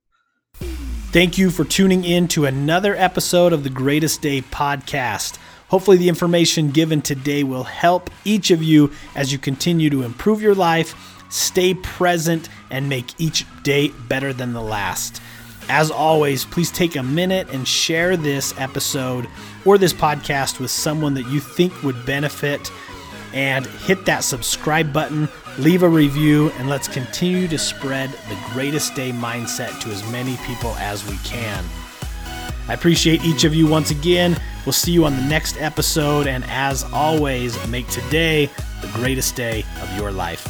Thank 1.11 1.37
you 1.37 1.51
for 1.51 1.63
tuning 1.63 2.03
in 2.03 2.27
to 2.29 2.45
another 2.45 2.95
episode 2.95 3.53
of 3.53 3.63
the 3.63 3.69
Greatest 3.69 4.21
Day 4.21 4.41
podcast. 4.41 5.37
Hopefully, 5.69 5.97
the 5.97 6.09
information 6.09 6.71
given 6.71 7.01
today 7.01 7.43
will 7.43 7.63
help 7.63 8.09
each 8.25 8.51
of 8.51 8.61
you 8.61 8.91
as 9.15 9.31
you 9.31 9.39
continue 9.39 9.89
to 9.89 10.03
improve 10.03 10.41
your 10.41 10.55
life, 10.55 10.95
stay 11.29 11.73
present, 11.73 12.49
and 12.69 12.87
make 12.87 13.19
each 13.19 13.45
day 13.63 13.89
better 14.07 14.33
than 14.33 14.53
the 14.53 14.61
last. 14.61 15.21
As 15.69 15.89
always, 15.89 16.45
please 16.45 16.71
take 16.71 16.95
a 16.95 17.03
minute 17.03 17.49
and 17.51 17.67
share 17.67 18.17
this 18.17 18.53
episode 18.59 19.27
or 19.65 19.77
this 19.77 19.93
podcast 19.93 20.59
with 20.59 20.71
someone 20.71 21.13
that 21.13 21.27
you 21.27 21.39
think 21.39 21.83
would 21.83 22.05
benefit. 22.05 22.71
And 23.33 23.65
hit 23.65 24.05
that 24.05 24.23
subscribe 24.23 24.93
button, 24.93 25.27
leave 25.57 25.81
a 25.81 25.89
review, 25.89 26.51
and 26.59 26.69
let's 26.69 26.87
continue 26.87 27.47
to 27.47 27.57
spread 27.57 28.11
the 28.11 28.37
greatest 28.51 28.93
day 28.93 29.11
mindset 29.11 29.79
to 29.81 29.89
as 29.89 30.07
many 30.11 30.37
people 30.45 30.75
as 30.75 31.03
we 31.09 31.17
can. 31.23 31.63
I 32.67 32.73
appreciate 32.73 33.23
each 33.23 33.43
of 33.43 33.53
you 33.53 33.67
once 33.67 33.91
again. 33.91 34.39
We'll 34.65 34.73
see 34.73 34.91
you 34.91 35.05
on 35.05 35.15
the 35.15 35.23
next 35.23 35.57
episode. 35.57 36.27
And 36.27 36.43
as 36.45 36.83
always, 36.93 37.55
make 37.67 37.87
today 37.89 38.49
the 38.81 38.87
greatest 38.93 39.35
day 39.35 39.65
of 39.81 39.97
your 39.97 40.11
life. 40.11 40.47